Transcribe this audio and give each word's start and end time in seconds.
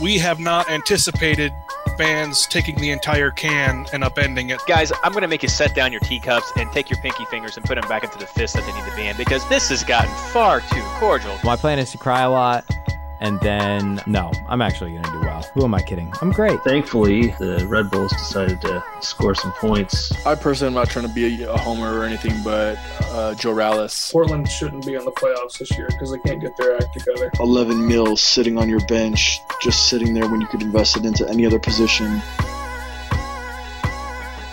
we 0.00 0.18
have 0.18 0.38
not 0.38 0.68
anticipated 0.70 1.52
fans 1.96 2.46
taking 2.46 2.76
the 2.76 2.90
entire 2.90 3.30
can 3.30 3.86
and 3.92 4.02
upending 4.02 4.54
it. 4.54 4.60
Guys, 4.66 4.92
I'm 5.02 5.12
going 5.12 5.22
to 5.22 5.28
make 5.28 5.42
you 5.42 5.48
set 5.48 5.74
down 5.74 5.92
your 5.92 6.00
teacups 6.00 6.52
and 6.56 6.70
take 6.72 6.90
your 6.90 7.00
pinky 7.00 7.24
fingers 7.26 7.56
and 7.56 7.64
put 7.64 7.80
them 7.80 7.88
back 7.88 8.04
into 8.04 8.18
the 8.18 8.26
fist 8.26 8.54
that 8.54 8.66
they 8.66 8.72
need 8.72 8.88
to 8.88 8.96
be 8.96 9.06
in 9.06 9.16
because 9.16 9.48
this 9.48 9.70
has 9.70 9.82
gotten 9.84 10.14
far 10.32 10.60
too 10.60 10.82
cordial. 10.98 11.38
My 11.42 11.56
plan 11.56 11.78
is 11.78 11.90
to 11.92 11.98
cry 11.98 12.22
a 12.22 12.30
lot. 12.30 12.64
And 13.18 13.40
then, 13.40 14.02
no, 14.06 14.30
I'm 14.46 14.60
actually 14.60 14.92
going 14.92 15.04
to 15.04 15.10
do 15.10 15.20
well. 15.20 15.25
Who 15.54 15.64
am 15.64 15.74
I 15.74 15.82
kidding? 15.82 16.12
I'm 16.20 16.32
great. 16.32 16.62
Thankfully, 16.62 17.28
the 17.38 17.66
Red 17.68 17.90
Bulls 17.90 18.12
decided 18.12 18.60
to 18.62 18.84
score 19.00 19.34
some 19.34 19.52
points. 19.52 20.12
I 20.26 20.34
personally 20.34 20.68
am 20.68 20.74
not 20.74 20.90
trying 20.90 21.08
to 21.08 21.14
be 21.14 21.44
a, 21.44 21.52
a 21.52 21.56
homer 21.56 21.98
or 21.98 22.04
anything, 22.04 22.42
but 22.42 22.78
uh, 23.12 23.34
Joe 23.34 23.54
Rallis. 23.54 24.12
Portland 24.12 24.48
shouldn't 24.48 24.84
be 24.84 24.96
on 24.96 25.04
the 25.04 25.12
playoffs 25.12 25.58
this 25.58 25.70
year 25.78 25.86
because 25.88 26.10
they 26.10 26.18
can't 26.18 26.40
get 26.40 26.56
their 26.58 26.76
act 26.76 26.92
together. 26.98 27.30
11 27.40 27.86
mils 27.86 28.20
sitting 28.20 28.58
on 28.58 28.68
your 28.68 28.84
bench, 28.86 29.38
just 29.62 29.88
sitting 29.88 30.12
there 30.14 30.28
when 30.28 30.40
you 30.40 30.46
could 30.46 30.62
invest 30.62 30.96
it 30.96 31.04
into 31.04 31.28
any 31.28 31.46
other 31.46 31.58
position. 31.58 32.20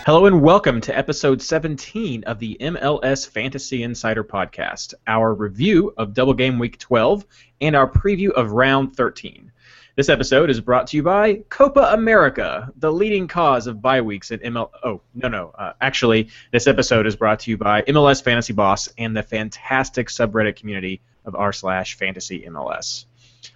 Hello 0.06 0.26
and 0.26 0.42
welcome 0.42 0.82
to 0.82 0.96
episode 0.96 1.40
17 1.40 2.24
of 2.24 2.38
the 2.38 2.58
MLS 2.60 3.26
Fantasy 3.26 3.82
Insider 3.82 4.22
Podcast, 4.22 4.92
our 5.06 5.32
review 5.32 5.94
of 5.96 6.12
Double 6.12 6.34
Game 6.34 6.58
Week 6.58 6.78
12 6.78 7.24
and 7.62 7.74
our 7.74 7.90
preview 7.90 8.30
of 8.32 8.52
Round 8.52 8.94
13. 8.94 9.50
This 9.96 10.08
episode 10.08 10.50
is 10.50 10.60
brought 10.60 10.88
to 10.88 10.96
you 10.96 11.04
by 11.04 11.44
Copa 11.50 11.90
America, 11.92 12.68
the 12.78 12.90
leading 12.90 13.28
cause 13.28 13.68
of 13.68 13.80
bye 13.80 14.00
weeks 14.00 14.32
at 14.32 14.42
ML. 14.42 14.68
Oh 14.82 15.02
no 15.14 15.28
no, 15.28 15.54
uh, 15.56 15.74
actually, 15.80 16.30
this 16.50 16.66
episode 16.66 17.06
is 17.06 17.14
brought 17.14 17.38
to 17.40 17.52
you 17.52 17.56
by 17.56 17.82
MLS 17.82 18.20
Fantasy 18.20 18.52
Boss 18.52 18.88
and 18.98 19.16
the 19.16 19.22
fantastic 19.22 20.08
subreddit 20.08 20.56
community 20.56 21.00
of 21.24 21.36
r 21.36 21.52
slash 21.52 21.96
Fantasy 21.96 22.44
MLS. 22.48 23.04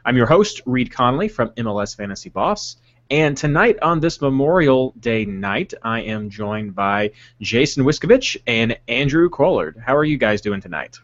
I'm 0.05 0.16
your 0.16 0.27
host 0.27 0.62
Reed 0.65 0.93
Conley 0.93 1.27
from 1.27 1.48
MLS 1.51 1.96
Fantasy 1.96 2.29
Boss. 2.29 2.77
And 3.10 3.37
tonight 3.37 3.80
on 3.82 3.99
this 3.99 4.21
Memorial 4.21 4.95
Day 5.01 5.24
night, 5.24 5.74
I 5.82 6.02
am 6.02 6.30
joined 6.30 6.73
by 6.77 7.10
Jason 7.40 7.84
Wiskovich 7.84 8.37
and 8.46 8.79
Andrew 8.87 9.29
Collard. 9.29 9.82
How 9.84 9.96
are 9.96 10.05
you 10.05 10.18
guys 10.18 10.40
doing 10.40 10.60
tonight? 10.60 11.01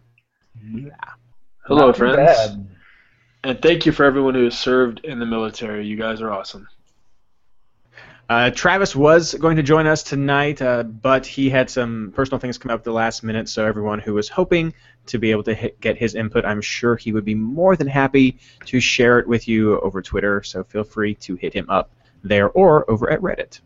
Yeah. 0.73 0.91
Hello, 1.67 1.87
Not 1.87 1.97
friends. 1.97 2.57
And 3.45 3.61
thank 3.61 3.85
you 3.85 3.93
for 3.93 4.05
everyone 4.05 4.35
who 4.35 4.45
has 4.45 4.59
served 4.59 5.05
in 5.05 5.19
the 5.19 5.27
military. 5.27 5.87
You 5.87 5.97
guys 5.97 6.23
are 6.23 6.33
awesome. 6.33 6.67
Uh, 8.27 8.51
Travis 8.51 8.97
was 8.97 9.35
going 9.35 9.57
to 9.59 9.63
join 9.63 9.87
us 9.87 10.03
tonight, 10.03 10.63
uh, 10.63 10.83
but 10.83 11.27
he 11.27 11.51
had 11.51 11.69
some 11.69 12.15
personal 12.17 12.39
things 12.39 12.57
come 12.57 12.71
up 12.71 12.81
at 12.81 12.85
the 12.85 12.93
last 12.93 13.23
minute. 13.23 13.51
So 13.51 13.67
everyone 13.67 13.99
who 13.99 14.15
was 14.15 14.31
hoping 14.31 14.73
to 15.09 15.19
be 15.19 15.31
able 15.31 15.43
to 15.43 15.53
hit, 15.53 15.79
get 15.79 15.99
his 15.99 16.15
input, 16.15 16.47
I'm 16.47 16.63
sure 16.63 16.97
he 16.97 17.13
would 17.13 17.27
be 17.27 17.35
more 17.35 17.77
than 17.77 17.87
happy 17.87 18.39
to 18.65 18.81
share 18.81 19.19
it 19.19 19.29
with 19.29 19.47
you 19.47 19.79
over 19.81 20.01
Twitter. 20.01 20.43
So 20.43 20.65
feel 20.65 20.85
free 20.85 21.15
to 21.17 21.37
hit 21.37 21.53
him 21.53 21.69
up 21.69 21.91
there 22.23 22.49
or 22.49 22.91
over 22.91 23.11
at 23.11 23.21
Reddit. 23.21 23.61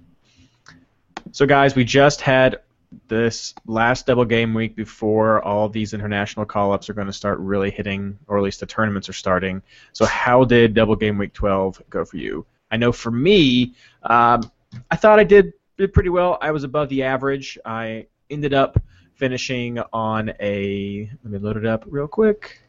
So 1.31 1.47
guys, 1.47 1.77
we 1.77 1.85
just 1.85 2.21
had 2.21 2.63
this 3.09 3.55
last 3.67 4.07
double 4.07 4.25
game 4.25 4.55
week 4.55 4.75
before 4.75 5.43
all 5.43 5.69
these 5.69 5.93
international 5.93 6.47
call-ups 6.47 6.89
are 6.89 6.95
going 6.95 7.07
to 7.07 7.13
start 7.13 7.39
really 7.39 7.71
hitting, 7.71 8.19
or 8.27 8.39
at 8.39 8.43
least 8.43 8.61
the 8.61 8.67
tournaments 8.67 9.09
are 9.09 9.15
starting. 9.15 9.63
So 9.93 10.07
how 10.07 10.45
did 10.45 10.75
double 10.75 10.97
game 10.97 11.19
week 11.19 11.33
12 11.33 11.83
go 11.91 12.05
for 12.05 12.17
you? 12.17 12.47
I 12.71 12.77
know 12.77 12.93
for 12.93 13.11
me, 13.11 13.75
um, 14.03 14.51
I 14.91 14.97
thought 14.97 15.19
I 15.19 15.25
did, 15.25 15.53
did 15.77 15.93
pretty 15.93 16.11
well. 16.11 16.39
I 16.41 16.51
was 16.51 16.65
above 16.65 16.89
the 16.89 17.03
average. 17.03 17.59
I 17.65 18.07
ended 18.31 18.55
up 18.55 18.81
finishing 19.15 19.81
on 19.93 20.33
a 20.41 21.11
let 21.25 21.33
me 21.33 21.39
load 21.39 21.57
it 21.57 21.67
up 21.67 21.85
real 21.89 22.07
quick 22.07 22.63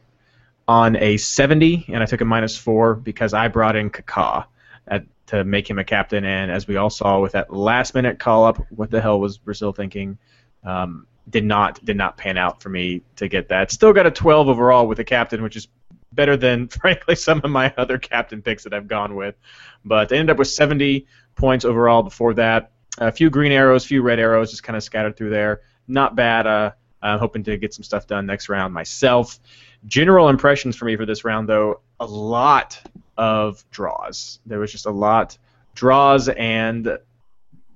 on 0.66 0.96
a 0.96 1.16
70, 1.16 1.86
and 1.88 2.02
I 2.02 2.06
took 2.06 2.20
a 2.20 2.24
minus 2.24 2.56
four 2.56 2.94
because 2.94 3.34
I 3.34 3.48
brought 3.48 3.76
in 3.76 3.90
Kaká 3.90 4.46
at, 4.86 5.04
to 5.30 5.44
make 5.44 5.70
him 5.70 5.78
a 5.78 5.84
captain. 5.84 6.24
And 6.24 6.50
as 6.50 6.66
we 6.66 6.76
all 6.76 6.90
saw 6.90 7.20
with 7.20 7.32
that 7.32 7.52
last 7.52 7.94
minute 7.94 8.18
call 8.18 8.44
up, 8.44 8.58
what 8.70 8.90
the 8.90 9.00
hell 9.00 9.20
was 9.20 9.38
Brazil 9.38 9.72
thinking? 9.72 10.18
Um, 10.64 11.06
did 11.28 11.44
not 11.44 11.84
did 11.84 11.96
not 11.96 12.16
pan 12.16 12.36
out 12.36 12.60
for 12.60 12.68
me 12.68 13.02
to 13.16 13.28
get 13.28 13.48
that. 13.48 13.70
Still 13.70 13.92
got 13.92 14.06
a 14.06 14.10
12 14.10 14.48
overall 14.48 14.88
with 14.88 14.98
a 14.98 15.04
captain, 15.04 15.42
which 15.44 15.54
is 15.54 15.68
better 16.12 16.36
than 16.36 16.66
frankly 16.82 17.14
some 17.14 17.40
of 17.44 17.50
my 17.50 17.72
other 17.76 17.96
captain 17.96 18.42
picks 18.42 18.64
that 18.64 18.74
I've 18.74 18.88
gone 18.88 19.14
with. 19.14 19.36
But 19.84 20.12
I 20.12 20.16
ended 20.16 20.30
up 20.30 20.38
with 20.38 20.48
70 20.48 21.06
points 21.36 21.64
overall 21.64 22.02
before 22.02 22.34
that. 22.34 22.72
A 22.98 23.12
few 23.12 23.30
green 23.30 23.52
arrows, 23.52 23.84
a 23.84 23.88
few 23.88 24.02
red 24.02 24.18
arrows, 24.18 24.50
just 24.50 24.64
kind 24.64 24.76
of 24.76 24.82
scattered 24.82 25.16
through 25.16 25.30
there. 25.30 25.60
Not 25.86 26.16
bad. 26.16 26.48
Uh, 26.48 26.72
I'm 27.00 27.20
hoping 27.20 27.44
to 27.44 27.56
get 27.56 27.72
some 27.72 27.84
stuff 27.84 28.08
done 28.08 28.26
next 28.26 28.48
round 28.48 28.74
myself. 28.74 29.38
General 29.86 30.28
impressions 30.28 30.74
for 30.74 30.86
me 30.86 30.96
for 30.96 31.06
this 31.06 31.24
round, 31.24 31.48
though, 31.48 31.80
a 32.00 32.04
lot 32.04 32.82
of 33.20 33.62
draws. 33.70 34.40
There 34.46 34.58
was 34.58 34.72
just 34.72 34.86
a 34.86 34.90
lot 34.90 35.36
draws 35.74 36.30
and 36.30 36.98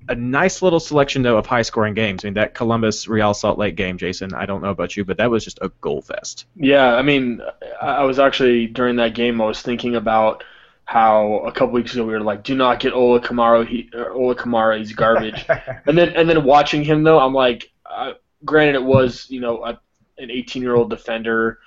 a 0.08 0.14
nice 0.14 0.62
little 0.62 0.80
selection 0.80 1.22
though 1.22 1.36
of 1.36 1.44
high 1.44 1.62
scoring 1.62 1.92
games. 1.92 2.24
I 2.24 2.28
mean 2.28 2.34
that 2.34 2.54
Columbus 2.54 3.06
Real 3.08 3.34
Salt 3.34 3.58
Lake 3.58 3.76
game, 3.76 3.98
Jason. 3.98 4.32
I 4.32 4.46
don't 4.46 4.62
know 4.62 4.70
about 4.70 4.96
you, 4.96 5.04
but 5.04 5.18
that 5.18 5.30
was 5.30 5.44
just 5.44 5.58
a 5.60 5.68
goal 5.82 6.00
fest. 6.00 6.46
Yeah, 6.56 6.94
I 6.94 7.02
mean, 7.02 7.42
I 7.80 8.04
was 8.04 8.18
actually 8.18 8.66
during 8.66 8.96
that 8.96 9.14
game. 9.14 9.40
I 9.40 9.44
was 9.46 9.60
thinking 9.60 9.96
about 9.96 10.44
how 10.86 11.40
a 11.46 11.52
couple 11.52 11.74
weeks 11.74 11.92
ago 11.92 12.04
we 12.04 12.14
were 12.14 12.20
like, 12.20 12.42
"Do 12.42 12.54
not 12.54 12.80
get 12.80 12.94
Ola 12.94 13.20
Kamara. 13.20 13.66
He, 13.66 13.90
Ola 13.94 14.34
Kamara, 14.34 14.78
he's 14.78 14.94
garbage." 14.94 15.44
and 15.86 15.96
then 15.96 16.10
and 16.10 16.28
then 16.28 16.42
watching 16.44 16.84
him 16.84 17.02
though, 17.02 17.18
I'm 17.18 17.34
like, 17.34 17.70
uh, 17.84 18.12
granted, 18.46 18.76
it 18.76 18.84
was 18.84 19.26
you 19.28 19.40
know 19.40 19.62
a, 19.62 19.78
an 20.16 20.30
18 20.30 20.62
year 20.62 20.74
old 20.74 20.88
defender 20.88 21.58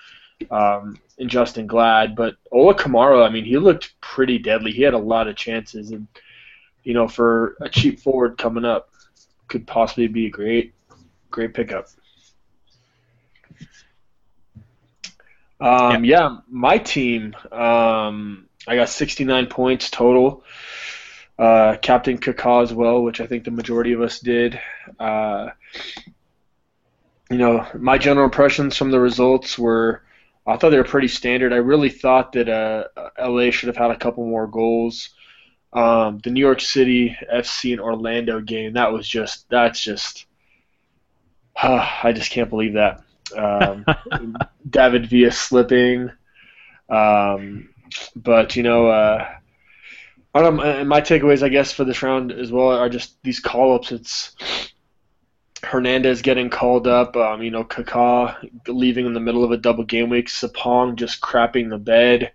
um, 0.52 1.00
in 1.18 1.30
Justen 1.30 1.68
Glad. 1.68 2.16
But 2.16 2.36
Ola 2.52 2.76
Kamara, 2.76 3.26
I 3.26 3.30
mean, 3.30 3.46
he 3.46 3.58
looked 3.58 4.00
pretty 4.02 4.38
deadly. 4.38 4.72
He 4.72 4.82
had 4.82 4.94
a 4.94 5.00
lot 5.00 5.28
of 5.28 5.36
chances, 5.36 5.92
and 5.92 6.08
you 6.84 6.94
know, 6.94 7.08
for 7.08 7.58
a 7.62 7.70
cheap 7.70 8.00
forward 8.00 8.38
coming 8.38 8.66
up, 8.66 8.90
could 9.48 9.68
possibly 9.68 10.08
be 10.08 10.28
a 10.28 10.30
great, 10.30 10.74
great 11.30 11.54
pickup. 11.54 11.88
Um, 15.60 16.06
yeah. 16.06 16.30
yeah. 16.30 16.38
my 16.50 16.78
team, 16.78 17.36
um, 17.52 18.48
I 18.68 18.76
got 18.76 18.90
69 18.90 19.48
points 19.48 19.90
total. 19.90 20.44
Uh, 21.38 21.78
Captain 21.82 22.18
Kaká 22.18 22.64
as 22.64 22.74
well, 22.74 23.04
which 23.04 23.22
I 23.22 23.28
think 23.28 23.44
the 23.44 23.52
majority 23.52 23.94
of 23.94 24.02
us 24.02 24.20
did. 24.20 24.60
Uh, 25.00 25.50
you 27.30 27.38
know, 27.38 27.68
my 27.78 27.98
general 27.98 28.26
impressions 28.26 28.76
from 28.78 28.90
the 28.92 29.00
results 29.00 29.58
were 29.58 30.02
I 30.48 30.56
thought 30.58 30.70
they 30.70 30.78
were 30.78 30.84
pretty 30.84 31.10
standard. 31.10 31.52
I 31.52 31.58
really 31.58 31.90
thought 31.90 32.32
that 32.34 32.48
uh, 32.48 32.86
LA 33.20 33.52
should 33.52 33.68
have 33.68 33.78
had 33.78 33.92
a 33.92 33.98
couple 33.98 34.26
more 34.26 34.48
goals. 34.48 35.10
Um, 35.74 36.20
the 36.24 36.30
New 36.30 36.40
York 36.40 36.62
City 36.62 37.16
FC 37.32 37.74
and 37.74 37.82
Orlando 37.82 38.40
game 38.40 38.74
that 38.74 38.94
was 38.94 39.08
just 39.08 39.50
that's 39.50 39.82
just 39.84 40.26
uh, 41.62 41.88
I 42.04 42.14
just 42.14 42.32
can't 42.32 42.50
believe 42.50 42.74
that. 42.74 43.04
Um, 43.36 43.86
David 44.70 45.10
Villa 45.10 45.32
slipping, 45.32 46.12
um, 46.90 47.70
but 48.16 48.56
you 48.56 48.64
know, 48.64 48.88
uh, 48.88 49.28
I 50.34 50.42
don't 50.42 50.56
know. 50.56 50.86
My 50.86 51.02
takeaways, 51.02 51.44
I 51.44 51.50
guess, 51.50 51.74
for 51.74 51.84
this 51.84 52.02
round 52.02 52.32
as 52.32 52.52
well 52.52 52.70
are 52.70 52.90
just 52.90 53.22
these 53.24 53.42
call 53.42 53.76
ups. 53.76 53.92
It's 53.92 54.36
Hernandez 55.68 56.22
getting 56.22 56.50
called 56.50 56.88
up, 56.88 57.16
um, 57.18 57.42
you 57.44 57.52
know, 57.52 57.64
Kaká 57.64 58.50
leaving 58.68 59.06
in 59.06 59.14
the 59.14 59.20
middle 59.20 59.44
of 59.44 59.52
a 59.52 59.58
double 59.58 59.84
game 59.84 60.10
week, 60.10 60.30
Sapong 60.30 60.96
just 60.96 61.22
crapping 61.22 61.70
the 61.70 61.78
bed. 61.78 62.32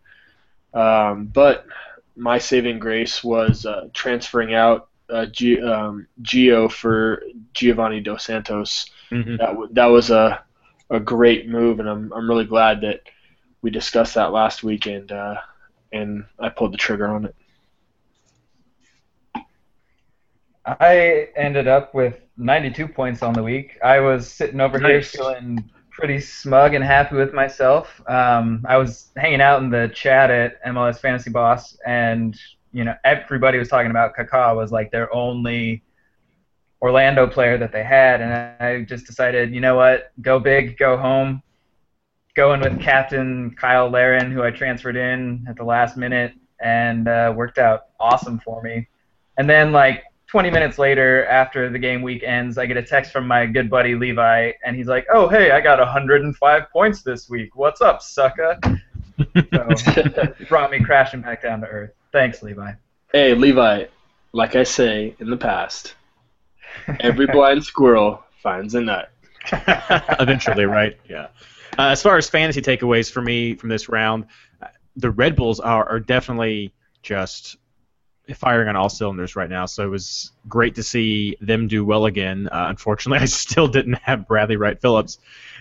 Um, 0.74 1.26
but 1.26 1.66
my 2.14 2.38
saving 2.38 2.78
grace 2.78 3.24
was 3.24 3.64
uh, 3.66 3.88
transferring 3.94 4.54
out 4.54 4.88
uh, 5.10 5.26
G- 5.26 5.62
um, 5.62 6.06
Gio 6.22 6.70
for 6.70 7.22
Giovanni 7.54 8.00
Dos 8.00 8.24
Santos. 8.24 8.90
Mm-hmm. 9.10 9.36
That, 9.36 9.46
w- 9.46 9.68
that 9.72 9.86
was 9.86 10.10
a, 10.10 10.44
a 10.90 11.00
great 11.00 11.48
move, 11.48 11.80
and 11.80 11.88
I'm, 11.88 12.12
I'm 12.12 12.28
really 12.28 12.44
glad 12.44 12.82
that 12.82 13.02
we 13.62 13.70
discussed 13.70 14.14
that 14.14 14.32
last 14.32 14.62
week, 14.62 14.86
and, 14.86 15.10
uh, 15.10 15.36
and 15.90 16.24
I 16.38 16.50
pulled 16.50 16.72
the 16.72 16.78
trigger 16.78 17.08
on 17.08 17.24
it. 17.26 17.34
I 20.64 21.28
ended 21.36 21.66
up 21.66 21.94
with 21.94 22.20
92 22.36 22.88
points 22.88 23.22
on 23.22 23.32
the 23.32 23.42
week. 23.42 23.78
I 23.82 24.00
was 24.00 24.30
sitting 24.30 24.60
over 24.60 24.78
nice. 24.78 25.12
here 25.12 25.20
feeling 25.20 25.70
pretty 25.90 26.20
smug 26.20 26.74
and 26.74 26.84
happy 26.84 27.16
with 27.16 27.32
myself. 27.32 28.00
Um, 28.08 28.64
I 28.68 28.76
was 28.76 29.10
hanging 29.16 29.40
out 29.40 29.62
in 29.62 29.70
the 29.70 29.90
chat 29.94 30.30
at 30.30 30.64
MLS 30.64 30.98
Fantasy 30.98 31.30
Boss, 31.30 31.76
and 31.86 32.38
you 32.72 32.84
know 32.84 32.94
everybody 33.04 33.58
was 33.58 33.68
talking 33.68 33.90
about 33.90 34.16
Kaká 34.16 34.54
was 34.56 34.72
like 34.72 34.90
their 34.90 35.12
only 35.14 35.82
Orlando 36.80 37.26
player 37.26 37.58
that 37.58 37.72
they 37.72 37.84
had, 37.84 38.20
and 38.20 38.32
I 38.60 38.82
just 38.82 39.06
decided, 39.06 39.52
you 39.52 39.60
know 39.60 39.76
what, 39.76 40.12
go 40.20 40.38
big, 40.38 40.78
go 40.78 40.96
home. 40.96 41.42
Going 42.34 42.62
with 42.62 42.80
captain 42.80 43.54
Cyle 43.60 43.90
Larin, 43.90 44.30
who 44.30 44.42
I 44.42 44.50
transferred 44.50 44.96
in 44.96 45.44
at 45.46 45.56
the 45.56 45.64
last 45.64 45.98
minute, 45.98 46.32
and 46.60 47.06
uh, 47.06 47.34
worked 47.36 47.58
out 47.58 47.88
awesome 48.00 48.40
for 48.40 48.62
me. 48.62 48.88
And 49.36 49.50
then 49.50 49.70
like 49.70 50.04
20 50.32 50.50
minutes 50.50 50.78
later, 50.78 51.26
after 51.26 51.68
the 51.68 51.78
game 51.78 52.00
week 52.00 52.22
ends, 52.22 52.56
I 52.56 52.64
get 52.64 52.78
a 52.78 52.82
text 52.82 53.12
from 53.12 53.26
my 53.26 53.44
good 53.44 53.68
buddy 53.68 53.94
Levi, 53.94 54.52
and 54.64 54.74
he's 54.74 54.86
like, 54.86 55.06
"Oh, 55.12 55.28
hey, 55.28 55.50
I 55.50 55.60
got 55.60 55.78
105 55.78 56.70
points 56.72 57.02
this 57.02 57.28
week. 57.28 57.54
What's 57.54 57.82
up, 57.82 58.00
sucker?" 58.00 58.58
so 59.52 60.34
brought 60.48 60.70
me 60.70 60.82
crashing 60.82 61.20
back 61.20 61.42
down 61.42 61.60
to 61.60 61.66
earth. 61.66 61.90
Thanks, 62.12 62.42
Levi. 62.42 62.72
Hey, 63.12 63.34
Levi, 63.34 63.84
like 64.32 64.56
I 64.56 64.62
say 64.62 65.14
in 65.18 65.28
the 65.28 65.36
past, 65.36 65.96
every 67.00 67.26
blind 67.26 67.62
squirrel 67.62 68.24
finds 68.42 68.74
a 68.74 68.80
nut. 68.80 69.12
Eventually, 69.52 70.64
right? 70.64 70.96
Yeah. 71.10 71.26
Uh, 71.78 71.88
as 71.88 72.02
far 72.02 72.16
as 72.16 72.30
fantasy 72.30 72.62
takeaways 72.62 73.12
for 73.12 73.20
me 73.20 73.54
from 73.54 73.68
this 73.68 73.90
round, 73.90 74.24
uh, 74.62 74.68
the 74.96 75.10
Red 75.10 75.36
Bulls 75.36 75.60
are, 75.60 75.86
are 75.86 76.00
definitely 76.00 76.72
just 77.02 77.58
firing 78.34 78.68
on 78.68 78.76
all 78.76 78.88
cylinders 78.88 79.36
right 79.36 79.50
now. 79.50 79.66
So 79.66 79.84
it 79.84 79.90
was 79.90 80.32
great 80.48 80.74
to 80.76 80.82
see 80.82 81.36
them 81.40 81.68
do 81.68 81.84
well 81.84 82.06
again. 82.06 82.48
Uh, 82.50 82.66
unfortunately, 82.68 83.18
I 83.22 83.26
still 83.26 83.68
didn't 83.68 83.94
have 84.02 84.26
Bradley 84.26 84.56
Wright 84.56 84.80
Phillips 84.80 85.18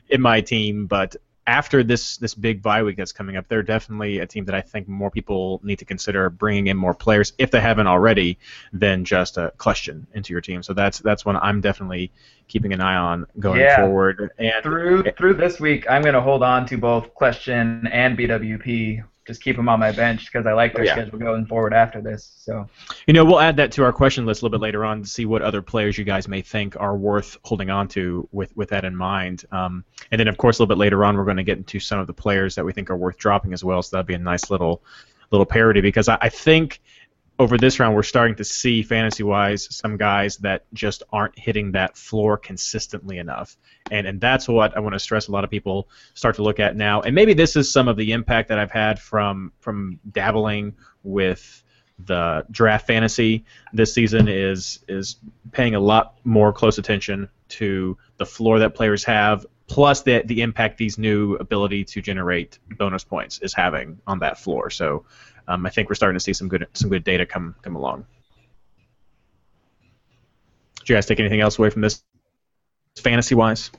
in 0.10 0.22
my 0.22 0.42
team, 0.42 0.86
but 0.88 1.16
after 1.48 1.84
this 1.84 2.18
this 2.18 2.36
big 2.36 2.62
bye 2.62 2.84
week 2.84 2.96
that's 2.96 3.12
coming 3.12 3.36
up, 3.36 3.48
they're 3.48 3.64
definitely 3.64 4.20
a 4.20 4.28
team 4.28 4.46
that 4.46 4.54
I 4.54 4.62
think 4.62 4.88
more 4.88 5.10
people 5.10 5.60
need 5.64 5.80
to 5.80 5.86
consider 5.86 6.30
bringing 6.30 6.68
in 6.68 6.78
more 6.78 6.94
players 6.94 7.34
if 7.40 7.50
they 7.50 7.60
haven't 7.60 7.88
already 7.88 8.38
than 8.74 9.04
just 9.04 9.38
a 9.38 9.52
Kljestan 9.58 10.06
into 10.14 10.34
your 10.34 10.42
team. 10.42 10.62
So 10.62 10.74
that's 10.74 11.00
that's 11.00 11.26
one 11.26 11.38
I'm 11.38 11.60
definitely 11.60 12.12
keeping 12.48 12.74
an 12.74 12.80
eye 12.82 12.96
on 12.96 13.26
going 13.40 13.60
Yeah. 13.62 13.76
forward. 13.78 14.30
And 14.38 14.64
Through 14.64 15.04
through 15.18 15.34
this 15.34 15.60
week, 15.60 15.90
I'm 15.90 16.04
going 16.04 16.14
to 16.14 16.22
hold 16.22 16.44
on 16.44 16.66
to 16.68 16.78
both 16.78 17.14
Kljestan 17.16 17.90
and 17.92 18.18
BWP. 18.18 19.04
Just 19.28 19.44
keep 19.44 19.56
them 19.56 19.70
on 19.70 19.80
my 19.80 19.92
bench 19.92 20.26
because 20.32 20.48
I 20.48 20.54
like 20.54 20.74
their 20.74 20.84
Yeah. 20.84 20.94
schedule 20.94 21.20
going 21.20 21.46
forward 21.46 21.74
after 21.74 22.02
this. 22.02 22.34
So 22.40 22.68
You 23.06 23.14
know, 23.14 23.24
we'll 23.24 23.40
add 23.40 23.56
that 23.58 23.72
to 23.74 23.84
our 23.84 23.94
question 23.94 24.26
list 24.26 24.42
a 24.42 24.46
little 24.46 24.58
bit 24.58 24.64
later 24.64 24.84
on 24.84 25.04
to 25.04 25.08
see 25.08 25.26
what 25.26 25.42
other 25.42 25.62
players 25.62 25.98
you 25.98 26.04
guys 26.04 26.28
may 26.28 26.42
think 26.42 26.76
are 26.80 26.96
worth 26.98 27.38
holding 27.44 27.70
on 27.70 27.88
to 27.90 28.28
with, 28.32 28.56
with 28.58 28.70
that 28.70 28.84
in 28.84 28.96
mind. 28.96 29.46
Um, 29.52 29.84
and 30.12 30.20
then, 30.20 30.28
of 30.28 30.38
course, 30.38 30.58
a 30.58 30.64
little 30.64 30.76
bit 30.76 30.80
later 30.80 31.06
on, 31.06 31.16
we're 31.16 31.26
going 31.26 31.38
to 31.38 31.44
get 31.44 31.58
into 31.58 31.80
some 31.80 32.00
of 32.00 32.08
the 32.08 32.14
players 32.14 32.56
that 32.56 32.66
we 32.66 32.74
think 32.74 32.90
are 32.90 32.98
worth 32.98 33.18
dropping 33.18 33.54
as 33.54 33.64
well. 33.64 33.82
So 33.84 33.96
that'd 33.96 34.08
be 34.08 34.16
a 34.16 34.20
nice 34.20 34.50
little 34.50 34.84
little 35.32 35.46
parody 35.46 35.80
because 35.80 36.10
I, 36.10 36.18
I 36.22 36.30
think 36.30 36.82
over 37.42 37.58
this 37.58 37.80
round 37.80 37.96
we're 37.96 38.04
starting 38.04 38.36
to 38.36 38.44
see 38.44 38.84
fantasy 38.84 39.24
wise 39.24 39.68
some 39.76 39.98
guys 39.98 40.38
that 40.38 40.64
just 40.76 41.02
aren't 41.12 41.38
hitting 41.40 41.72
that 41.72 41.98
floor 41.98 42.38
consistently 42.38 43.18
enough. 43.18 43.58
And 43.90 44.06
and 44.06 44.22
that's 44.22 44.48
what 44.48 44.78
I 44.78 44.80
want 44.80 44.94
to 44.94 45.00
stress 45.00 45.28
a 45.28 45.32
lot 45.32 45.44
of 45.44 45.50
people 45.50 45.90
start 46.14 46.36
to 46.36 46.44
look 46.44 46.60
at 46.60 46.76
now. 46.76 47.02
And 47.02 47.16
maybe 47.16 47.34
this 47.34 47.56
is 47.56 47.72
some 47.72 47.88
of 47.88 47.98
the 47.98 48.12
impact 48.12 48.50
that 48.50 48.60
I've 48.60 48.72
had 48.72 49.00
from 49.00 49.54
from 49.60 50.00
dabbling 50.12 50.76
with 51.02 51.64
the 52.06 52.46
draft 52.52 52.86
fantasy 52.86 53.44
this 53.74 53.92
season 53.92 54.28
is 54.28 54.80
is 54.88 55.16
paying 55.52 55.74
a 55.74 55.80
lot 55.80 56.20
more 56.24 56.54
close 56.54 56.78
attention 56.78 57.28
to 57.50 57.98
the 58.18 58.26
floor 58.26 58.60
that 58.60 58.76
players 58.76 59.04
have 59.04 59.48
plus 59.66 60.04
the 60.04 60.22
the 60.26 60.44
impact 60.44 60.78
these 60.78 61.00
new 61.00 61.36
ability 61.38 61.86
to 61.86 62.02
generate 62.02 62.60
bonus 62.78 63.04
points 63.04 63.40
is 63.40 63.52
having 63.52 64.00
on 64.06 64.20
that 64.20 64.38
floor. 64.38 64.70
So 64.70 65.06
um, 65.48 65.66
I 65.66 65.70
think 65.70 65.90
we're 65.90 65.96
starting 65.96 66.18
to 66.18 66.24
see 66.24 66.34
some 66.34 66.48
good 66.48 66.68
some 66.74 66.90
good 66.90 67.04
data 67.04 67.26
come 67.26 67.56
come 67.62 67.76
along. 67.76 68.06
Did 70.80 70.90
you 70.90 70.96
guys 70.96 71.06
take 71.06 71.20
anything 71.20 71.42
else 71.42 71.60
away 71.60 71.70
from 71.70 71.82
this, 71.82 72.04
fantasy 72.98 73.36
wise? 73.36 73.72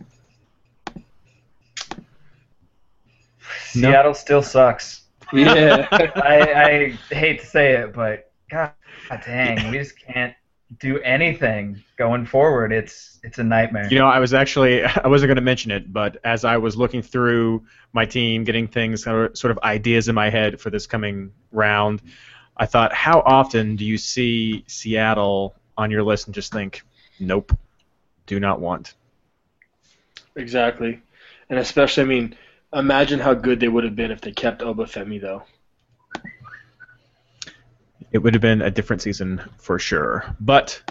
No. 3.74 3.90
Seattle 3.90 4.14
still 4.14 4.42
sucks. 4.42 5.02
Yeah. 5.32 5.88
I, 5.92 6.90
I 7.10 7.14
hate 7.14 7.40
to 7.40 7.46
say 7.46 7.72
it, 7.72 7.92
but 7.92 8.30
God, 8.50 8.72
dang, 9.24 9.70
we 9.70 9.78
just 9.78 9.98
can't 9.98 10.34
do 10.78 11.00
anything 11.00 11.82
going 11.96 12.26
forward. 12.26 12.72
It's 12.72 13.20
it's 13.22 13.38
a 13.38 13.44
nightmare. 13.44 13.88
You 13.90 13.98
know, 13.98 14.06
I 14.06 14.18
was 14.18 14.34
actually 14.34 14.84
I 15.04 15.08
wasn't 15.08 15.28
going 15.28 15.36
to 15.36 15.42
mention 15.42 15.70
it, 15.70 15.92
but 15.92 16.18
as 16.24 16.44
I 16.44 16.56
was 16.56 16.76
looking 16.76 17.02
through 17.02 17.64
my 17.92 18.06
team, 18.06 18.44
getting 18.44 18.68
things 18.68 19.06
uh, 19.06 19.34
sort 19.34 19.50
of 19.50 19.58
ideas 19.62 20.08
in 20.08 20.14
my 20.14 20.30
head 20.30 20.60
for 20.60 20.70
this 20.70 20.86
coming 20.86 21.32
round, 21.50 22.02
I 22.56 22.66
thought, 22.66 22.92
how 22.92 23.20
often 23.20 23.76
do 23.76 23.84
you 23.84 23.98
see 23.98 24.64
Seattle 24.66 25.54
on 25.76 25.90
your 25.90 26.02
list 26.02 26.26
and 26.26 26.34
just 26.34 26.52
think, 26.52 26.82
nope, 27.18 27.56
do 28.26 28.40
not 28.40 28.60
want. 28.60 28.94
Exactly. 30.36 31.00
And 31.50 31.58
especially, 31.58 32.04
I 32.04 32.06
mean, 32.06 32.36
imagine 32.72 33.18
how 33.18 33.34
good 33.34 33.60
they 33.60 33.68
would 33.68 33.84
have 33.84 33.96
been 33.96 34.10
if 34.10 34.20
they 34.20 34.32
kept 34.32 34.62
Obafemi, 34.62 35.20
though. 35.20 35.42
It 38.12 38.18
would 38.18 38.34
have 38.34 38.42
been 38.42 38.62
a 38.62 38.70
different 38.70 39.02
season 39.02 39.42
for 39.58 39.78
sure. 39.78 40.36
But 40.38 40.82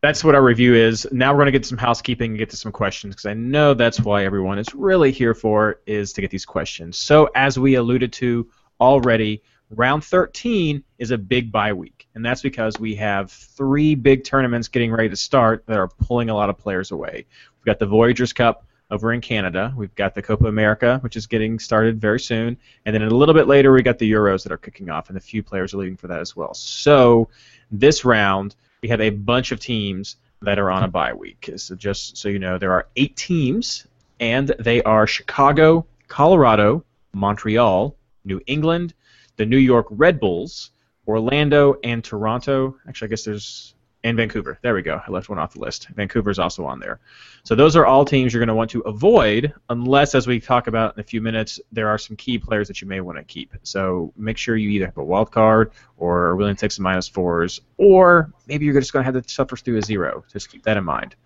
that's 0.00 0.22
what 0.22 0.34
our 0.34 0.42
review 0.42 0.74
is. 0.74 1.06
Now 1.10 1.32
we're 1.32 1.38
going 1.38 1.46
to 1.46 1.52
get 1.52 1.66
some 1.66 1.78
housekeeping 1.78 2.32
and 2.32 2.38
get 2.38 2.50
to 2.50 2.56
some 2.56 2.72
questions 2.72 3.14
because 3.14 3.26
I 3.26 3.34
know 3.34 3.74
that's 3.74 4.00
why 4.00 4.24
everyone 4.24 4.58
is 4.58 4.74
really 4.74 5.10
here 5.10 5.34
for 5.34 5.80
is 5.86 6.12
to 6.12 6.20
get 6.20 6.30
these 6.30 6.44
questions. 6.44 6.98
So 6.98 7.30
as 7.34 7.58
we 7.58 7.74
alluded 7.74 8.12
to 8.14 8.48
already, 8.80 9.42
round 9.70 10.04
13 10.04 10.84
is 10.98 11.10
a 11.10 11.18
big 11.18 11.50
bye 11.50 11.72
week, 11.72 12.06
and 12.14 12.24
that's 12.24 12.42
because 12.42 12.78
we 12.78 12.94
have 12.96 13.32
three 13.32 13.94
big 13.94 14.24
tournaments 14.24 14.68
getting 14.68 14.92
ready 14.92 15.08
to 15.08 15.16
start 15.16 15.64
that 15.66 15.78
are 15.78 15.88
pulling 15.88 16.30
a 16.30 16.34
lot 16.34 16.50
of 16.50 16.58
players 16.58 16.90
away. 16.90 17.26
We've 17.58 17.64
got 17.64 17.78
the 17.78 17.86
Voyageurs 17.86 18.32
Cup 18.32 18.66
over 18.90 19.12
in 19.12 19.20
Canada. 19.20 19.72
We've 19.76 19.94
got 19.94 20.14
the 20.14 20.22
Copa 20.22 20.46
America, 20.46 20.98
which 21.02 21.16
is 21.16 21.26
getting 21.26 21.58
started 21.58 22.00
very 22.00 22.20
soon. 22.20 22.56
And 22.84 22.94
then 22.94 23.02
a 23.02 23.10
little 23.10 23.34
bit 23.34 23.46
later, 23.46 23.72
we 23.72 23.82
got 23.82 23.98
the 23.98 24.10
Euros 24.10 24.42
that 24.42 24.52
are 24.52 24.58
kicking 24.58 24.90
off, 24.90 25.08
and 25.08 25.18
a 25.18 25.20
few 25.20 25.42
players 25.42 25.74
are 25.74 25.78
leaving 25.78 25.96
for 25.96 26.06
that 26.08 26.20
as 26.20 26.36
well. 26.36 26.54
So 26.54 27.28
this 27.70 28.04
round, 28.04 28.56
we 28.82 28.88
have 28.88 29.00
a 29.00 29.10
bunch 29.10 29.52
of 29.52 29.60
teams 29.60 30.16
that 30.42 30.58
are 30.58 30.70
on 30.70 30.84
a 30.84 30.88
bye 30.88 31.12
week. 31.12 31.50
So 31.56 31.74
just 31.74 32.16
so 32.16 32.28
you 32.28 32.38
know, 32.38 32.58
there 32.58 32.72
are 32.72 32.86
eight 32.96 33.16
teams, 33.16 33.86
and 34.20 34.54
they 34.58 34.82
are 34.82 35.06
Chicago, 35.06 35.86
Colorado, 36.08 36.84
Montreal, 37.14 37.96
New 38.24 38.40
England, 38.46 38.94
the 39.36 39.46
New 39.46 39.58
York 39.58 39.86
Red 39.90 40.20
Bulls, 40.20 40.70
Orlando, 41.08 41.76
and 41.82 42.04
Toronto. 42.04 42.76
Actually, 42.88 43.08
I 43.08 43.10
guess 43.10 43.24
there's 43.24 43.73
and 44.04 44.18
Vancouver. 44.18 44.58
There 44.60 44.74
we 44.74 44.82
go. 44.82 45.00
I 45.06 45.10
left 45.10 45.30
one 45.30 45.38
off 45.38 45.54
the 45.54 45.60
list. 45.60 45.88
Vancouver's 45.88 46.38
also 46.38 46.64
on 46.66 46.78
there. 46.78 47.00
So 47.42 47.54
those 47.54 47.74
are 47.74 47.86
all 47.86 48.04
teams 48.04 48.32
you're 48.32 48.40
going 48.40 48.48
to 48.48 48.54
want 48.54 48.70
to 48.70 48.80
avoid, 48.80 49.52
unless, 49.70 50.14
as 50.14 50.26
we 50.26 50.38
talk 50.38 50.66
about 50.66 50.94
in 50.94 51.00
a 51.00 51.04
few 51.04 51.22
minutes, 51.22 51.58
there 51.72 51.88
are 51.88 51.96
some 51.96 52.14
key 52.14 52.38
players 52.38 52.68
that 52.68 52.82
you 52.82 52.86
may 52.86 53.00
want 53.00 53.18
to 53.18 53.24
keep. 53.24 53.54
So 53.62 54.12
make 54.16 54.36
sure 54.36 54.56
you 54.56 54.68
either 54.68 54.86
have 54.86 54.98
a 54.98 55.04
wild 55.04 55.32
card 55.32 55.72
or 55.96 56.24
are 56.24 56.36
willing 56.36 56.54
to 56.54 56.60
take 56.60 56.70
some 56.70 56.82
minus 56.84 57.08
fours, 57.08 57.62
or 57.78 58.30
maybe 58.46 58.66
you're 58.66 58.78
just 58.78 58.92
going 58.92 59.04
to 59.04 59.12
have 59.12 59.20
to 59.20 59.32
suffer 59.32 59.56
through 59.56 59.78
a 59.78 59.82
zero. 59.82 60.22
Just 60.30 60.50
keep 60.50 60.62
that 60.64 60.76
in 60.76 60.84
mind. 60.84 61.16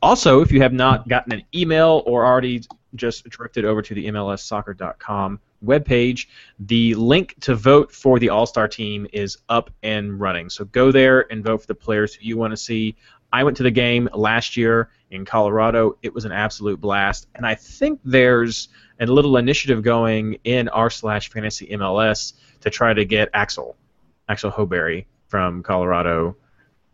Also, 0.00 0.40
if 0.40 0.50
you 0.50 0.62
have 0.62 0.72
not 0.72 1.08
gotten 1.08 1.32
an 1.32 1.44
email 1.54 2.02
or 2.06 2.24
already 2.24 2.62
just 2.94 3.24
drifted 3.28 3.64
over 3.64 3.82
to 3.82 3.94
the 3.94 4.06
MLSsoccer.com 4.06 5.40
webpage, 5.64 6.26
the 6.58 6.94
link 6.94 7.34
to 7.40 7.54
vote 7.54 7.92
for 7.92 8.18
the 8.18 8.28
All 8.28 8.46
Star 8.46 8.68
team 8.68 9.06
is 9.12 9.38
up 9.48 9.70
and 9.82 10.20
running. 10.20 10.50
So 10.50 10.64
go 10.66 10.92
there 10.92 11.30
and 11.32 11.44
vote 11.44 11.62
for 11.62 11.66
the 11.66 11.74
players 11.74 12.14
who 12.14 12.24
you 12.24 12.36
want 12.36 12.52
to 12.52 12.56
see. 12.56 12.96
I 13.32 13.44
went 13.44 13.56
to 13.58 13.62
the 13.62 13.70
game 13.70 14.08
last 14.12 14.56
year 14.56 14.90
in 15.10 15.24
Colorado. 15.24 15.96
It 16.02 16.12
was 16.12 16.24
an 16.24 16.32
absolute 16.32 16.80
blast, 16.80 17.28
and 17.34 17.46
I 17.46 17.54
think 17.54 18.00
there's 18.04 18.68
a 19.00 19.06
little 19.06 19.36
initiative 19.36 19.82
going 19.82 20.38
in 20.44 20.68
r 20.68 20.90
slash 20.90 21.30
fantasy 21.30 21.66
MLS 21.68 22.34
to 22.60 22.70
try 22.70 22.92
to 22.92 23.04
get 23.04 23.30
Axel, 23.34 23.76
Axel 24.28 24.50
Sjöberg 24.50 25.06
from 25.28 25.62
Colorado 25.62 26.36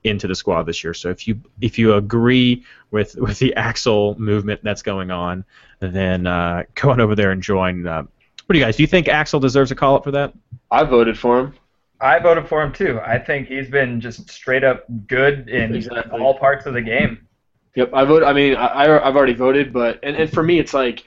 into 0.05 0.27
the 0.27 0.35
squad 0.35 0.63
this 0.63 0.83
year. 0.83 0.95
So 0.95 1.11
if 1.11 1.27
you 1.27 1.41
if 1.61 1.79
you 1.79 1.95
agree 1.95 2.65
with 2.91 3.17
with 3.17 3.39
the 3.39 3.55
Axel 3.55 4.19
movement 4.19 4.63
that's 4.63 4.83
going 4.83 5.11
on, 5.11 5.45
then 5.81 6.27
uh, 6.27 6.65
go 6.75 6.91
on 6.91 7.01
over 7.01 7.15
there 7.15 7.31
and 7.31 7.43
join. 7.43 7.87
Uh, 7.87 8.05
what 8.49 8.55
do 8.55 8.59
you 8.59 8.64
guys? 8.64 8.76
Do 8.78 8.83
you 8.83 8.87
think 8.87 9.09
Axel 9.09 9.40
deserves 9.40 9.71
a 9.71 9.75
call 9.75 9.95
up 9.97 10.05
for 10.05 10.11
that? 10.12 10.33
I 10.71 10.83
voted 10.85 11.19
for 11.19 11.38
him. 11.38 11.55
I 12.00 12.19
voted 12.19 12.49
for 12.49 12.62
him 12.62 12.73
too. 12.73 12.99
I 13.05 13.19
think 13.19 13.49
he's 13.49 13.69
been 13.69 14.00
just 14.00 14.31
straight 14.31 14.64
up 14.64 14.85
good 15.07 15.49
in 15.50 15.75
Exactly. 15.75 16.19
all 16.19 16.38
parts 16.38 16.64
of 16.64 16.73
the 16.73 16.81
game. 16.81 17.26
Yep, 17.75 17.90
I 17.93 18.05
vote. 18.05 18.23
I 18.25 18.33
mean, 18.33 18.57
I, 18.57 18.67
I- 18.67 19.07
I've 19.09 19.17
already 19.17 19.35
voted, 19.35 19.73
but 19.73 20.00
and, 20.02 20.17
and 20.17 20.33
for 20.33 20.43
me, 20.43 20.59
it's 20.59 20.73
like 20.73 21.05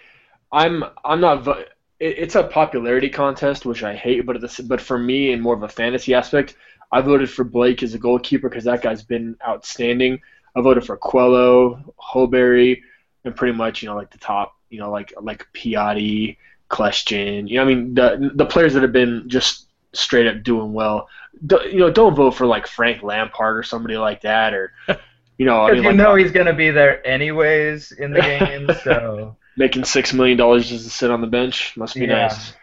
I'm 0.52 0.84
I'm 1.04 1.20
not. 1.20 1.44
Vo- 1.44 1.64
it, 2.00 2.18
it's 2.20 2.36
a 2.36 2.44
popularity 2.44 3.10
contest, 3.10 3.66
which 3.66 3.84
I 3.84 3.96
hate, 3.96 4.26
but 4.26 4.36
at 4.36 4.42
the, 4.42 4.48
s- 4.48 4.60
but 4.62 4.80
for 4.80 5.00
me, 5.00 5.32
in 5.32 5.42
more 5.42 5.56
of 5.56 5.64
a 5.64 5.68
fantasy 5.70 6.14
aspect, 6.14 6.56
I 6.92 7.02
voted 7.02 7.30
for 7.30 7.44
Blake 7.44 7.82
as 7.84 7.94
a 7.96 7.98
goalkeeper 8.00 8.50
because 8.50 8.66
that 8.66 8.82
guy's 8.84 9.02
been 9.04 9.36
outstanding. 9.48 10.20
I 10.56 10.62
voted 10.62 10.86
for 10.86 10.96
Quello, 10.98 11.94
Sjöberg, 12.14 12.82
and 13.26 13.36
pretty 13.36 13.58
much 13.58 13.82
you 13.82 13.90
know 13.90 13.96
like 13.96 14.12
the 14.12 14.18
top, 14.18 14.56
you 14.70 14.80
know 14.80 14.92
like 14.92 15.14
like 15.22 15.48
Piatti, 15.54 16.38
Kljestan. 16.72 17.48
You 17.50 17.58
know, 17.58 17.64
I 17.64 17.66
mean 17.66 17.94
the 17.94 18.32
the 18.36 18.46
players 18.46 18.74
that 18.74 18.84
have 18.84 18.94
been 18.94 19.28
just 19.28 19.68
straight 19.94 20.28
up 20.28 20.44
doing 20.44 20.74
well. 20.74 21.08
Do, 21.46 21.60
you 21.66 21.80
know, 21.80 21.92
don't 21.92 22.16
vote 22.16 22.32
for 22.32 22.46
like 22.46 22.68
Frank 22.68 23.04
Lampard 23.04 23.58
or 23.58 23.64
somebody 23.64 23.98
like 23.98 24.22
that, 24.22 24.54
or 24.54 24.74
you 25.38 25.46
know, 25.46 25.62
I 25.62 25.72
Because 25.72 25.84
mean, 25.84 25.84
you 25.84 25.90
like, 25.90 25.98
know 25.98 26.16
he's 26.16 26.32
going 26.32 26.48
to 26.48 26.54
be 26.54 26.72
there 26.72 27.06
anyways 27.08 27.92
in 27.92 28.12
the 28.12 28.22
game, 28.40 28.70
so 28.84 29.36
making 29.58 29.84
six 29.86 30.14
million 30.14 30.38
dollars 30.38 30.70
just 30.70 30.86
to 30.86 30.90
sit 30.90 31.12
on 31.12 31.22
the 31.22 31.28
bench 31.28 31.76
must 31.78 32.00
be 32.00 32.06
Yeah. 32.06 32.28
nice. 32.28 32.54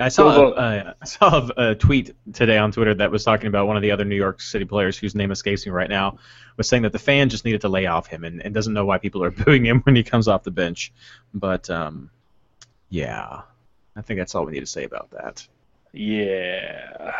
I 0.00 0.08
saw 0.08 0.28
a, 0.30 0.50
uh, 0.50 0.92
I 1.00 1.04
saw 1.04 1.48
a, 1.56 1.70
a 1.70 1.74
tweet 1.76 2.16
today 2.32 2.58
on 2.58 2.72
Twitter 2.72 2.94
that 2.94 3.12
was 3.12 3.22
talking 3.22 3.46
about 3.46 3.68
one 3.68 3.76
of 3.76 3.82
the 3.82 3.92
other 3.92 4.04
New 4.04 4.16
York 4.16 4.40
City 4.40 4.64
players 4.64 4.98
whose 4.98 5.14
name 5.14 5.30
escapes 5.30 5.64
me 5.64 5.70
right 5.70 5.88
now 5.88 6.18
was 6.56 6.68
saying 6.68 6.82
that 6.82 6.92
the 6.92 6.98
fan 6.98 7.28
just 7.28 7.44
needed 7.44 7.60
to 7.60 7.68
lay 7.68 7.86
off 7.86 8.08
him 8.08 8.24
and, 8.24 8.42
and 8.42 8.52
doesn't 8.52 8.72
know 8.74 8.84
why 8.84 8.98
people 8.98 9.22
are 9.22 9.30
booing 9.44 9.64
him 9.64 9.80
when 9.82 9.94
he 9.94 10.02
comes 10.02 10.26
off 10.26 10.42
the 10.42 10.50
bench. 10.50 10.92
But 11.32 11.70
um, 11.70 12.10
yeah, 12.94 13.42
I 13.96 14.02
think 14.02 14.20
that's 14.20 14.36
all 14.36 14.44
we 14.44 14.52
need 14.52 14.60
to 14.60 14.66
say 14.66 14.84
about 14.84 15.10
that. 15.10 15.44
Yeah. 15.92 17.12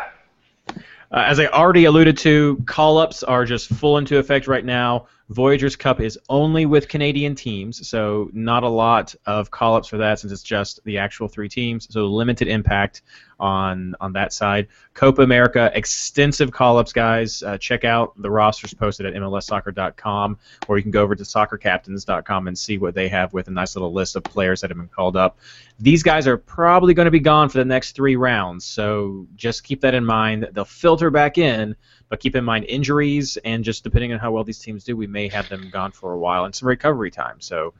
Uh, 0.69 0.73
as 1.11 1.37
I 1.37 1.47
already 1.47 1.83
alluded 1.83 2.17
to, 2.19 2.63
call 2.65 2.97
ups 2.97 3.23
are 3.23 3.43
just 3.43 3.67
full 3.67 3.97
into 3.97 4.17
effect 4.17 4.47
right 4.47 4.63
now. 4.63 5.07
Voyageurs 5.29 5.75
Cup 5.75 5.99
is 6.01 6.19
only 6.29 6.67
with 6.67 6.87
Canadian 6.87 7.33
teams, 7.33 7.87
so 7.87 8.29
not 8.31 8.61
a 8.63 8.69
lot 8.69 9.15
of 9.25 9.49
call 9.49 9.75
ups 9.75 9.87
for 9.87 9.97
that 9.97 10.19
since 10.19 10.31
it's 10.31 10.43
just 10.43 10.83
the 10.83 10.99
actual 10.99 11.27
three 11.27 11.49
teams. 11.49 11.87
So 11.91 12.05
limited 12.05 12.47
impact 12.47 13.01
on 13.39 13.95
on 13.99 14.13
that 14.13 14.33
side. 14.33 14.67
Copa 14.93 15.23
America, 15.23 15.71
extensive 15.73 16.51
call 16.51 16.77
ups, 16.77 16.93
guys. 16.93 17.41
Uh, 17.41 17.57
check 17.57 17.83
out 17.83 18.13
the 18.21 18.29
rosters 18.29 18.73
posted 18.73 19.07
at 19.07 19.13
MLSsoccer.com, 19.13 20.37
or 20.67 20.77
you 20.77 20.83
can 20.83 20.91
go 20.91 21.01
over 21.01 21.15
to 21.15 21.23
soccercaptains.com 21.23 22.47
and 22.47 22.57
see 22.57 22.77
what 22.77 22.93
they 22.93 23.07
have 23.07 23.33
with 23.33 23.47
a 23.47 23.51
nice 23.51 23.75
little 23.75 23.91
list 23.91 24.15
of 24.15 24.23
players 24.23 24.61
that 24.61 24.69
have 24.69 24.77
been 24.77 24.87
called 24.87 25.17
up. 25.17 25.39
These 25.79 26.03
guys 26.03 26.27
are 26.27 26.37
probably 26.37 26.93
going 26.93 27.05
to 27.05 27.11
be 27.11 27.19
gone 27.19 27.49
for 27.49 27.57
the 27.57 27.65
next 27.65 27.93
three 27.93 28.15
rounds, 28.15 28.63
so 28.63 29.27
just 29.35 29.63
keep 29.63 29.81
that 29.81 29.95
in 29.95 30.05
mind. 30.05 30.49
They'll 30.53 30.65
filter 30.65 31.09
back 31.09 31.39
in, 31.39 31.75
but 32.09 32.19
keep 32.19 32.35
in 32.35 32.43
mind 32.43 32.65
injuries 32.65 33.37
and 33.37 33.63
just 33.63 33.83
depending 33.83 34.13
on 34.13 34.19
how 34.19 34.31
well 34.31 34.43
these 34.43 34.59
teams 34.59 34.83
do, 34.83 34.95
we 34.95 35.07
may 35.07 35.27
have 35.27 35.49
them 35.49 35.69
gone 35.71 35.91
for 35.91 36.13
a 36.13 36.17
while 36.17 36.45
and 36.45 36.53
some 36.53 36.67
recovery 36.67 37.11
time. 37.11 37.41
So 37.41 37.73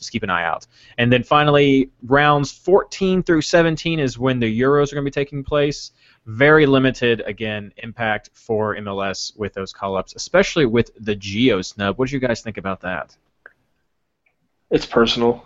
just 0.00 0.12
keep 0.12 0.22
an 0.22 0.30
eye 0.30 0.44
out. 0.44 0.66
And 0.98 1.12
then 1.12 1.22
finally, 1.22 1.90
rounds 2.02 2.50
14 2.50 3.22
through 3.22 3.42
17 3.42 4.00
is 4.00 4.18
when 4.18 4.40
the 4.40 4.60
Euros 4.60 4.90
are 4.90 4.96
going 4.96 5.04
to 5.04 5.10
be 5.10 5.10
taking 5.10 5.44
place. 5.44 5.92
Very 6.26 6.66
limited, 6.66 7.20
again, 7.20 7.72
impact 7.76 8.30
for 8.32 8.76
MLS 8.76 9.36
with 9.36 9.52
those 9.52 9.72
call 9.72 9.96
ups, 9.96 10.14
especially 10.14 10.66
with 10.66 10.90
the 10.98 11.16
Gio 11.16 11.64
snub. 11.64 11.98
What 11.98 12.08
do 12.08 12.14
you 12.14 12.20
guys 12.20 12.40
think 12.40 12.56
about 12.56 12.80
that? 12.80 13.16
It's 14.70 14.86
personal. 14.86 15.44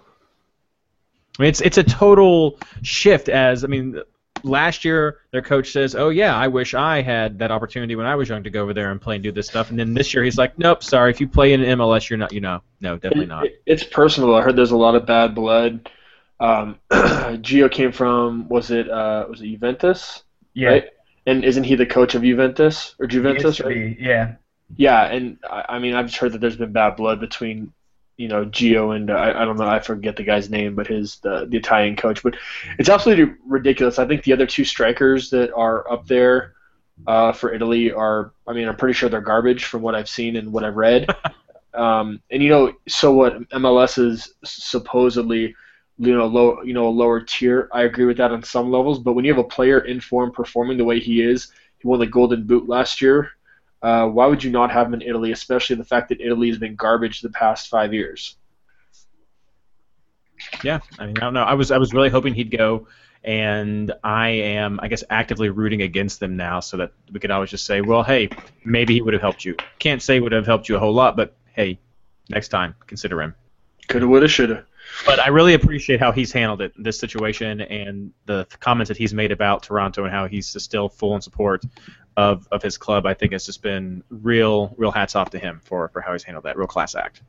I 1.38 1.42
mean, 1.42 1.48
it's 1.48 1.60
it's 1.60 1.78
a 1.78 1.82
total 1.82 2.58
shift. 2.82 3.28
As 3.28 3.64
I 3.64 3.66
mean, 3.66 4.00
last 4.44 4.84
year 4.84 5.18
their 5.32 5.42
coach 5.42 5.72
says, 5.72 5.94
"Oh 5.94 6.10
yeah, 6.10 6.36
I 6.36 6.48
wish 6.48 6.74
I 6.74 7.02
had 7.02 7.38
that 7.40 7.50
opportunity 7.50 7.96
when 7.96 8.06
I 8.06 8.14
was 8.14 8.28
young 8.28 8.44
to 8.44 8.50
go 8.50 8.62
over 8.62 8.72
there 8.74 8.90
and 8.92 9.00
play 9.00 9.16
and 9.16 9.24
do 9.24 9.32
this 9.32 9.46
stuff." 9.48 9.70
And 9.70 9.78
then 9.78 9.94
this 9.94 10.14
year 10.14 10.22
he's 10.22 10.38
like, 10.38 10.58
"Nope, 10.58 10.84
sorry. 10.84 11.10
If 11.10 11.20
you 11.20 11.26
play 11.28 11.52
in 11.52 11.60
MLS, 11.62 12.08
you're 12.08 12.18
not. 12.18 12.32
You 12.32 12.40
know, 12.40 12.62
no, 12.80 12.94
definitely 12.96 13.24
It- 13.24 13.28
not." 13.28 13.46
it- 13.46 13.62
it's 13.66 13.84
personal. 13.84 14.34
I 14.34 14.42
heard 14.42 14.56
there's 14.56 14.70
a 14.70 14.76
lot 14.76 14.94
of 14.94 15.06
bad 15.06 15.34
blood. 15.34 15.88
Um, 16.40 16.78
Gio 16.92 17.70
came 17.70 17.92
from 17.92 18.48
was 18.48 18.70
it 18.70 18.88
uh, 18.90 19.26
was 19.28 19.40
it 19.40 19.46
Juventus? 19.46 20.22
Yeah. 20.52 20.68
Right? 20.68 20.84
And 21.26 21.44
isn't 21.44 21.64
he 21.64 21.74
the 21.74 21.86
coach 21.86 22.14
of 22.14 22.22
Juventus 22.22 22.94
or 22.98 23.06
he 23.06 23.14
used 23.16 23.24
Juventus? 23.24 23.56
to 23.56 23.64
Right? 23.64 23.96
be, 23.98 24.04
yeah. 24.04 24.34
Yeah, 24.76 25.04
and 25.04 25.38
I, 25.48 25.64
I 25.70 25.78
mean 25.78 25.94
I've 25.94 26.06
just 26.06 26.18
heard 26.18 26.32
that 26.32 26.40
there's 26.40 26.56
been 26.56 26.72
bad 26.72 26.96
blood 26.96 27.20
between 27.20 27.72
you 28.16 28.28
know 28.28 28.44
Gio 28.46 28.94
and 28.94 29.10
uh, 29.10 29.14
I, 29.14 29.42
I 29.42 29.44
don't 29.44 29.56
know 29.56 29.66
I 29.66 29.80
forget 29.80 30.16
the 30.16 30.22
guy's 30.22 30.50
name, 30.50 30.74
but 30.74 30.86
his 30.86 31.16
the, 31.16 31.46
the 31.46 31.56
Italian 31.56 31.96
coach. 31.96 32.22
But 32.22 32.36
it's 32.78 32.88
absolutely 32.88 33.34
ridiculous. 33.46 33.98
I 33.98 34.06
think 34.06 34.22
the 34.22 34.32
other 34.32 34.46
two 34.46 34.64
strikers 34.64 35.30
that 35.30 35.52
are 35.54 35.90
up 35.90 36.06
there 36.06 36.54
uh, 37.06 37.32
for 37.32 37.52
Italy 37.52 37.92
are 37.92 38.32
I 38.46 38.52
mean 38.52 38.68
I'm 38.68 38.76
pretty 38.76 38.94
sure 38.94 39.08
they're 39.08 39.20
garbage 39.20 39.64
from 39.64 39.82
what 39.82 39.94
I've 39.94 40.08
seen 40.08 40.36
and 40.36 40.52
what 40.52 40.64
I've 40.64 40.76
read. 40.76 41.08
um, 41.74 42.20
and 42.30 42.42
you 42.42 42.50
know 42.50 42.72
so 42.88 43.12
what 43.12 43.48
MLS 43.50 43.98
is 43.98 44.34
supposedly 44.44 45.54
you 45.98 46.16
know 46.16 46.26
low 46.26 46.62
you 46.62 46.74
know 46.74 46.88
a 46.88 46.90
lower 46.90 47.20
tier. 47.20 47.68
I 47.72 47.82
agree 47.82 48.04
with 48.06 48.16
that 48.18 48.32
on 48.32 48.42
some 48.42 48.70
levels, 48.70 48.98
but 48.98 49.14
when 49.14 49.24
you 49.24 49.34
have 49.34 49.44
a 49.44 49.48
player 49.48 49.80
in 49.80 50.00
form 50.00 50.30
performing 50.30 50.78
the 50.78 50.84
way 50.84 51.00
he 51.00 51.22
is, 51.22 51.52
he 51.78 51.88
won 51.88 52.00
the 52.00 52.06
Golden 52.06 52.46
Boot 52.46 52.68
last 52.68 53.00
year. 53.00 53.30
Uh, 53.84 54.08
why 54.08 54.24
would 54.24 54.42
you 54.42 54.50
not 54.50 54.70
have 54.70 54.86
him 54.86 54.94
in 54.94 55.02
Italy, 55.02 55.30
especially 55.30 55.76
the 55.76 55.84
fact 55.84 56.08
that 56.08 56.18
Italy 56.18 56.48
has 56.48 56.56
been 56.56 56.74
garbage 56.74 57.20
the 57.20 57.28
past 57.28 57.68
five 57.68 57.92
years? 57.92 58.36
Yeah, 60.62 60.80
I 60.98 61.04
mean, 61.04 61.18
I 61.18 61.20
don't 61.20 61.34
know. 61.34 61.42
I 61.42 61.52
was 61.52 61.70
I 61.70 61.76
was 61.76 61.92
really 61.92 62.08
hoping 62.08 62.32
he'd 62.32 62.50
go, 62.50 62.88
and 63.22 63.92
I 64.02 64.28
am, 64.28 64.80
I 64.82 64.88
guess, 64.88 65.04
actively 65.10 65.50
rooting 65.50 65.82
against 65.82 66.18
them 66.18 66.34
now, 66.34 66.60
so 66.60 66.78
that 66.78 66.92
we 67.12 67.20
could 67.20 67.30
always 67.30 67.50
just 67.50 67.66
say, 67.66 67.82
well, 67.82 68.02
hey, 68.02 68.30
maybe 68.64 68.94
he 68.94 69.02
would 69.02 69.12
have 69.12 69.20
helped 69.20 69.44
you. 69.44 69.54
Can't 69.80 70.00
say 70.00 70.18
would 70.18 70.32
have 70.32 70.46
helped 70.46 70.66
you 70.66 70.76
a 70.76 70.78
whole 70.78 70.94
lot, 70.94 71.14
but 71.14 71.36
hey, 71.52 71.78
next 72.30 72.48
time 72.48 72.74
consider 72.86 73.20
him. 73.20 73.34
Coulda, 73.88 74.08
woulda, 74.08 74.28
shoulda. 74.28 74.64
But 75.04 75.18
I 75.20 75.28
really 75.28 75.54
appreciate 75.54 76.00
how 76.00 76.10
he's 76.10 76.32
handled 76.32 76.62
it, 76.62 76.72
this 76.78 76.98
situation, 76.98 77.60
and 77.60 78.12
the 78.24 78.46
comments 78.60 78.88
that 78.88 78.96
he's 78.96 79.12
made 79.12 79.30
about 79.32 79.62
Toronto 79.62 80.04
and 80.04 80.12
how 80.12 80.26
he's 80.26 80.46
still 80.62 80.88
full 80.88 81.14
in 81.16 81.20
support 81.20 81.64
of, 82.16 82.46
of 82.52 82.62
his 82.62 82.76
club. 82.76 83.06
I 83.06 83.14
think 83.14 83.32
it's 83.32 83.46
just 83.46 83.62
been 83.62 84.02
real, 84.08 84.74
real 84.76 84.90
hats 84.90 85.16
off 85.16 85.30
to 85.30 85.38
him 85.38 85.60
for, 85.64 85.88
for 85.88 86.00
how 86.00 86.12
he's 86.12 86.22
handled 86.22 86.44
that. 86.44 86.56
Real 86.56 86.66
class 86.66 86.94
act. 86.94 87.22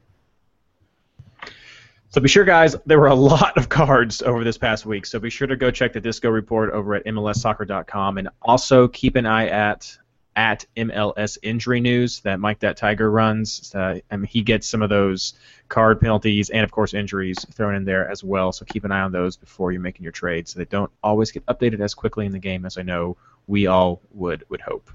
So 2.09 2.21
be 2.21 2.29
sure, 2.29 2.45
guys, 2.45 2.75
there 2.85 2.99
were 2.99 3.07
a 3.07 3.15
lot 3.15 3.57
of 3.57 3.67
cards 3.67 4.21
over 4.21 4.43
this 4.43 4.57
past 4.57 4.85
week. 4.85 5.05
So 5.05 5.19
be 5.19 5.29
sure 5.29 5.47
to 5.47 5.55
go 5.57 5.69
check 5.69 5.91
the 5.93 5.99
Disco 5.99 6.29
report 6.29 6.71
over 6.71 6.95
at 6.95 7.05
MLSsoccer.com, 7.05 8.17
and 8.17 8.29
also 8.41 8.87
keep 8.87 9.15
an 9.15 9.25
eye 9.25 9.47
at 9.47 9.97
at 10.37 10.65
MLS 10.75 11.37
Injury 11.43 11.79
News 11.79 12.19
that 12.21 12.39
Mike 12.39 12.59
That 12.59 12.75
Tiger 12.75 13.09
runs. 13.09 13.73
Uh, 13.73 13.99
he 14.27 14.41
gets 14.41 14.67
some 14.67 14.81
of 14.81 14.89
those 14.89 15.33
card 15.69 16.01
penalties 16.01 16.49
and, 16.49 16.63
of 16.63 16.71
course, 16.71 16.93
injuries 16.93 17.37
thrown 17.53 17.75
in 17.75 17.85
there 17.85 18.09
as 18.09 18.23
well. 18.23 18.51
So 18.51 18.65
keep 18.65 18.83
an 18.83 18.91
eye 18.91 19.01
on 19.01 19.11
those 19.11 19.37
before 19.37 19.71
you're 19.71 19.81
making 19.81 20.03
your 20.03 20.11
trades, 20.11 20.51
so 20.51 20.59
they 20.59 20.65
don't 20.65 20.91
always 21.03 21.31
get 21.31 21.45
updated 21.45 21.79
as 21.79 21.93
quickly 21.93 22.25
in 22.25 22.31
the 22.31 22.39
game 22.39 22.65
as 22.65 22.77
I 22.77 22.81
know 22.81 23.17
we 23.47 23.67
all 23.67 24.01
would 24.11 24.45
would 24.49 24.61
hope. 24.61 24.89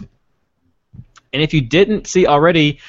And 1.33 1.43
if 1.43 1.55
you 1.55 1.61
didn't 1.61 2.07
see 2.07 2.27
already, 2.27 2.81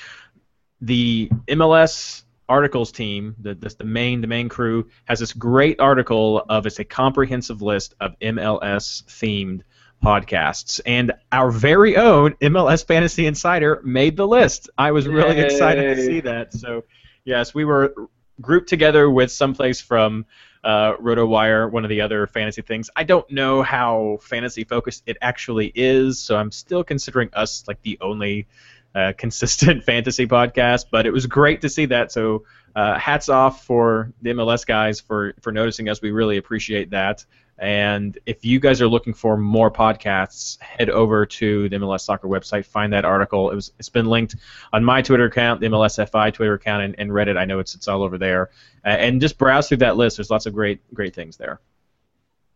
the 0.82 1.30
MLS 1.48 2.24
articles 2.50 2.91
team, 2.91 3.36
the, 3.39 3.53
the 3.56 3.70
the 3.70 3.86
main 3.86 4.22
the 4.22 4.27
main 4.27 4.50
crew 4.50 4.89
has 5.06 5.20
this 5.20 5.34
great 5.34 5.80
article 5.80 6.44
of 6.50 6.65
it's 6.65 6.80
a 6.80 6.84
comprehensive 6.84 7.62
list 7.62 7.96
of 8.00 8.18
MLS 8.20 9.03
themed 9.03 9.62
podcasts, 10.03 10.82
and 10.86 11.13
our 11.32 11.51
very 11.51 11.96
own 11.96 12.34
MLS 12.41 12.86
Fantasy 12.86 13.27
Insider 13.27 13.82
made 13.84 14.18
the 14.18 14.27
list. 14.27 14.70
I 14.77 14.91
was 14.91 15.08
really 15.08 15.38
Yay. 15.38 15.46
excited 15.46 15.96
to 15.96 16.06
see 16.06 16.20
that. 16.22 16.53
So, 16.53 16.84
yes, 17.24 17.53
we 17.53 17.65
were 17.65 17.94
grouped 18.41 18.68
together 18.68 19.10
with 19.10 19.32
someplace 19.32 19.80
from 19.80 20.25
uh, 20.63 20.96
RotoWire, 20.98 21.72
one 21.72 21.84
of 21.84 21.89
the 21.89 22.01
other 22.01 22.27
fantasy 22.27 22.62
things. 22.62 22.89
I 22.96 23.03
don't 23.03 23.30
know 23.32 23.62
how 23.62 24.20
fantasy 24.22 24.63
focused 24.63 25.03
it 25.06 25.18
actually 25.22 25.72
is, 25.74 26.20
so 26.20 26.38
I'm 26.38 26.51
still 26.51 26.84
considering 26.84 27.30
us 27.34 27.63
like 27.68 27.82
the 27.82 27.98
only 28.01 28.48
uh, 28.94 29.13
consistent 29.18 29.84
fantasy 29.84 30.27
podcast. 30.27 30.86
But 30.91 31.06
it 31.06 31.12
was 31.12 31.25
great 31.25 31.62
to 31.62 31.70
see 31.70 31.88
that. 31.88 32.12
So 32.12 32.44
uh, 32.75 32.98
hats 32.98 33.30
off 33.30 33.65
for 33.65 34.13
the 34.22 34.32
MLS 34.32 34.65
guys 34.65 35.00
for 35.00 35.34
for 35.41 35.51
noticing 35.51 35.89
us. 35.89 36.01
We 36.01 36.12
really 36.12 36.38
appreciate 36.38 36.91
that. 36.91 37.25
And 37.58 38.17
if 38.25 38.43
you 38.43 38.60
guys 38.60 38.81
are 38.81 38.88
looking 38.88 39.13
for 39.13 39.38
more 39.38 39.70
podcasts, 39.70 40.60
head 40.62 40.89
over 40.89 41.25
to 41.27 41.70
the 41.70 41.75
MLS 41.77 42.01
Soccer 42.01 42.27
website. 42.27 42.65
Find 42.65 42.91
that 42.93 43.05
article. 43.05 43.51
It 43.51 43.55
was 43.55 43.72
it's 43.77 43.89
been 43.89 44.08
linked 44.08 44.36
on 44.74 44.84
my 44.84 45.01
Twitter 45.01 45.25
account, 45.25 45.62
the 45.62 45.67
MLSFI 45.67 46.34
Twitter 46.34 46.55
account, 46.55 46.84
and, 46.84 46.96
and 46.98 47.12
Reddit. 47.12 47.38
I 47.38 47.46
know 47.46 47.60
it's 47.60 47.75
it's 47.75 47.88
all 47.88 48.01
over 48.01 48.17
there. 48.17 48.50
Uh, 48.84 48.89
and 48.89 49.22
just 49.22 49.38
browse 49.38 49.67
through 49.67 49.77
that 49.77 49.96
list. 49.96 50.17
There's 50.17 50.31
lots 50.31 50.48
of 50.48 50.53
great 50.53 50.81
great 50.93 51.13
things 51.13 51.38
there. 51.38 51.62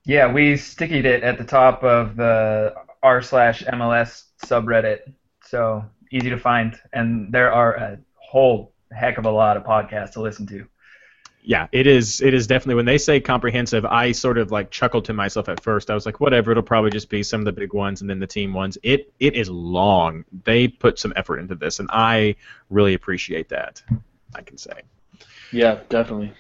Yeah, 0.05 0.31
we 0.31 0.53
stickied 0.53 1.05
it 1.05 1.23
at 1.23 1.37
the 1.37 1.43
top 1.43 1.83
of 1.83 2.15
the 2.15 2.73
r 3.03 3.21
slash 3.21 3.63
MLS 3.63 4.23
subreddit, 4.43 5.13
so 5.43 5.85
easy 6.11 6.29
to 6.29 6.37
find, 6.37 6.79
and 6.93 7.31
there 7.31 7.51
are 7.51 7.75
a 7.75 7.99
whole 8.15 8.73
heck 8.91 9.17
of 9.17 9.25
a 9.25 9.31
lot 9.31 9.57
of 9.57 9.63
podcasts 9.63 10.13
to 10.13 10.21
listen 10.21 10.47
to. 10.47 10.67
Yeah, 11.47 11.67
it 11.71 11.85
is. 11.85 12.21
It 12.21 12.33
is 12.33 12.47
definitely 12.47 12.75
when 12.75 12.85
they 12.85 12.97
say 12.97 13.19
comprehensive. 13.19 13.85
I 13.85 14.11
sort 14.13 14.39
of 14.39 14.51
like 14.51 14.71
chuckled 14.71 15.05
to 15.05 15.13
myself 15.13 15.47
at 15.47 15.61
first. 15.61 15.91
I 15.91 15.93
was 15.93 16.05
like, 16.05 16.19
whatever. 16.19 16.51
It'll 16.51 16.63
probably 16.63 16.89
just 16.89 17.07
be 17.07 17.21
some 17.21 17.41
of 17.41 17.45
the 17.45 17.51
big 17.51 17.71
ones 17.73 18.01
and 18.01 18.09
then 18.09 18.19
the 18.19 18.27
team 18.27 18.51
ones. 18.51 18.79
It 18.81 19.13
it 19.19 19.35
is 19.35 19.47
long. 19.47 20.25
They 20.43 20.67
put 20.67 20.97
some 20.97 21.13
effort 21.15 21.37
into 21.37 21.53
this, 21.53 21.79
and 21.79 21.87
I 21.91 22.35
really 22.71 22.95
appreciate 22.95 23.49
that. 23.49 23.83
I 24.33 24.41
can 24.41 24.57
say. 24.57 24.81
Yeah, 25.51 25.81
definitely. 25.87 26.33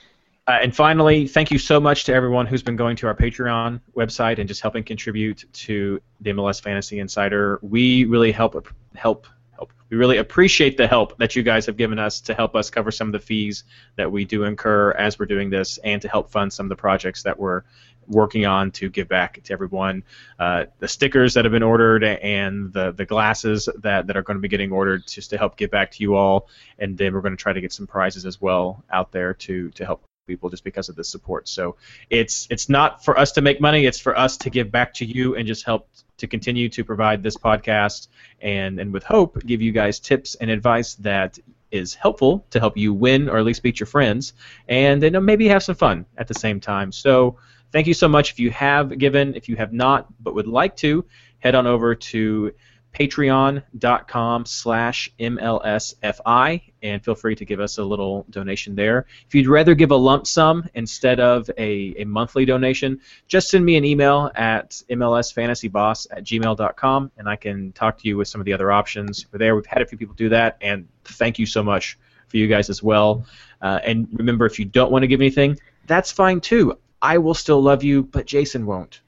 Uh, 0.47 0.59
and 0.61 0.75
finally, 0.75 1.27
thank 1.27 1.51
you 1.51 1.57
so 1.57 1.79
much 1.79 2.03
to 2.05 2.13
everyone 2.13 2.45
who's 2.45 2.61
been 2.61 2.75
going 2.75 2.95
to 2.95 3.07
our 3.07 3.15
Patreon 3.15 3.81
website 3.95 4.39
and 4.39 4.47
just 4.47 4.61
helping 4.61 4.83
contribute 4.83 5.45
to 5.53 6.01
the 6.21 6.31
MLS 6.31 6.61
Fantasy 6.61 6.99
Insider. 6.99 7.59
We 7.61 8.05
really 8.05 8.31
help 8.31 8.67
help 8.95 9.27
help. 9.55 9.73
We 9.89 9.97
really 9.97 10.17
appreciate 10.17 10.77
the 10.77 10.87
help 10.87 11.17
that 11.17 11.35
you 11.35 11.43
guys 11.43 11.65
have 11.65 11.77
given 11.77 11.99
us 11.99 12.21
to 12.21 12.33
help 12.33 12.55
us 12.55 12.69
cover 12.69 12.91
some 12.91 13.07
of 13.07 13.13
the 13.13 13.19
fees 13.19 13.63
that 13.95 14.11
we 14.11 14.25
do 14.25 14.43
incur 14.43 14.91
as 14.91 15.17
we're 15.17 15.25
doing 15.25 15.49
this, 15.49 15.77
and 15.79 16.01
to 16.01 16.07
help 16.07 16.31
fund 16.31 16.51
some 16.51 16.65
of 16.65 16.69
the 16.69 16.75
projects 16.75 17.23
that 17.23 17.39
we're 17.39 17.63
working 18.07 18.45
on 18.45 18.71
to 18.71 18.89
give 18.89 19.07
back 19.07 19.41
to 19.43 19.53
everyone. 19.53 20.03
Uh, 20.37 20.65
the 20.79 20.87
stickers 20.87 21.33
that 21.33 21.45
have 21.45 21.51
been 21.51 21.63
ordered 21.63 22.03
and 22.03 22.71
the, 22.71 22.91
the 22.91 23.05
glasses 23.05 23.67
that, 23.81 24.05
that 24.07 24.15
are 24.15 24.21
going 24.21 24.37
to 24.37 24.41
be 24.41 24.47
getting 24.47 24.71
ordered 24.71 25.07
just 25.07 25.31
to 25.31 25.37
help 25.37 25.57
give 25.57 25.71
back 25.71 25.89
to 25.89 26.03
you 26.03 26.15
all. 26.15 26.47
And 26.77 26.97
then 26.97 27.13
we're 27.13 27.21
going 27.21 27.35
to 27.35 27.41
try 27.41 27.53
to 27.53 27.61
get 27.61 27.73
some 27.73 27.87
prizes 27.87 28.25
as 28.25 28.39
well 28.39 28.83
out 28.91 29.11
there 29.11 29.33
to, 29.33 29.71
to 29.71 29.85
help 29.85 30.03
people 30.25 30.49
just 30.49 30.63
because 30.63 30.89
of 30.89 30.95
the 30.95 31.03
support. 31.03 31.47
So 31.47 31.75
it's 32.09 32.47
it's 32.49 32.69
not 32.69 33.03
for 33.03 33.17
us 33.17 33.31
to 33.33 33.41
make 33.41 33.61
money, 33.61 33.85
it's 33.85 33.99
for 33.99 34.17
us 34.17 34.37
to 34.37 34.49
give 34.49 34.71
back 34.71 34.93
to 34.95 35.05
you 35.05 35.35
and 35.35 35.47
just 35.47 35.65
help 35.65 35.87
to 36.17 36.27
continue 36.27 36.69
to 36.69 36.83
provide 36.83 37.23
this 37.23 37.37
podcast 37.37 38.07
and 38.41 38.79
and 38.79 38.93
with 38.93 39.03
hope 39.03 39.39
give 39.45 39.61
you 39.61 39.71
guys 39.71 39.99
tips 39.99 40.35
and 40.35 40.49
advice 40.49 40.95
that 40.95 41.37
is 41.71 41.93
helpful 41.93 42.45
to 42.49 42.59
help 42.59 42.77
you 42.77 42.93
win 42.93 43.29
or 43.29 43.37
at 43.37 43.43
least 43.43 43.61
beat 43.61 43.79
your 43.79 43.87
friends 43.87 44.33
and 44.69 45.01
then 45.01 45.23
maybe 45.25 45.47
have 45.47 45.63
some 45.63 45.75
fun 45.75 46.05
at 46.17 46.27
the 46.27 46.33
same 46.33 46.59
time. 46.59 46.91
So 46.91 47.37
thank 47.71 47.87
you 47.87 47.93
so 47.93 48.07
much 48.07 48.31
if 48.31 48.39
you 48.39 48.51
have 48.51 48.97
given. 48.97 49.35
If 49.35 49.49
you 49.49 49.55
have 49.57 49.73
not 49.73 50.07
but 50.23 50.35
would 50.35 50.47
like 50.47 50.75
to, 50.77 51.05
head 51.39 51.55
on 51.55 51.67
over 51.67 51.93
to 51.93 52.53
patreon.com 52.95 54.45
slash 54.45 55.11
mlsfi 55.19 56.61
and 56.81 57.03
feel 57.03 57.15
free 57.15 57.35
to 57.35 57.43
give 57.43 57.59
us 57.59 57.77
a 57.77 57.83
little 57.83 58.25
donation 58.29 58.73
there. 58.73 59.05
If 59.27 59.35
you'd 59.35 59.47
rather 59.47 59.75
give 59.75 59.91
a 59.91 59.95
lump 59.95 60.25
sum 60.25 60.67
instead 60.73 61.19
of 61.19 61.49
a, 61.57 61.93
a 61.97 62.05
monthly 62.05 62.45
donation 62.45 63.01
just 63.27 63.49
send 63.49 63.65
me 63.65 63.75
an 63.75 63.83
email 63.83 64.31
at 64.35 64.81
mlsfantasyboss 64.89 66.07
at 66.11 66.23
gmail.com 66.23 67.11
and 67.17 67.27
i 67.27 67.35
can 67.35 67.73
talk 67.73 67.97
to 67.97 68.07
you 68.07 68.15
with 68.15 68.29
some 68.29 68.39
of 68.39 68.45
the 68.45 68.53
other 68.53 68.71
options. 68.71 69.23
For 69.23 69.37
there. 69.37 69.55
We've 69.55 69.65
had 69.65 69.81
a 69.81 69.85
few 69.85 69.97
people 69.97 70.15
do 70.15 70.29
that 70.29 70.57
and 70.61 70.87
thank 71.03 71.37
you 71.37 71.45
so 71.45 71.61
much 71.61 71.99
for 72.29 72.37
you 72.37 72.47
guys 72.47 72.69
as 72.69 72.81
well. 72.81 73.25
Uh, 73.61 73.79
and 73.83 74.07
remember 74.13 74.45
if 74.45 74.57
you 74.57 74.65
don't 74.65 74.91
want 74.91 75.03
to 75.03 75.07
give 75.07 75.19
anything 75.19 75.59
that's 75.87 76.11
fine 76.11 76.39
too. 76.39 76.77
I 77.01 77.17
will 77.17 77.33
still 77.33 77.61
love 77.61 77.83
you 77.83 78.03
but 78.03 78.25
jason 78.25 78.65
won't 78.65 79.01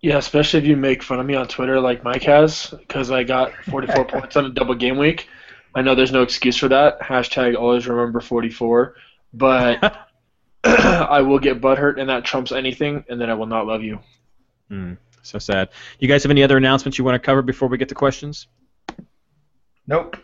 Yeah, 0.00 0.18
especially 0.18 0.60
if 0.60 0.66
you 0.66 0.76
make 0.76 1.02
fun 1.02 1.18
of 1.18 1.26
me 1.26 1.34
on 1.34 1.48
Twitter 1.48 1.80
like 1.80 2.04
Mike 2.04 2.22
has, 2.22 2.72
because 2.78 3.10
I 3.10 3.24
got 3.24 3.52
44 3.70 4.04
points 4.04 4.36
on 4.36 4.46
a 4.46 4.50
double 4.50 4.74
game 4.74 4.96
week. 4.96 5.28
I 5.74 5.82
know 5.82 5.94
there's 5.94 6.12
no 6.12 6.22
excuse 6.22 6.56
for 6.56 6.68
that. 6.68 7.00
Hashtag 7.00 7.56
always 7.56 7.86
remember 7.86 8.20
44. 8.20 8.94
But 9.34 10.08
I 10.64 11.20
will 11.20 11.38
get 11.38 11.60
butthurt, 11.60 12.00
and 12.00 12.08
that 12.10 12.24
trumps 12.24 12.52
anything, 12.52 13.04
and 13.08 13.20
then 13.20 13.30
I 13.30 13.34
will 13.34 13.46
not 13.46 13.66
love 13.66 13.82
you. 13.82 14.00
Hmm, 14.68 14.94
so 15.22 15.38
sad. 15.38 15.70
You 15.98 16.08
guys 16.08 16.22
have 16.22 16.30
any 16.30 16.42
other 16.42 16.56
announcements 16.56 16.98
you 16.98 17.04
want 17.04 17.14
to 17.14 17.24
cover 17.24 17.42
before 17.42 17.68
we 17.68 17.78
get 17.78 17.88
to 17.90 17.94
questions? 17.94 18.48
Nope. 19.86 20.16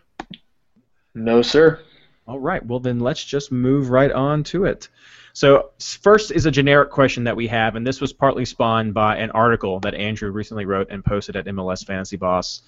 No, 1.14 1.42
sir. 1.42 1.80
All 2.26 2.38
right. 2.38 2.64
Well, 2.64 2.80
then 2.80 3.00
let's 3.00 3.24
just 3.24 3.52
move 3.52 3.90
right 3.90 4.10
on 4.10 4.44
to 4.44 4.64
it. 4.64 4.88
So, 5.34 5.70
first 5.80 6.30
is 6.30 6.46
a 6.46 6.50
generic 6.52 6.90
question 6.90 7.24
that 7.24 7.34
we 7.34 7.48
have, 7.48 7.74
and 7.74 7.84
this 7.84 8.00
was 8.00 8.12
partly 8.12 8.44
spawned 8.44 8.94
by 8.94 9.16
an 9.16 9.32
article 9.32 9.80
that 9.80 9.92
Andrew 9.92 10.30
recently 10.30 10.64
wrote 10.64 10.86
and 10.90 11.04
posted 11.04 11.34
at 11.34 11.46
MLS 11.46 11.84
Fantasy 11.84 12.16
Boss. 12.16 12.62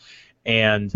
And 0.45 0.93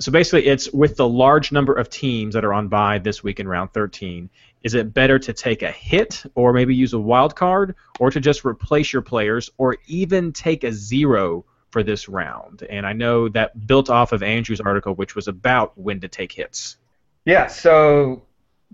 so 0.00 0.10
basically, 0.10 0.46
it's 0.46 0.72
with 0.72 0.96
the 0.96 1.06
large 1.06 1.52
number 1.52 1.74
of 1.74 1.90
teams 1.90 2.32
that 2.32 2.44
are 2.46 2.54
on 2.54 2.68
bye 2.68 2.98
this 2.98 3.22
week 3.22 3.38
in 3.38 3.46
round 3.46 3.74
13, 3.74 4.30
is 4.62 4.72
it 4.72 4.94
better 4.94 5.18
to 5.18 5.34
take 5.34 5.60
a 5.60 5.70
hit 5.70 6.24
or 6.34 6.54
maybe 6.54 6.74
use 6.74 6.94
a 6.94 6.98
wild 6.98 7.36
card 7.36 7.74
or 8.00 8.10
to 8.10 8.18
just 8.18 8.42
replace 8.42 8.94
your 8.94 9.02
players 9.02 9.50
or 9.58 9.76
even 9.88 10.32
take 10.32 10.64
a 10.64 10.72
zero 10.72 11.44
for 11.68 11.82
this 11.82 12.08
round? 12.08 12.62
And 12.62 12.86
I 12.86 12.94
know 12.94 13.28
that 13.28 13.66
built 13.66 13.90
off 13.90 14.12
of 14.12 14.22
Andrew's 14.22 14.60
article, 14.62 14.94
which 14.94 15.14
was 15.14 15.28
about 15.28 15.76
when 15.76 16.00
to 16.00 16.08
take 16.08 16.32
hits. 16.32 16.78
Yeah, 17.26 17.48
so 17.48 18.22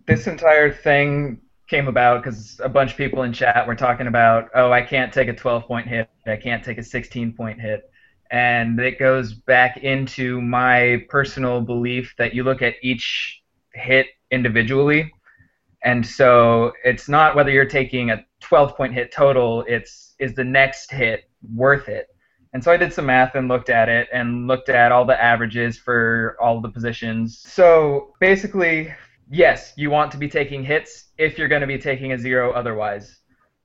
this 0.07 0.29
entire 0.29 0.73
thing 0.73 1.41
came 1.69 1.87
about 1.87 2.23
because 2.23 2.61
a 2.63 2.69
bunch 2.69 2.93
of 2.93 2.97
people 2.97 3.23
in 3.23 3.33
chat 3.33 3.67
were 3.67 3.75
talking 3.75 4.07
about, 4.07 4.49
oh, 4.55 4.73
I 4.73 4.83
can't 4.83 5.13
take 5.13 5.29
a 5.29 5.35
12 5.35 5.65
point 5.65 5.87
hit, 5.87 6.09
I 6.27 6.37
can't 6.37 6.65
take 6.65 6.79
a 6.79 6.83
16 6.83 7.35
point 7.35 7.61
hit. 7.61 7.91
And 8.31 8.79
it 8.81 8.99
goes 8.99 9.35
back 9.35 9.79
into 9.79 10.41
my 10.41 11.05
personal 11.09 11.61
belief 11.61 12.15
that 12.19 12.35
you 12.35 12.43
look 12.43 12.63
at 12.63 12.75
each 12.83 13.43
hit 13.75 14.07
individually. 14.31 15.13
And 15.83 16.05
so 16.05 16.73
it's 16.85 17.09
not 17.09 17.37
whether 17.37 17.51
you're 17.51 17.65
taking 17.65 18.11
a 18.11 18.25
12 18.41 18.77
point 18.77 18.95
hit 18.95 19.13
total, 19.13 19.65
it's 19.69 20.15
is 20.19 20.35
the 20.35 20.45
next 20.45 20.91
hit 20.91 21.31
worth 21.55 21.89
it? 21.89 22.09
And 22.53 22.65
so 22.65 22.73
I 22.73 22.77
did 22.77 22.93
some 22.93 23.07
math 23.07 23.35
and 23.35 23.47
looked 23.47 23.69
at 23.69 23.89
it 23.89 24.09
and 24.13 24.47
looked 24.47 24.69
at 24.69 24.91
all 24.91 25.05
the 25.05 25.23
averages 25.23 25.79
for 25.79 26.37
all 26.41 26.61
the 26.61 26.71
positions. 26.71 27.39
So 27.47 28.15
basically, 28.21 28.93
yes, 29.31 29.73
you 29.77 29.91
want 29.91 30.13
to 30.13 30.19
be 30.19 30.29
taking 30.29 30.65
hits 30.65 31.07
if 31.19 31.39
you're 31.39 31.49
going 31.49 31.61
to 31.61 31.67
be 31.67 31.79
taking 31.79 32.13
a 32.13 32.19
zero 32.19 32.53
otherwise. 32.53 33.19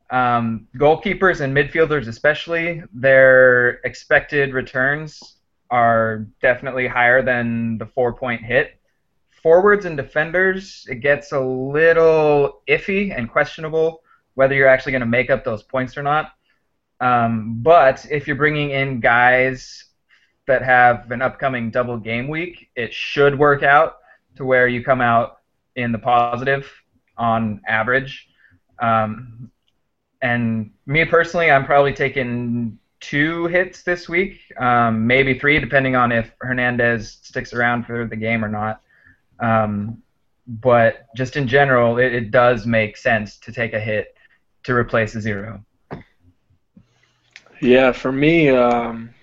Um, 0.09 0.67
goalkeepers 0.77 1.41
and 1.41 1.55
midfielders, 1.55 2.07
especially, 2.07 2.83
their 2.93 3.81
expected 3.85 4.53
returns 4.53 5.37
are 5.69 6.27
definitely 6.41 6.87
higher 6.87 7.23
than 7.23 7.77
the 7.77 7.85
four 7.85 8.13
point 8.13 8.43
hit. 8.43 8.79
Forwards 9.41 9.85
and 9.85 9.97
defenders, 9.97 10.85
it 10.89 10.95
gets 10.95 11.31
a 11.31 11.39
little 11.39 12.61
iffy 12.69 13.15
and 13.15 13.29
questionable 13.29 14.01
whether 14.35 14.55
you're 14.55 14.67
actually 14.67 14.91
going 14.91 15.01
to 15.01 15.05
make 15.05 15.29
up 15.29 15.43
those 15.43 15.63
points 15.63 15.97
or 15.97 16.03
not. 16.03 16.31
Um, 16.99 17.59
but 17.61 18.05
if 18.09 18.27
you're 18.27 18.37
bringing 18.37 18.71
in 18.71 18.99
guys 18.99 19.85
that 20.47 20.63
have 20.63 21.11
an 21.11 21.21
upcoming 21.21 21.69
double 21.69 21.97
game 21.97 22.27
week, 22.27 22.69
it 22.75 22.93
should 22.93 23.37
work 23.37 23.63
out 23.63 23.97
to 24.35 24.45
where 24.45 24.67
you 24.67 24.83
come 24.83 25.01
out 25.01 25.39
in 25.75 25.91
the 25.91 25.99
positive 25.99 26.69
on 27.17 27.61
average. 27.67 28.29
Um, 28.79 29.51
and 30.21 30.71
me 30.85 31.05
personally, 31.05 31.51
I'm 31.51 31.65
probably 31.65 31.93
taking 31.93 32.79
two 32.99 33.47
hits 33.47 33.83
this 33.83 34.07
week, 34.07 34.39
um, 34.57 35.05
maybe 35.05 35.37
three, 35.37 35.59
depending 35.59 35.95
on 35.95 36.11
if 36.11 36.31
Hernandez 36.39 37.19
sticks 37.21 37.53
around 37.53 37.85
for 37.85 38.07
the 38.07 38.15
game 38.15 38.43
or 38.43 38.49
not. 38.49 38.81
Um, 39.39 40.01
but 40.47 41.07
just 41.15 41.35
in 41.35 41.47
general, 41.47 41.97
it, 41.97 42.13
it 42.13 42.31
does 42.31 42.65
make 42.65 42.97
sense 42.97 43.37
to 43.39 43.51
take 43.51 43.73
a 43.73 43.79
hit 43.79 44.15
to 44.63 44.73
replace 44.73 45.15
a 45.15 45.21
zero. 45.21 45.63
Yeah, 47.61 47.91
for 47.91 48.11
me, 48.11 48.49
um, 48.49 49.13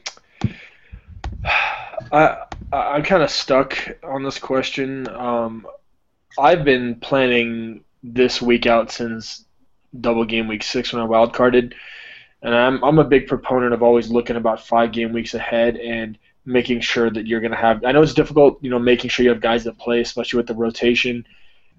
I 2.12 2.44
I'm 2.72 3.02
kind 3.02 3.22
of 3.22 3.30
stuck 3.30 3.76
on 4.04 4.22
this 4.22 4.38
question. 4.38 5.08
Um, 5.08 5.66
I've 6.38 6.64
been 6.64 6.96
planning 6.96 7.84
this 8.02 8.40
week 8.40 8.66
out 8.66 8.90
since 8.90 9.44
double 10.00 10.24
game 10.24 10.46
week 10.48 10.62
six 10.62 10.92
when 10.92 11.02
I 11.02 11.04
wild 11.04 11.34
carded, 11.34 11.74
and 12.42 12.54
I'm 12.54 12.82
I'm 12.84 12.98
a 12.98 13.04
big 13.04 13.26
proponent 13.26 13.74
of 13.74 13.82
always 13.82 14.10
looking 14.10 14.36
about 14.36 14.66
five 14.66 14.92
game 14.92 15.12
weeks 15.12 15.34
ahead 15.34 15.76
and 15.76 16.18
making 16.46 16.80
sure 16.80 17.10
that 17.10 17.26
you're 17.26 17.40
going 17.40 17.50
to 17.50 17.56
have. 17.56 17.84
I 17.84 17.92
know 17.92 18.02
it's 18.02 18.14
difficult, 18.14 18.62
you 18.62 18.70
know, 18.70 18.78
making 18.78 19.10
sure 19.10 19.24
you 19.24 19.30
have 19.30 19.40
guys 19.40 19.64
that 19.64 19.78
play, 19.78 20.00
especially 20.00 20.38
with 20.38 20.46
the 20.46 20.54
rotation, 20.54 21.26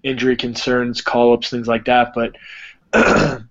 injury 0.04 0.36
concerns, 0.36 1.02
call 1.02 1.34
ups, 1.34 1.50
things 1.50 1.68
like 1.68 1.86
that, 1.86 2.14
but. 2.14 2.36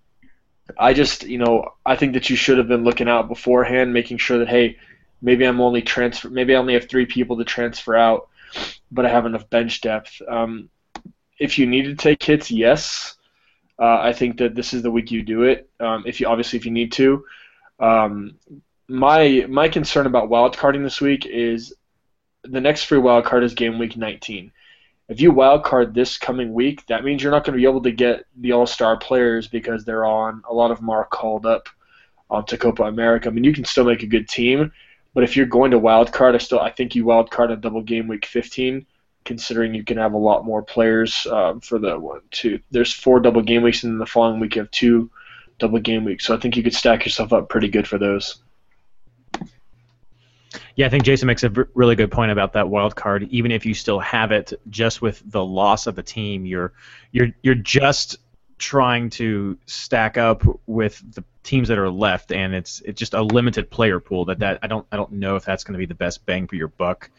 I 0.78 0.94
just, 0.94 1.24
you 1.24 1.38
know, 1.38 1.74
I 1.84 1.96
think 1.96 2.14
that 2.14 2.30
you 2.30 2.36
should 2.36 2.58
have 2.58 2.68
been 2.68 2.84
looking 2.84 3.08
out 3.08 3.28
beforehand, 3.28 3.92
making 3.92 4.18
sure 4.18 4.38
that 4.38 4.48
hey, 4.48 4.76
maybe 5.20 5.44
I'm 5.44 5.60
only 5.60 5.82
transfer, 5.82 6.30
maybe 6.30 6.54
I 6.54 6.58
only 6.58 6.74
have 6.74 6.88
three 6.88 7.06
people 7.06 7.36
to 7.38 7.44
transfer 7.44 7.96
out, 7.96 8.28
but 8.90 9.04
I 9.04 9.08
have 9.08 9.26
enough 9.26 9.50
bench 9.50 9.80
depth. 9.80 10.22
Um, 10.28 10.68
if 11.40 11.58
you 11.58 11.66
need 11.66 11.86
to 11.86 11.96
take 11.96 12.22
hits, 12.22 12.50
yes, 12.50 13.16
uh, 13.80 13.98
I 14.00 14.12
think 14.12 14.38
that 14.38 14.54
this 14.54 14.72
is 14.72 14.82
the 14.82 14.90
week 14.90 15.10
you 15.10 15.22
do 15.22 15.42
it. 15.42 15.68
Um, 15.80 16.04
if 16.06 16.20
you 16.20 16.28
obviously 16.28 16.58
if 16.58 16.64
you 16.64 16.70
need 16.70 16.92
to, 16.92 17.24
um, 17.80 18.36
my 18.88 19.46
my 19.48 19.68
concern 19.68 20.06
about 20.06 20.28
wild 20.28 20.56
carding 20.56 20.84
this 20.84 21.00
week 21.00 21.26
is 21.26 21.74
the 22.44 22.60
next 22.60 22.84
free 22.84 22.98
wild 22.98 23.24
card 23.24 23.42
is 23.42 23.54
game 23.54 23.78
week 23.78 23.96
19 23.96 24.52
if 25.10 25.20
you 25.20 25.32
wild 25.32 25.64
card 25.64 25.92
this 25.92 26.16
coming 26.16 26.54
week, 26.54 26.86
that 26.86 27.02
means 27.02 27.20
you're 27.20 27.32
not 27.32 27.44
going 27.44 27.54
to 27.54 27.60
be 27.60 27.68
able 27.68 27.82
to 27.82 27.90
get 27.90 28.24
the 28.36 28.52
All 28.52 28.64
Star 28.64 28.96
players 28.96 29.48
because 29.48 29.84
they're 29.84 30.06
on. 30.06 30.40
A 30.48 30.54
lot 30.54 30.70
of 30.70 30.78
them 30.78 30.88
are 30.88 31.04
called 31.04 31.44
up 31.44 31.68
um, 32.30 32.44
to 32.44 32.56
Copa 32.56 32.84
America. 32.84 33.28
I 33.28 33.32
mean, 33.32 33.42
you 33.42 33.52
can 33.52 33.64
still 33.64 33.84
make 33.84 34.04
a 34.04 34.06
good 34.06 34.28
team, 34.28 34.70
but 35.12 35.24
if 35.24 35.36
you're 35.36 35.46
going 35.46 35.72
to 35.72 35.80
wild 35.80 36.12
card, 36.12 36.36
I 36.36 36.38
still 36.38 36.60
I 36.60 36.70
think 36.70 36.94
you 36.94 37.04
wild 37.04 37.28
card 37.28 37.50
a 37.50 37.56
double 37.56 37.82
game 37.82 38.06
week 38.06 38.24
15, 38.24 38.86
considering 39.24 39.74
you 39.74 39.84
can 39.84 39.98
have 39.98 40.14
a 40.14 40.18
lot 40.18 40.44
more 40.44 40.62
players 40.62 41.26
um, 41.30 41.60
for 41.60 41.78
the 41.78 41.98
one 41.98 42.20
two. 42.30 42.60
There's 42.70 42.92
four 42.92 43.20
double 43.20 43.42
game 43.42 43.62
weeks, 43.62 43.84
and 43.84 43.92
then 43.92 43.98
the 43.98 44.06
following 44.06 44.40
week 44.40 44.56
you 44.56 44.62
have 44.62 44.70
two 44.70 45.10
double 45.58 45.78
game 45.78 46.04
weeks. 46.04 46.26
So 46.26 46.34
I 46.34 46.40
think 46.40 46.56
you 46.56 46.62
could 46.62 46.74
stack 46.74 47.04
yourself 47.04 47.32
up 47.32 47.48
pretty 47.48 47.68
good 47.68 47.86
for 47.86 47.98
those. 47.98 48.42
Yeah, 50.76 50.86
I 50.86 50.88
think 50.88 51.04
Jason 51.04 51.26
makes 51.26 51.44
a 51.44 51.50
really 51.74 51.94
good 51.94 52.10
point 52.10 52.32
about 52.32 52.54
that 52.54 52.68
wild 52.68 52.96
card. 52.96 53.28
Even 53.30 53.52
if 53.52 53.66
you 53.66 53.74
still 53.74 54.00
have 54.00 54.32
it, 54.32 54.52
just 54.70 55.02
with 55.02 55.22
the 55.26 55.44
loss 55.44 55.86
of 55.86 55.94
the 55.94 56.02
team, 56.02 56.46
you're 56.46 56.72
you're 57.12 57.28
you're 57.42 57.54
just 57.54 58.16
trying 58.58 59.10
to 59.10 59.58
stack 59.66 60.16
up 60.16 60.42
with 60.66 61.02
the 61.14 61.24
teams 61.42 61.68
that 61.68 61.78
are 61.78 61.90
left, 61.90 62.32
and 62.32 62.54
it's 62.54 62.80
it's 62.80 62.98
just 62.98 63.14
a 63.14 63.22
limited 63.22 63.70
player 63.70 64.00
pool. 64.00 64.24
That 64.24 64.38
that 64.40 64.58
I 64.62 64.66
don't 64.66 64.86
I 64.90 64.96
don't 64.96 65.12
know 65.12 65.36
if 65.36 65.44
that's 65.44 65.64
going 65.64 65.74
to 65.74 65.78
be 65.78 65.86
the 65.86 65.94
best 65.94 66.24
bang 66.26 66.46
for 66.46 66.56
your 66.56 66.68
buck 66.68 67.10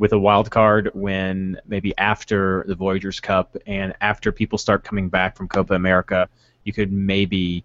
with 0.00 0.14
a 0.14 0.18
wild 0.18 0.50
card 0.50 0.90
when 0.94 1.60
maybe 1.66 1.96
after 1.98 2.64
the 2.66 2.74
Voyageurs 2.74 3.20
Cup 3.20 3.54
and 3.66 3.94
after 4.00 4.32
people 4.32 4.56
start 4.56 4.82
coming 4.82 5.10
back 5.10 5.36
from 5.36 5.46
Copa 5.46 5.74
America, 5.74 6.26
you 6.64 6.72
could 6.72 6.90
maybe 6.90 7.62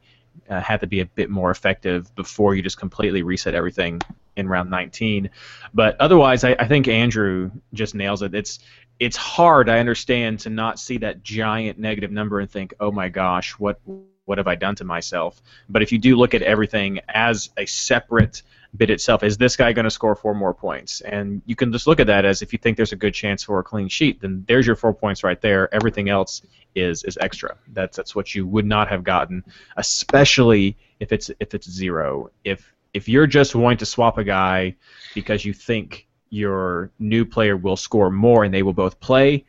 uh, 0.49 0.59
have 0.59 0.81
to 0.81 0.87
be 0.87 0.99
a 0.99 1.05
bit 1.05 1.29
more 1.29 1.49
effective 1.49 2.13
before 2.13 2.53
you 2.53 2.61
just 2.61 2.77
completely 2.77 3.23
reset 3.23 3.55
everything 3.55 4.01
in 4.35 4.49
round 4.49 4.69
19. 4.69 5.29
But 5.73 5.95
otherwise, 6.01 6.43
I, 6.43 6.57
I 6.59 6.67
think 6.67 6.89
Andrew 6.89 7.51
just 7.73 7.95
nails 7.95 8.21
it. 8.21 8.35
It's 8.35 8.59
it's 8.99 9.15
hard, 9.15 9.69
I 9.69 9.79
understand, 9.79 10.39
to 10.41 10.49
not 10.49 10.77
see 10.77 10.97
that 10.99 11.23
giant 11.23 11.79
negative 11.79 12.11
number 12.11 12.41
and 12.41 12.51
think, 12.51 12.73
oh 12.81 12.91
my 12.91 13.07
gosh, 13.07 13.51
what 13.53 13.79
what 14.25 14.39
have 14.39 14.47
I 14.47 14.55
done 14.55 14.75
to 14.75 14.83
myself? 14.83 15.41
But 15.69 15.83
if 15.83 15.93
you 15.93 15.99
do 15.99 16.17
look 16.17 16.33
at 16.33 16.41
everything 16.41 16.99
as 17.07 17.49
a 17.55 17.65
separate 17.65 18.41
bid 18.77 18.89
itself. 18.89 19.23
Is 19.23 19.37
this 19.37 19.55
guy 19.55 19.73
going 19.73 19.85
to 19.85 19.91
score 19.91 20.15
four 20.15 20.33
more 20.33 20.53
points? 20.53 21.01
And 21.01 21.41
you 21.45 21.55
can 21.55 21.71
just 21.71 21.87
look 21.87 21.99
at 21.99 22.07
that 22.07 22.25
as 22.25 22.41
if 22.41 22.53
you 22.53 22.59
think 22.59 22.77
there's 22.77 22.91
a 22.91 22.97
good 22.97 23.13
chance 23.13 23.43
for 23.43 23.59
a 23.59 23.63
clean 23.63 23.87
sheet, 23.87 24.21
then 24.21 24.45
there's 24.47 24.67
your 24.67 24.75
four 24.75 24.93
points 24.93 25.23
right 25.23 25.39
there. 25.41 25.73
Everything 25.73 26.09
else 26.09 26.41
is 26.75 27.03
is 27.03 27.17
extra. 27.19 27.57
That's 27.73 27.97
that's 27.97 28.15
what 28.15 28.35
you 28.35 28.45
would 28.45 28.65
not 28.65 28.89
have 28.89 29.03
gotten, 29.03 29.43
especially 29.77 30.77
if 30.99 31.11
it's 31.11 31.31
if 31.39 31.53
it's 31.53 31.69
zero. 31.69 32.31
If 32.43 32.73
if 32.93 33.09
you're 33.09 33.27
just 33.27 33.55
wanting 33.55 33.79
to 33.79 33.85
swap 33.85 34.17
a 34.17 34.23
guy 34.23 34.75
because 35.13 35.43
you 35.45 35.53
think 35.53 36.07
your 36.29 36.91
new 36.99 37.25
player 37.25 37.55
will 37.55 37.77
score 37.77 38.09
more 38.09 38.43
and 38.43 38.53
they 38.53 38.63
will 38.63 38.73
both 38.73 38.99
play, 38.99 39.45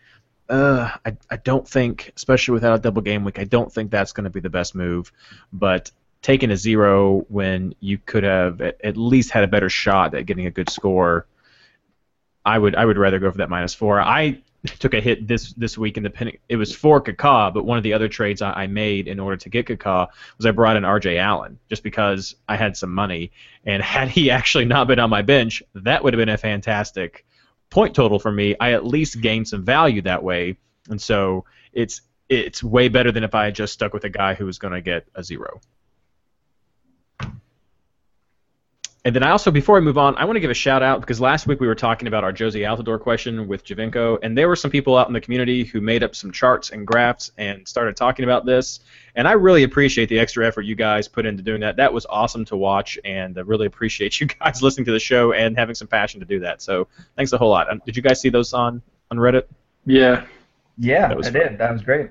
uh, 0.49 0.91
I, 1.05 1.17
I 1.31 1.37
don't 1.37 1.67
think, 1.67 2.12
especially 2.17 2.55
without 2.55 2.75
a 2.75 2.83
double 2.83 3.03
game 3.03 3.25
week, 3.25 3.39
I 3.39 3.45
don't 3.45 3.73
think 3.73 3.91
that's 3.91 4.12
going 4.12 4.25
to 4.25 4.31
be 4.31 4.41
the 4.41 4.51
best 4.51 4.75
move. 4.75 5.12
But 5.53 5.91
taking 6.22 6.50
a 6.50 6.57
zero 6.57 7.24
when 7.29 7.74
you 7.81 7.98
could 7.98 8.24
have 8.24 8.61
at, 8.61 8.81
at 8.83 8.96
least 8.96 9.31
had 9.31 9.44
a 9.44 9.48
better 9.48 9.68
shot 9.68 10.14
at 10.14 10.26
getting 10.26 10.46
a 10.46 10.50
good 10.50 10.70
score, 10.70 11.26
I 12.44 12.59
would 12.59 12.74
I 12.74 12.85
would 12.85 12.98
rather 12.98 13.18
go 13.18 13.31
for 13.31 13.38
that 13.38 13.50
minus 13.50 13.74
four. 13.74 14.00
I 14.00 14.42
took 14.79 14.94
a 14.94 15.00
hit 15.00 15.26
this 15.26 15.52
this 15.55 15.79
week 15.79 15.96
in 15.96 16.02
the 16.02 16.11
pen. 16.11 16.33
It 16.48 16.57
was 16.57 16.74
for 16.74 17.00
Kaká, 17.00 17.52
but 17.52 17.64
one 17.64 17.79
of 17.79 17.85
the 17.85 17.92
other 17.92 18.09
trades 18.09 18.42
I, 18.42 18.52
I 18.52 18.66
made 18.66 19.09
in 19.09 19.20
order 19.20 19.37
to 19.37 19.48
get 19.48 19.66
Kaká 19.66 20.09
was 20.37 20.46
I 20.46 20.50
brought 20.50 20.76
in 20.76 20.85
R.J. 20.85 21.18
Allen 21.18 21.59
just 21.68 21.83
because 21.83 22.37
I 22.48 22.57
had 22.57 22.76
some 22.76 22.92
money, 22.92 23.33
and 23.64 23.83
had 23.94 24.09
he 24.09 24.31
actually 24.31 24.64
not 24.64 24.88
been 24.88 24.98
on 24.98 25.11
my 25.11 25.22
bench, 25.22 25.62
that 25.74 26.02
would 26.02 26.14
have 26.14 26.18
been 26.18 26.29
a 26.29 26.38
fantastic 26.38 27.24
point 27.70 27.94
total 27.94 28.18
for 28.18 28.33
me. 28.33 28.55
I 28.61 28.72
at 28.72 28.87
least 28.87 29.20
gained 29.20 29.48
some 29.48 29.64
value 29.64 30.02
that 30.02 30.22
way, 30.22 30.57
and 30.88 31.00
so 31.00 31.44
it's 31.72 32.02
it's 32.29 32.62
way 32.62 32.88
better 32.88 33.12
than 33.12 33.22
if 33.22 33.35
I 33.35 33.44
had 33.44 33.55
just 33.55 33.72
stuck 33.72 33.92
with 33.92 34.05
a 34.05 34.09
guy 34.09 34.35
who 34.35 34.46
was 34.46 34.59
going 34.59 34.74
to 34.74 34.81
get 34.81 35.07
a 35.14 35.22
zero. 35.22 35.61
And 39.07 39.14
then 39.14 39.23
I 39.23 39.31
also, 39.31 39.53
before 39.53 39.77
I 39.77 39.81
move 39.81 39.99
on, 39.99 40.16
I 40.16 40.25
want 40.25 40.35
to 40.35 40.40
give 40.40 40.51
a 40.51 40.55
shout 40.55 40.83
out 40.83 41.01
because 41.01 41.21
last 41.21 41.47
week 41.47 41.61
we 41.61 41.69
were 41.69 41.77
talking 41.77 42.09
about 42.09 42.25
our 42.25 42.33
Jozy 42.33 42.62
Altidore 42.62 42.99
question 42.99 43.47
with 43.47 43.64
Giovinco, 43.64 44.19
and 44.21 44.37
there 44.37 44.49
were 44.49 44.57
some 44.57 44.69
people 44.69 44.97
out 44.97 45.07
in 45.07 45.12
the 45.12 45.21
community 45.21 45.62
who 45.62 45.81
made 45.81 46.03
up 46.03 46.16
some 46.16 46.33
charts 46.33 46.71
and 46.71 46.85
graphs 46.85 47.31
and 47.38 47.69
started 47.69 47.97
talking 47.97 48.25
about 48.25 48.45
this. 48.47 48.81
And 49.14 49.29
I 49.29 49.33
really 49.35 49.62
appreciate 49.62 50.09
the 50.09 50.19
extra 50.19 50.45
effort 50.45 50.62
you 50.62 50.75
guys 50.75 51.07
put 51.07 51.25
into 51.25 51.45
doing 51.45 51.61
that. 51.61 51.77
That 51.77 51.92
was 51.92 52.05
awesome 52.07 52.45
to 52.47 52.57
watch, 52.57 52.99
and 53.05 53.38
I 53.38 53.42
really 53.42 53.66
appreciate 53.66 54.19
you 54.21 54.27
guys 54.27 54.61
listening 54.64 54.87
to 54.87 54.92
the 54.92 54.99
show 54.99 55.33
and 55.33 55.57
having 55.57 55.77
some 55.77 55.87
passion 55.87 56.19
to 56.19 56.27
do 56.27 56.40
that. 56.40 56.61
So 56.61 56.88
thanks 57.14 57.33
a 57.33 57.38
whole 57.38 57.51
lot. 57.51 57.71
Um, 57.71 57.81
Did 57.87 57.97
you 57.97 58.03
guys 58.03 58.21
see 58.21 58.31
those 58.31 58.53
on 58.55 58.83
on 59.12 59.19
Reddit? 59.19 59.45
Yeah. 59.85 60.25
Yeah, 60.79 61.07
That 61.07 61.16
was 61.16 61.29
I 61.29 61.31
fun. 61.31 61.40
did. 61.42 61.59
That 61.59 61.73
was 61.73 61.83
great. 61.83 62.11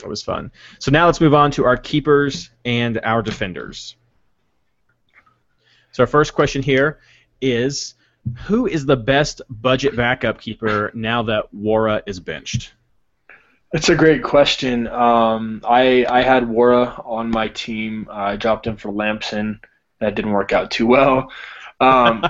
That 0.00 0.08
was 0.10 0.22
fun. 0.22 0.52
So 0.80 0.90
now 0.90 1.06
let's 1.06 1.22
move 1.22 1.32
on 1.32 1.50
to 1.52 1.64
our 1.64 1.78
keepers 1.78 2.50
and 2.66 3.00
our 3.02 3.22
defenders. 3.22 3.96
So 5.96 6.02
our 6.02 6.06
first 6.06 6.34
question 6.34 6.62
here 6.62 6.98
is 7.40 7.94
who 8.44 8.66
is 8.66 8.84
the 8.84 8.98
best 8.98 9.40
budget 9.48 9.96
backup 9.96 10.38
keeper 10.38 10.90
now 10.92 11.22
that 11.22 11.46
Wara 11.56 12.02
is 12.04 12.20
benched? 12.20 12.74
That's 13.72 13.88
a 13.88 13.94
great 13.94 14.22
question. 14.22 14.88
Um, 14.88 15.62
I 15.66 16.04
I 16.06 16.20
had 16.20 16.42
Wara 16.42 17.02
on 17.06 17.30
my 17.30 17.48
team. 17.48 18.08
I 18.12 18.36
dropped 18.36 18.66
him 18.66 18.76
for 18.76 18.92
Lampson. 18.92 19.58
That 19.98 20.14
didn't 20.14 20.32
work 20.32 20.52
out 20.52 20.70
too 20.70 20.86
well. 20.86 21.32
Um, 21.80 22.22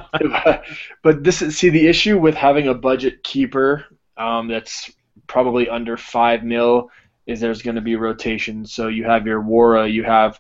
but 1.02 1.24
this 1.24 1.42
is 1.42 1.59
see 1.59 1.70
the 1.70 1.88
issue 1.88 2.20
with 2.20 2.37
having 2.37 2.68
a 2.68 2.74
budget 2.74 3.24
keeper 3.24 3.85
um, 4.16 4.46
that's 4.46 4.92
probably 5.26 5.68
under 5.68 5.96
five 5.96 6.44
mil 6.44 6.88
is 7.26 7.40
there's 7.40 7.62
going 7.62 7.74
to 7.74 7.83
be 7.83 7.96
rotation. 7.96 8.64
So 8.64 8.87
you 8.87 9.02
have 9.07 9.26
your 9.26 9.42
Wara, 9.42 9.92
you 9.92 10.05
have 10.05 10.38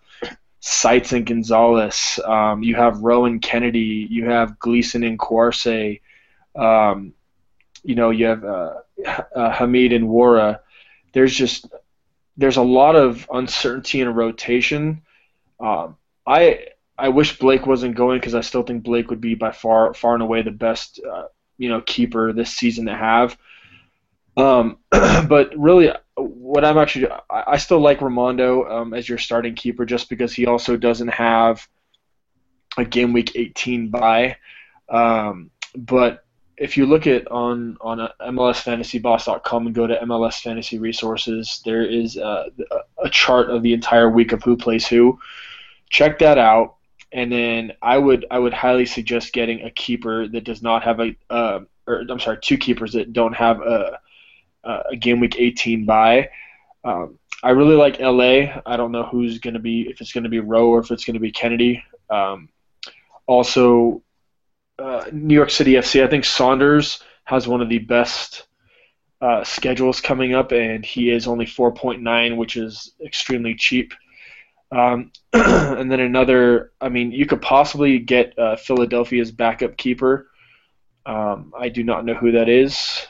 Seitz 0.68 1.12
and 1.12 1.24
Gonzalez, 1.24 2.18
um, 2.24 2.62
you 2.62 2.74
have 2.74 3.00
Rowan 3.00 3.38
Kennedy, 3.38 4.06
you 4.10 4.26
have 4.26 4.58
Gleeson 4.58 5.04
and 5.04 5.18
Kwarasey, 5.18 6.00
um, 6.56 7.12
you 7.84 7.94
know 7.94 8.10
you 8.10 8.26
have 8.26 8.44
uh, 8.44 8.74
uh, 9.34 9.52
Hamid 9.52 9.92
and 9.92 10.08
Wara 10.08 10.60
there's 11.16 11.34
just 11.34 11.66
there's 12.36 12.58
a 12.58 12.62
lot 12.62 12.94
of 12.94 13.26
uncertainty 13.32 14.02
in 14.02 14.12
rotation. 14.12 15.00
Um, 15.58 15.96
I 16.26 16.66
I 16.98 17.08
wish 17.08 17.38
Blake 17.38 17.66
wasn't 17.66 17.96
going 17.96 18.20
because 18.20 18.34
I 18.34 18.42
still 18.42 18.62
think 18.62 18.82
Blake 18.82 19.08
would 19.08 19.22
be 19.22 19.34
by 19.34 19.52
far 19.52 19.94
far 19.94 20.12
and 20.12 20.22
away 20.22 20.42
the 20.42 20.50
best 20.50 21.00
uh, 21.10 21.28
you 21.56 21.70
know 21.70 21.80
keeper 21.80 22.34
this 22.34 22.52
season 22.52 22.84
to 22.84 22.94
have. 22.94 23.38
Um, 24.36 24.78
but 24.90 25.50
really, 25.56 25.90
what 26.16 26.64
I'm 26.64 26.78
actually 26.78 27.08
I, 27.30 27.56
still 27.56 27.80
like 27.80 28.00
Ramondo 28.00 28.70
um, 28.70 28.94
as 28.94 29.08
your 29.08 29.18
starting 29.18 29.54
keeper 29.54 29.84
just 29.84 30.08
because 30.08 30.32
he 30.32 30.46
also 30.46 30.76
doesn't 30.76 31.08
have 31.08 31.66
a 32.76 32.84
game 32.84 33.12
week 33.12 33.32
18 33.34 33.88
bye. 33.90 34.36
Um, 34.88 35.50
but 35.74 36.24
if 36.56 36.76
you 36.76 36.86
look 36.86 37.06
at 37.06 37.30
on 37.30 37.76
on 37.80 38.00
uh, 38.00 38.12
MLSFantasyBoss.com 38.20 39.66
and 39.66 39.74
go 39.74 39.86
to 39.86 39.98
MLS 40.04 40.40
Fantasy 40.40 40.78
Resources, 40.78 41.60
there 41.64 41.84
is 41.84 42.16
a, 42.16 42.46
a 43.02 43.10
chart 43.10 43.50
of 43.50 43.62
the 43.62 43.74
entire 43.74 44.10
week 44.10 44.32
of 44.32 44.42
who 44.42 44.56
plays 44.56 44.86
who. 44.86 45.18
Check 45.90 46.18
that 46.20 46.38
out, 46.38 46.76
and 47.12 47.30
then 47.30 47.72
I 47.82 47.98
would 47.98 48.24
I 48.30 48.38
would 48.38 48.54
highly 48.54 48.86
suggest 48.86 49.32
getting 49.32 49.62
a 49.62 49.70
keeper 49.70 50.28
that 50.28 50.44
does 50.44 50.62
not 50.62 50.82
have 50.84 51.00
a 51.00 51.14
uh, 51.28 51.60
or 51.86 52.04
I'm 52.08 52.20
sorry, 52.20 52.38
two 52.40 52.56
keepers 52.56 52.92
that 52.94 53.12
don't 53.12 53.34
have 53.34 53.60
a 53.60 54.00
a 54.90 54.96
game 54.96 55.20
week 55.20 55.36
18 55.38 55.84
bye. 55.84 56.28
Um, 56.84 57.18
I 57.42 57.50
really 57.50 57.76
like 57.76 58.00
LA. 58.00 58.60
I 58.64 58.76
don't 58.76 58.92
know 58.92 59.04
who's 59.04 59.38
going 59.38 59.54
to 59.54 59.60
be 59.60 59.82
if 59.82 60.00
it's 60.00 60.12
going 60.12 60.24
to 60.24 60.30
be 60.30 60.40
Rowe 60.40 60.68
or 60.68 60.80
if 60.80 60.90
it's 60.90 61.04
going 61.04 61.14
to 61.14 61.20
be 61.20 61.32
Kennedy. 61.32 61.82
Um, 62.10 62.48
also, 63.26 64.02
uh, 64.78 65.04
New 65.12 65.34
York 65.34 65.50
City 65.50 65.72
FC. 65.72 66.02
I 66.02 66.08
think 66.08 66.24
Saunders 66.24 67.02
has 67.24 67.48
one 67.48 67.60
of 67.60 67.68
the 67.68 67.78
best 67.78 68.46
uh, 69.20 69.42
schedules 69.44 70.00
coming 70.00 70.34
up, 70.34 70.52
and 70.52 70.84
he 70.84 71.10
is 71.10 71.26
only 71.26 71.46
4.9, 71.46 72.36
which 72.36 72.56
is 72.56 72.92
extremely 73.04 73.54
cheap. 73.54 73.92
Um, 74.70 75.12
and 75.32 75.90
then 75.90 76.00
another, 76.00 76.72
I 76.80 76.88
mean, 76.88 77.12
you 77.12 77.26
could 77.26 77.42
possibly 77.42 77.98
get 77.98 78.38
uh, 78.38 78.56
Philadelphia's 78.56 79.32
backup 79.32 79.76
keeper. 79.76 80.28
Um, 81.04 81.52
I 81.58 81.68
do 81.68 81.84
not 81.84 82.04
know 82.04 82.14
who 82.14 82.32
that 82.32 82.48
is, 82.48 83.06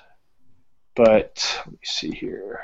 but 0.96 1.62
let 1.64 1.72
me 1.72 1.78
see 1.84 2.10
here. 2.10 2.60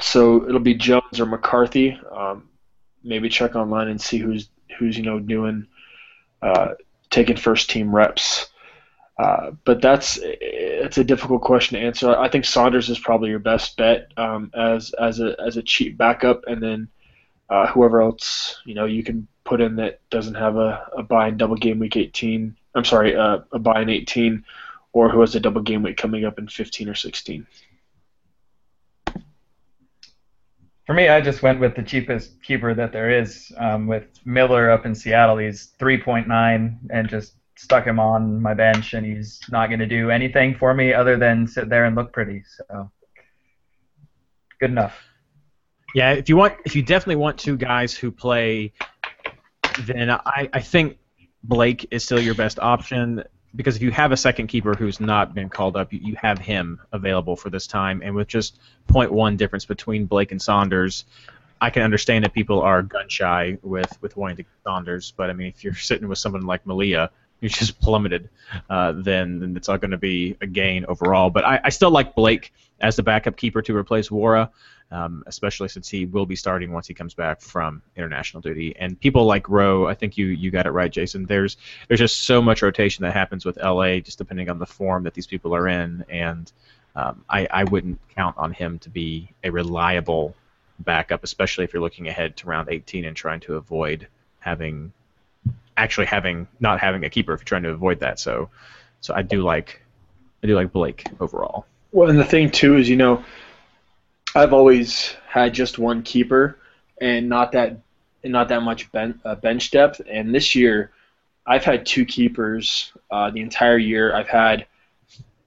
So 0.00 0.46
it'll 0.48 0.60
be 0.60 0.74
Jones 0.74 1.20
or 1.20 1.26
McCarthy. 1.26 1.98
Um, 2.14 2.48
maybe 3.02 3.28
check 3.28 3.54
online 3.54 3.88
and 3.88 4.00
see 4.00 4.18
who's 4.18 4.50
who's 4.78 4.96
you 4.96 5.04
know 5.04 5.18
doing 5.18 5.66
uh, 6.42 6.70
taking 7.10 7.36
first 7.36 7.70
team 7.70 7.94
reps. 7.94 8.48
Uh, 9.18 9.50
but 9.64 9.82
that's 9.82 10.18
it's 10.22 10.96
a 10.96 11.04
difficult 11.04 11.42
question 11.42 11.78
to 11.78 11.84
answer. 11.84 12.16
I 12.16 12.28
think 12.28 12.46
Saunders 12.46 12.88
is 12.88 12.98
probably 12.98 13.28
your 13.28 13.38
best 13.38 13.76
bet 13.76 14.10
um, 14.16 14.50
as 14.54 14.92
as 14.94 15.20
a 15.20 15.36
as 15.44 15.56
a 15.56 15.62
cheap 15.62 15.98
backup, 15.98 16.44
and 16.46 16.62
then 16.62 16.88
uh, 17.50 17.66
whoever 17.66 18.00
else 18.00 18.60
you 18.64 18.74
know 18.74 18.86
you 18.86 19.04
can 19.04 19.28
put 19.44 19.60
in 19.60 19.76
that 19.76 20.00
doesn't 20.10 20.36
have 20.36 20.56
a, 20.56 20.86
a 20.96 21.02
buy 21.02 21.28
in 21.28 21.36
double 21.36 21.56
game 21.56 21.78
week 21.78 21.96
18. 21.96 22.56
I'm 22.74 22.84
sorry, 22.84 23.14
uh, 23.14 23.40
a 23.52 23.58
buy 23.58 23.82
in 23.82 23.88
18, 23.90 24.44
or 24.92 25.08
who 25.08 25.20
has 25.20 25.34
a 25.34 25.40
double 25.40 25.62
game 25.62 25.82
week 25.82 25.96
coming 25.96 26.24
up 26.24 26.38
in 26.38 26.48
15 26.48 26.88
or 26.88 26.94
16. 26.94 27.46
For 30.86 30.94
me, 30.94 31.08
I 31.08 31.20
just 31.20 31.42
went 31.42 31.60
with 31.60 31.76
the 31.76 31.82
cheapest 31.82 32.42
keeper 32.42 32.74
that 32.74 32.92
there 32.92 33.10
is. 33.20 33.52
Um, 33.58 33.86
with 33.86 34.08
Miller 34.24 34.70
up 34.70 34.86
in 34.86 34.94
Seattle, 34.94 35.36
he's 35.36 35.72
3.9, 35.78 36.78
and 36.90 37.08
just 37.08 37.34
stuck 37.56 37.86
him 37.86 38.00
on 38.00 38.42
my 38.42 38.54
bench, 38.54 38.94
and 38.94 39.06
he's 39.06 39.40
not 39.50 39.68
going 39.68 39.78
to 39.78 39.86
do 39.86 40.10
anything 40.10 40.56
for 40.56 40.74
me 40.74 40.92
other 40.92 41.16
than 41.16 41.46
sit 41.46 41.68
there 41.68 41.84
and 41.84 41.94
look 41.94 42.12
pretty. 42.12 42.42
So, 42.56 42.90
good 44.58 44.70
enough. 44.70 45.00
Yeah, 45.94 46.12
if 46.12 46.28
you 46.28 46.36
want, 46.36 46.54
if 46.64 46.74
you 46.74 46.82
definitely 46.82 47.16
want 47.16 47.38
two 47.38 47.56
guys 47.56 47.94
who 47.94 48.10
play, 48.10 48.72
then 49.82 50.10
I, 50.10 50.48
I 50.52 50.60
think 50.60 50.98
Blake 51.44 51.86
is 51.92 52.02
still 52.04 52.20
your 52.20 52.34
best 52.34 52.58
option 52.58 53.22
because 53.54 53.76
if 53.76 53.82
you 53.82 53.90
have 53.90 54.12
a 54.12 54.16
second 54.16 54.46
keeper 54.46 54.74
who's 54.74 55.00
not 55.00 55.34
been 55.34 55.48
called 55.48 55.76
up, 55.76 55.92
you, 55.92 56.00
you 56.02 56.16
have 56.16 56.38
him 56.38 56.80
available 56.92 57.36
for 57.36 57.50
this 57.50 57.66
time, 57.66 58.00
and 58.04 58.14
with 58.14 58.28
just 58.28 58.58
0.1 58.88 59.36
difference 59.36 59.64
between 59.64 60.06
Blake 60.06 60.32
and 60.32 60.40
Saunders, 60.40 61.04
I 61.60 61.70
can 61.70 61.82
understand 61.82 62.24
that 62.24 62.32
people 62.32 62.62
are 62.62 62.82
gun 62.82 63.08
shy 63.08 63.58
with 63.62 63.90
with 64.00 64.16
wanting 64.16 64.36
to 64.36 64.42
get 64.44 64.52
Saunders, 64.64 65.12
but 65.16 65.30
I 65.30 65.32
mean, 65.32 65.48
if 65.48 65.64
you're 65.64 65.74
sitting 65.74 66.08
with 66.08 66.18
someone 66.18 66.42
like 66.42 66.66
Melia, 66.66 67.10
who's 67.40 67.52
just 67.52 67.80
plummeted, 67.82 68.28
uh, 68.68 68.92
then, 68.92 69.40
then 69.40 69.56
it's 69.56 69.68
not 69.68 69.80
going 69.80 69.90
to 69.90 69.98
be 69.98 70.36
a 70.40 70.46
gain 70.46 70.84
overall. 70.86 71.30
But 71.30 71.44
I, 71.44 71.60
I 71.64 71.68
still 71.70 71.90
like 71.90 72.14
Blake 72.14 72.52
as 72.80 72.96
the 72.96 73.02
backup 73.02 73.36
keeper 73.36 73.62
to 73.62 73.76
replace 73.76 74.08
Wara, 74.08 74.50
um, 74.90 75.22
especially 75.26 75.68
since 75.68 75.88
he 75.88 76.06
will 76.06 76.26
be 76.26 76.36
starting 76.36 76.72
once 76.72 76.86
he 76.86 76.94
comes 76.94 77.14
back 77.14 77.40
from 77.40 77.82
international 77.96 78.40
duty. 78.40 78.74
And 78.76 78.98
people 78.98 79.24
like 79.24 79.48
Rowe, 79.48 79.86
I 79.86 79.94
think 79.94 80.16
you 80.18 80.26
you 80.26 80.50
got 80.50 80.66
it 80.66 80.70
right, 80.70 80.90
Jason. 80.90 81.26
There's 81.26 81.56
there's 81.88 82.00
just 82.00 82.20
so 82.20 82.42
much 82.42 82.62
rotation 82.62 83.02
that 83.04 83.12
happens 83.12 83.44
with 83.44 83.56
LA, 83.56 84.00
just 84.00 84.18
depending 84.18 84.50
on 84.50 84.58
the 84.58 84.66
form 84.66 85.04
that 85.04 85.14
these 85.14 85.26
people 85.26 85.54
are 85.54 85.68
in, 85.68 86.04
and 86.08 86.50
um, 86.96 87.24
I, 87.28 87.46
I 87.50 87.64
wouldn't 87.64 87.98
count 88.14 88.36
on 88.36 88.52
him 88.52 88.78
to 88.80 88.90
be 88.90 89.30
a 89.44 89.50
reliable 89.50 90.34
backup, 90.78 91.22
especially 91.22 91.64
if 91.64 91.72
you're 91.72 91.82
looking 91.82 92.08
ahead 92.08 92.36
to 92.38 92.46
round 92.46 92.68
18 92.68 93.04
and 93.04 93.16
trying 93.16 93.40
to 93.40 93.56
avoid 93.56 94.08
having 94.40 94.92
actually 95.76 96.06
having 96.06 96.48
not 96.58 96.80
having 96.80 97.04
a 97.04 97.10
keeper 97.10 97.32
if 97.32 97.40
you're 97.40 97.44
trying 97.44 97.62
to 97.62 97.70
avoid 97.70 98.00
that. 98.00 98.18
So, 98.18 98.50
so 99.00 99.14
I 99.14 99.22
do 99.22 99.42
like 99.42 99.82
I 100.42 100.46
do 100.46 100.54
like 100.54 100.72
Blake 100.72 101.04
overall. 101.20 101.66
Well, 101.92 102.08
and 102.08 102.18
the 102.18 102.24
thing 102.24 102.50
too 102.50 102.76
is, 102.76 102.88
you 102.88 102.96
know, 102.96 103.24
I've 104.34 104.52
always 104.52 105.14
had 105.26 105.54
just 105.54 105.78
one 105.78 106.02
keeper 106.02 106.58
and 107.00 107.28
not 107.28 107.52
that 107.52 107.78
and 108.22 108.32
not 108.32 108.48
that 108.48 108.62
much 108.62 108.90
ben, 108.92 109.20
uh, 109.24 109.34
bench 109.34 109.70
depth. 109.70 110.00
And 110.08 110.34
this 110.34 110.54
year, 110.54 110.92
I've 111.46 111.64
had 111.64 111.86
two 111.86 112.04
keepers 112.04 112.92
uh, 113.10 113.30
the 113.30 113.40
entire 113.40 113.78
year. 113.78 114.14
I've 114.14 114.28
had 114.28 114.66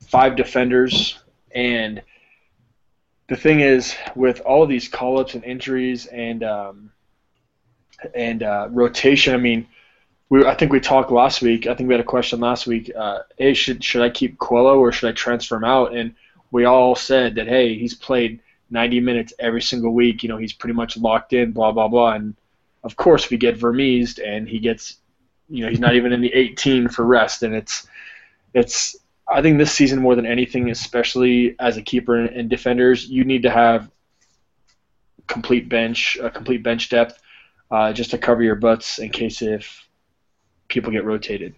five 0.08 0.36
defenders, 0.36 1.20
and 1.54 2.02
the 3.30 3.36
thing 3.36 3.62
is, 3.62 3.96
with 4.16 4.42
all 4.42 4.64
of 4.64 4.70
these 4.70 4.88
call-ups 4.88 5.36
and 5.36 5.44
injuries 5.44 6.08
and 6.08 6.44
um, 6.44 6.92
and 8.14 8.44
uh, 8.44 8.68
rotation, 8.72 9.34
I 9.34 9.38
mean, 9.38 9.68
we 10.30 10.46
I 10.46 10.56
think 10.56 10.72
we 10.72 10.80
talked 10.80 11.12
last 11.12 11.42
week. 11.42 11.68
I 11.68 11.76
think 11.76 11.88
we 11.88 11.94
had 11.94 12.02
a 12.02 12.06
question 12.06 12.40
last 12.40 12.68
week. 12.68 12.92
Uh, 12.94 13.20
hey, 13.38 13.54
should 13.54 13.84
should 13.84 14.02
I 14.02 14.10
keep 14.10 14.40
Quello 14.40 14.80
or 14.80 14.92
should 14.92 15.10
I 15.10 15.14
transfer 15.14 15.56
him 15.56 15.64
out? 15.64 15.96
And 15.96 16.16
we 16.52 16.66
all 16.66 16.96
said 16.96 17.36
that 17.36 17.48
hey, 17.48 17.78
he's 17.78 17.94
played 17.94 18.42
90 18.70 19.00
minutes 19.00 19.34
every 19.40 19.62
single 19.62 19.94
week. 19.94 20.24
You 20.24 20.30
know, 20.30 20.38
he's 20.38 20.54
pretty 20.54 20.74
much 20.74 20.98
locked 20.98 21.34
in. 21.34 21.52
Blah 21.52 21.72
blah 21.72 21.88
blah. 21.88 22.14
And 22.14 22.36
of 22.84 22.96
course, 22.96 23.30
we 23.30 23.38
get 23.38 23.58
Vermes, 23.58 24.20
and 24.20 24.48
he 24.48 24.60
gets, 24.60 24.98
you 25.50 25.64
know, 25.64 25.70
he's 25.70 25.80
not 25.80 25.96
even 25.96 26.12
in 26.12 26.22
the 26.22 26.34
18 26.34 26.90
for 26.90 27.06
rest, 27.06 27.44
and 27.44 27.56
it's 27.56 27.88
it's. 28.54 28.96
I 29.26 29.42
think 29.42 29.58
this 29.58 29.72
season 29.72 30.02
more 30.02 30.16
than 30.16 30.26
anything, 30.26 30.70
especially 30.70 31.56
as 31.58 31.78
a 31.78 31.82
keeper 31.82 32.18
and, 32.18 32.30
and 32.30 32.50
defenders, 32.50 33.08
you 33.08 33.24
need 33.24 33.44
to 33.44 33.50
have 33.50 33.90
complete 35.28 35.70
bench, 35.70 36.18
a 36.22 36.30
complete 36.30 36.62
bench 36.62 36.90
depth, 36.90 37.22
uh, 37.72 37.94
just 37.94 38.12
to 38.12 38.18
cover 38.18 38.44
your 38.44 38.56
butts 38.56 39.00
in 39.00 39.10
case 39.10 39.42
if 39.42 39.88
people 40.68 40.92
get 40.92 41.06
rotated. 41.06 41.56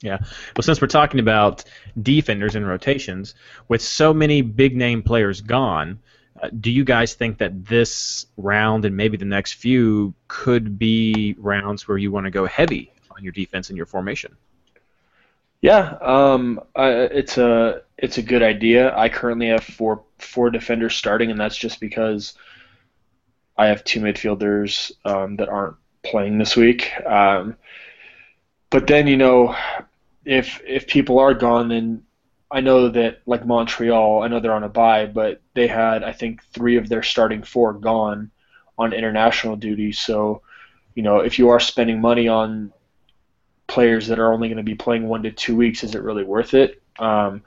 Yeah. 0.00 0.18
Well, 0.20 0.62
since 0.62 0.80
we're 0.80 0.88
talking 0.88 1.20
about 1.20 1.64
defenders 2.00 2.54
and 2.54 2.66
rotations, 2.66 3.34
with 3.66 3.82
so 3.82 4.14
many 4.14 4.42
big 4.42 4.76
name 4.76 5.02
players 5.02 5.40
gone, 5.40 5.98
uh, 6.40 6.48
do 6.60 6.70
you 6.70 6.84
guys 6.84 7.14
think 7.14 7.38
that 7.38 7.64
this 7.66 8.26
round 8.36 8.84
and 8.84 8.96
maybe 8.96 9.16
the 9.16 9.24
next 9.24 9.54
few 9.54 10.14
could 10.28 10.78
be 10.78 11.34
rounds 11.38 11.88
where 11.88 11.98
you 11.98 12.12
want 12.12 12.24
to 12.24 12.30
go 12.30 12.46
heavy 12.46 12.92
on 13.10 13.24
your 13.24 13.32
defense 13.32 13.70
and 13.70 13.76
your 13.76 13.86
formation? 13.86 14.36
Yeah, 15.60 15.96
um, 16.00 16.60
I, 16.76 16.90
it's 16.90 17.36
a 17.36 17.82
it's 17.96 18.18
a 18.18 18.22
good 18.22 18.42
idea. 18.44 18.96
I 18.96 19.08
currently 19.08 19.48
have 19.48 19.64
four 19.64 20.04
four 20.18 20.50
defenders 20.50 20.94
starting, 20.94 21.32
and 21.32 21.40
that's 21.40 21.56
just 21.56 21.80
because 21.80 22.34
I 23.56 23.66
have 23.66 23.82
two 23.82 24.00
midfielders 24.00 24.92
um, 25.04 25.36
that 25.36 25.48
aren't 25.48 25.76
playing 26.04 26.38
this 26.38 26.54
week. 26.54 26.92
Um, 27.04 27.56
but 28.70 28.86
then 28.86 29.08
you 29.08 29.16
know, 29.16 29.56
if 30.28 30.60
if 30.66 30.86
people 30.86 31.18
are 31.18 31.32
gone, 31.32 31.70
then 31.70 32.02
I 32.50 32.60
know 32.60 32.90
that 32.90 33.22
like 33.24 33.46
Montreal, 33.46 34.22
I 34.22 34.28
know 34.28 34.40
they're 34.40 34.52
on 34.52 34.62
a 34.62 34.68
bye, 34.68 35.06
but 35.06 35.40
they 35.54 35.66
had 35.66 36.04
I 36.04 36.12
think 36.12 36.44
three 36.52 36.76
of 36.76 36.88
their 36.88 37.02
starting 37.02 37.42
four 37.42 37.72
gone 37.72 38.30
on 38.76 38.92
international 38.92 39.56
duty. 39.56 39.90
So, 39.90 40.42
you 40.94 41.02
know, 41.02 41.20
if 41.20 41.38
you 41.38 41.48
are 41.48 41.58
spending 41.58 42.00
money 42.00 42.28
on 42.28 42.72
players 43.68 44.06
that 44.08 44.18
are 44.18 44.32
only 44.32 44.48
going 44.48 44.58
to 44.58 44.62
be 44.62 44.74
playing 44.74 45.08
one 45.08 45.22
to 45.22 45.32
two 45.32 45.56
weeks, 45.56 45.82
is 45.82 45.94
it 45.94 46.02
really 46.02 46.24
worth 46.24 46.52
it? 46.52 46.82
Um, 46.98 47.42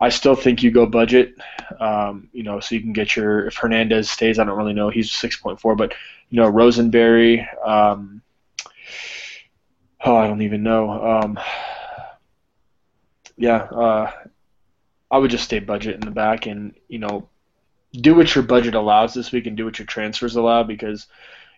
I 0.00 0.08
still 0.08 0.36
think 0.36 0.62
you 0.62 0.70
go 0.70 0.86
budget, 0.86 1.34
um, 1.80 2.28
you 2.32 2.44
know, 2.44 2.60
so 2.60 2.76
you 2.76 2.80
can 2.80 2.92
get 2.92 3.16
your 3.16 3.46
if 3.46 3.56
Hernandez 3.56 4.08
stays. 4.08 4.38
I 4.38 4.44
don't 4.44 4.56
really 4.58 4.74
know. 4.74 4.90
He's 4.90 5.10
six 5.10 5.36
point 5.36 5.60
four, 5.60 5.74
but 5.74 5.92
you 6.30 6.40
know 6.40 6.48
Rosenberry. 6.48 7.48
Um, 7.64 8.22
oh, 10.04 10.16
I 10.16 10.28
don't 10.28 10.42
even 10.42 10.62
know. 10.62 10.90
Yeah, 13.36 13.62
uh, 13.62 14.10
I 15.10 15.18
would 15.18 15.30
just 15.30 15.44
stay 15.44 15.58
budget 15.58 15.94
in 15.94 16.00
the 16.00 16.10
back 16.10 16.46
and 16.46 16.74
you 16.88 16.98
know 16.98 17.28
do 17.92 18.14
what 18.14 18.34
your 18.34 18.44
budget 18.44 18.74
allows 18.74 19.12
this 19.14 19.32
week 19.32 19.46
and 19.46 19.56
do 19.56 19.64
what 19.64 19.78
your 19.78 19.86
transfers 19.86 20.36
allow 20.36 20.62
because 20.62 21.06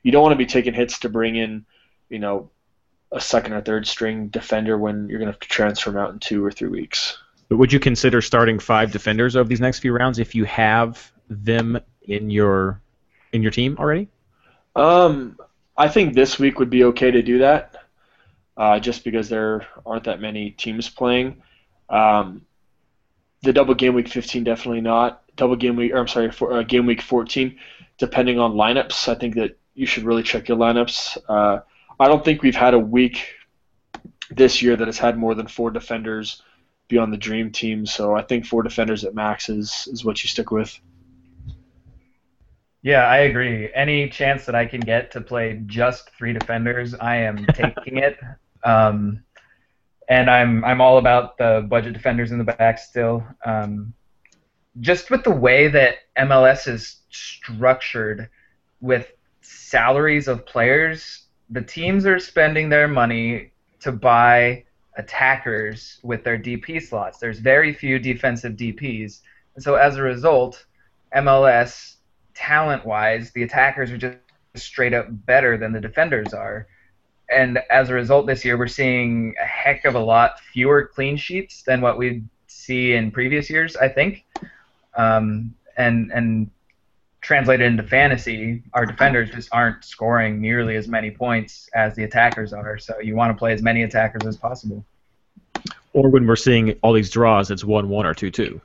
you 0.02 0.10
don't 0.10 0.22
want 0.22 0.32
to 0.32 0.36
be 0.36 0.46
taking 0.46 0.74
hits 0.74 0.98
to 1.00 1.08
bring 1.08 1.36
in 1.36 1.64
you 2.08 2.18
know 2.18 2.50
a 3.12 3.20
second 3.20 3.52
or 3.52 3.60
third 3.60 3.86
string 3.86 4.28
defender 4.28 4.76
when 4.76 5.08
you're 5.08 5.18
going 5.18 5.28
to 5.28 5.32
have 5.32 5.40
to 5.40 5.48
transfer 5.48 5.90
them 5.90 6.00
out 6.00 6.12
in 6.12 6.18
two 6.18 6.44
or 6.44 6.50
three 6.50 6.68
weeks. 6.68 7.16
But 7.48 7.58
would 7.58 7.72
you 7.72 7.78
consider 7.78 8.20
starting 8.20 8.58
five 8.58 8.90
defenders 8.90 9.36
over 9.36 9.48
these 9.48 9.60
next 9.60 9.78
few 9.78 9.92
rounds 9.92 10.18
if 10.18 10.34
you 10.34 10.44
have 10.44 11.12
them 11.28 11.78
in 12.02 12.30
your 12.30 12.80
in 13.32 13.42
your 13.42 13.52
team 13.52 13.76
already? 13.78 14.08
Um, 14.74 15.38
I 15.76 15.88
think 15.88 16.14
this 16.14 16.38
week 16.38 16.58
would 16.58 16.70
be 16.70 16.84
okay 16.84 17.10
to 17.10 17.22
do 17.22 17.38
that, 17.38 17.76
uh, 18.56 18.80
just 18.80 19.04
because 19.04 19.28
there 19.28 19.66
aren't 19.86 20.04
that 20.04 20.20
many 20.20 20.50
teams 20.50 20.88
playing. 20.88 21.42
Um, 21.88 22.46
the 23.42 23.52
double 23.52 23.74
game 23.74 23.94
week 23.94 24.08
15 24.08 24.44
definitely 24.44 24.80
not. 24.80 25.22
Double 25.36 25.56
game 25.56 25.76
week, 25.76 25.92
or 25.92 25.98
I'm 25.98 26.08
sorry, 26.08 26.30
for, 26.30 26.52
uh, 26.52 26.62
game 26.62 26.86
week 26.86 27.02
14, 27.02 27.58
depending 27.98 28.38
on 28.38 28.52
lineups, 28.52 29.08
I 29.08 29.14
think 29.14 29.34
that 29.34 29.58
you 29.74 29.86
should 29.86 30.04
really 30.04 30.22
check 30.22 30.48
your 30.48 30.56
lineups. 30.56 31.18
Uh, 31.28 31.60
I 31.98 32.08
don't 32.08 32.24
think 32.24 32.42
we've 32.42 32.54
had 32.54 32.74
a 32.74 32.78
week 32.78 33.26
this 34.30 34.62
year 34.62 34.76
that 34.76 34.88
has 34.88 34.98
had 34.98 35.18
more 35.18 35.34
than 35.34 35.46
four 35.46 35.70
defenders 35.70 36.42
be 36.88 36.98
on 36.98 37.10
the 37.10 37.16
dream 37.16 37.50
team. 37.50 37.86
So 37.86 38.14
I 38.14 38.22
think 38.22 38.46
four 38.46 38.62
defenders 38.62 39.04
at 39.04 39.14
max 39.14 39.48
is 39.48 39.88
is 39.90 40.04
what 40.04 40.22
you 40.22 40.28
stick 40.28 40.50
with. 40.50 40.78
Yeah, 42.82 43.06
I 43.06 43.18
agree. 43.18 43.70
Any 43.74 44.10
chance 44.10 44.44
that 44.44 44.54
I 44.54 44.66
can 44.66 44.80
get 44.80 45.10
to 45.12 45.20
play 45.20 45.62
just 45.66 46.10
three 46.10 46.34
defenders, 46.34 46.94
I 46.94 47.16
am 47.16 47.46
taking 47.46 47.98
it. 47.98 48.18
Um, 48.66 49.22
and 50.08 50.30
I'm 50.30 50.64
I'm 50.64 50.80
all 50.80 50.98
about 50.98 51.38
the 51.38 51.66
budget 51.68 51.92
defenders 51.92 52.32
in 52.32 52.38
the 52.38 52.44
back 52.44 52.78
still. 52.78 53.24
Um, 53.44 53.94
just 54.80 55.10
with 55.10 55.22
the 55.24 55.30
way 55.30 55.68
that 55.68 55.96
MLS 56.18 56.66
is 56.66 56.96
structured 57.10 58.28
with 58.80 59.12
salaries 59.40 60.28
of 60.28 60.44
players, 60.46 61.24
the 61.50 61.62
teams 61.62 62.06
are 62.06 62.18
spending 62.18 62.68
their 62.68 62.88
money 62.88 63.52
to 63.80 63.92
buy 63.92 64.64
attackers 64.96 66.00
with 66.02 66.24
their 66.24 66.38
DP 66.38 66.82
slots. 66.82 67.18
There's 67.18 67.38
very 67.38 67.72
few 67.72 67.98
defensive 67.98 68.54
DPs. 68.54 69.20
And 69.54 69.62
so 69.62 69.74
as 69.74 69.96
a 69.96 70.02
result, 70.02 70.64
MLS 71.16 71.96
talent-wise, 72.34 73.30
the 73.32 73.42
attackers 73.42 73.90
are 73.90 73.98
just 73.98 74.18
straight 74.56 74.94
up 74.94 75.06
better 75.10 75.56
than 75.56 75.72
the 75.72 75.80
defenders 75.80 76.32
are. 76.32 76.66
And 77.30 77.58
as 77.70 77.90
a 77.90 77.94
result 77.94 78.26
this 78.26 78.44
year 78.44 78.56
we're 78.56 78.68
seeing 78.68 79.34
a 79.40 79.46
heck 79.46 79.84
of 79.84 79.94
a 79.94 80.00
lot 80.00 80.40
fewer 80.52 80.86
clean 80.86 81.16
sheets 81.16 81.62
than 81.62 81.80
what 81.80 81.98
we 81.98 82.22
see 82.46 82.94
in 82.94 83.10
previous 83.10 83.50
years, 83.50 83.76
I 83.76 83.88
think. 83.88 84.24
Um, 84.96 85.54
and 85.76 86.12
and 86.12 86.50
translated 87.24 87.66
into 87.66 87.82
fantasy, 87.82 88.62
our 88.74 88.84
defenders 88.84 89.30
just 89.30 89.48
aren't 89.50 89.82
scoring 89.82 90.40
nearly 90.40 90.76
as 90.76 90.86
many 90.86 91.10
points 91.10 91.70
as 91.74 91.96
the 91.96 92.04
attackers 92.04 92.52
are. 92.52 92.78
So 92.78 93.00
you 93.00 93.16
want 93.16 93.30
to 93.30 93.38
play 93.38 93.52
as 93.52 93.62
many 93.62 93.82
attackers 93.82 94.26
as 94.26 94.36
possible. 94.36 94.84
Or 95.94 96.10
when 96.10 96.26
we're 96.26 96.36
seeing 96.36 96.76
all 96.82 96.92
these 96.92 97.10
draws, 97.10 97.50
it's 97.50 97.64
one 97.64 97.88
one 97.88 98.04
or 98.04 98.14
two 98.14 98.30
two. 98.30 98.60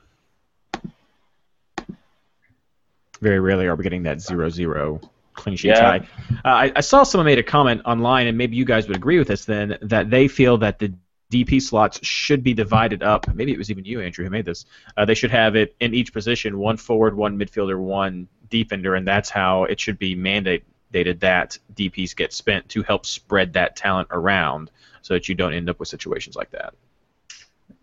Very 3.20 3.40
rarely 3.40 3.66
are 3.66 3.74
we 3.74 3.82
getting 3.82 4.02
that 4.04 4.20
zero 4.20 5.00
zero 5.40 5.42
clean 5.42 5.56
sheet 5.56 5.68
Yeah. 5.68 5.80
tie. 5.80 6.08
Uh, 6.44 6.48
I, 6.48 6.72
I 6.76 6.80
saw 6.80 7.02
someone 7.02 7.26
made 7.26 7.38
a 7.38 7.42
comment 7.42 7.82
online, 7.84 8.26
and 8.26 8.36
maybe 8.36 8.56
you 8.56 8.64
guys 8.64 8.86
would 8.88 8.96
agree 8.96 9.18
with 9.18 9.28
this 9.28 9.44
then, 9.44 9.78
that 9.82 10.10
they 10.10 10.28
feel 10.28 10.58
that 10.58 10.78
the 10.78 10.92
DP 11.30 11.62
slots 11.62 12.04
should 12.04 12.42
be 12.42 12.52
divided 12.52 13.02
up. 13.02 13.32
Maybe 13.34 13.52
it 13.52 13.58
was 13.58 13.70
even 13.70 13.84
you, 13.84 14.00
Andrew, 14.00 14.24
who 14.24 14.30
made 14.30 14.44
this. 14.44 14.66
Uh, 14.96 15.04
they 15.04 15.14
should 15.14 15.30
have 15.30 15.54
it 15.56 15.76
in 15.80 15.94
each 15.94 16.12
position: 16.12 16.58
one 16.58 16.76
forward, 16.76 17.16
one 17.16 17.38
midfielder, 17.38 17.78
one 17.78 18.28
defender, 18.48 18.96
and 18.96 19.06
that's 19.06 19.30
how 19.30 19.64
it 19.64 19.78
should 19.78 19.98
be 19.98 20.16
mandated 20.16 21.20
that 21.20 21.56
DPs 21.74 22.16
get 22.16 22.32
spent 22.32 22.68
to 22.70 22.82
help 22.82 23.06
spread 23.06 23.52
that 23.52 23.76
talent 23.76 24.08
around, 24.10 24.70
so 25.02 25.14
that 25.14 25.28
you 25.28 25.36
don't 25.36 25.54
end 25.54 25.70
up 25.70 25.78
with 25.78 25.88
situations 25.88 26.34
like 26.34 26.50
that. 26.50 26.74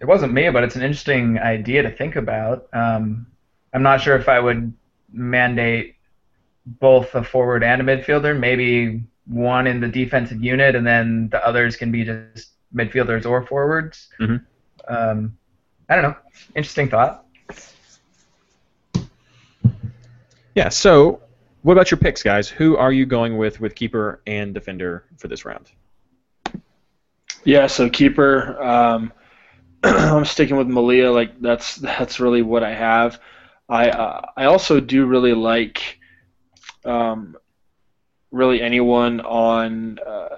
It 0.02 0.06
wasn't 0.06 0.34
me, 0.34 0.50
but 0.50 0.64
it's 0.64 0.76
an 0.76 0.82
interesting 0.84 1.40
idea 1.40 1.84
to 1.84 1.90
think 1.90 2.18
about. 2.18 2.68
Um, 2.74 3.28
I'm 3.74 3.82
not 3.82 4.02
sure 4.02 4.16
if 4.18 4.28
I 4.28 4.40
would 4.40 4.74
mandate 5.12 5.96
both 6.80 7.16
a 7.16 7.24
forward 7.24 7.64
and 7.64 7.82
a 7.82 7.84
midfielder. 7.84 8.38
Maybe 8.38 9.04
one 9.26 9.68
in 9.68 9.80
the 9.80 9.88
defensive 9.88 10.44
unit, 10.44 10.76
and 10.76 10.86
then 10.86 11.30
the 11.30 11.46
others 11.46 11.76
can 11.76 11.92
be 11.92 12.04
just 12.04 12.52
midfielders 12.76 13.26
or 13.26 13.46
forwards. 13.46 14.10
Mhm. 14.20 14.44
Um, 14.88 15.38
I 15.90 15.96
don't 15.96 16.04
know. 16.04 16.16
Interesting 16.56 16.90
thought. 16.90 17.26
Yeah. 20.56 20.70
So, 20.70 21.22
what 21.62 21.74
about 21.74 21.92
your 21.92 22.00
picks, 22.00 22.24
guys? 22.24 22.50
Who 22.50 22.78
are 22.78 22.92
you 22.92 23.06
going 23.06 23.38
with 23.38 23.60
with 23.60 23.76
keeper 23.76 24.22
and 24.26 24.54
defender 24.54 25.06
for 25.18 25.28
this 25.28 25.46
round? 25.46 25.72
Yeah, 27.44 27.68
so 27.68 27.90
keeper, 27.90 28.62
um, 28.62 29.14
I'm 29.84 30.26
sticking 30.26 30.58
with 30.58 30.68
Melia. 30.68 31.12
Like 31.12 31.40
that's 31.40 31.76
that's 31.76 32.20
really 32.20 32.42
what 32.42 32.64
I 32.64 32.74
have. 32.74 33.22
I 33.70 33.90
uh, 33.90 34.22
I 34.36 34.46
also 34.46 34.80
do 34.80 35.06
really 35.06 35.34
like 35.34 35.97
um, 36.86 37.38
really 38.32 38.62
anyone 38.62 39.22
on 39.22 40.00
uh, 40.00 40.38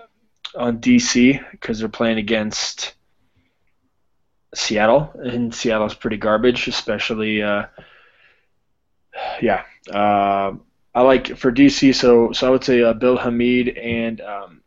on 0.55 0.79
DC 0.79 1.43
because 1.51 1.79
they're 1.79 1.89
playing 1.89 2.17
against 2.17 2.93
Seattle, 4.53 5.11
and 5.15 5.53
Seattle's 5.53 5.93
pretty 5.93 6.17
garbage, 6.17 6.67
especially. 6.67 7.41
Uh, 7.43 7.65
yeah, 9.41 9.63
uh, 9.91 10.53
I 10.95 11.01
like 11.01 11.37
for 11.37 11.51
DC. 11.51 11.93
So 11.95 12.31
so 12.31 12.47
I 12.47 12.49
would 12.49 12.63
say 12.63 12.81
uh, 12.81 12.93
Bill 12.93 13.17
Hamid 13.17 13.69
and 13.77 14.21
um, 14.21 14.61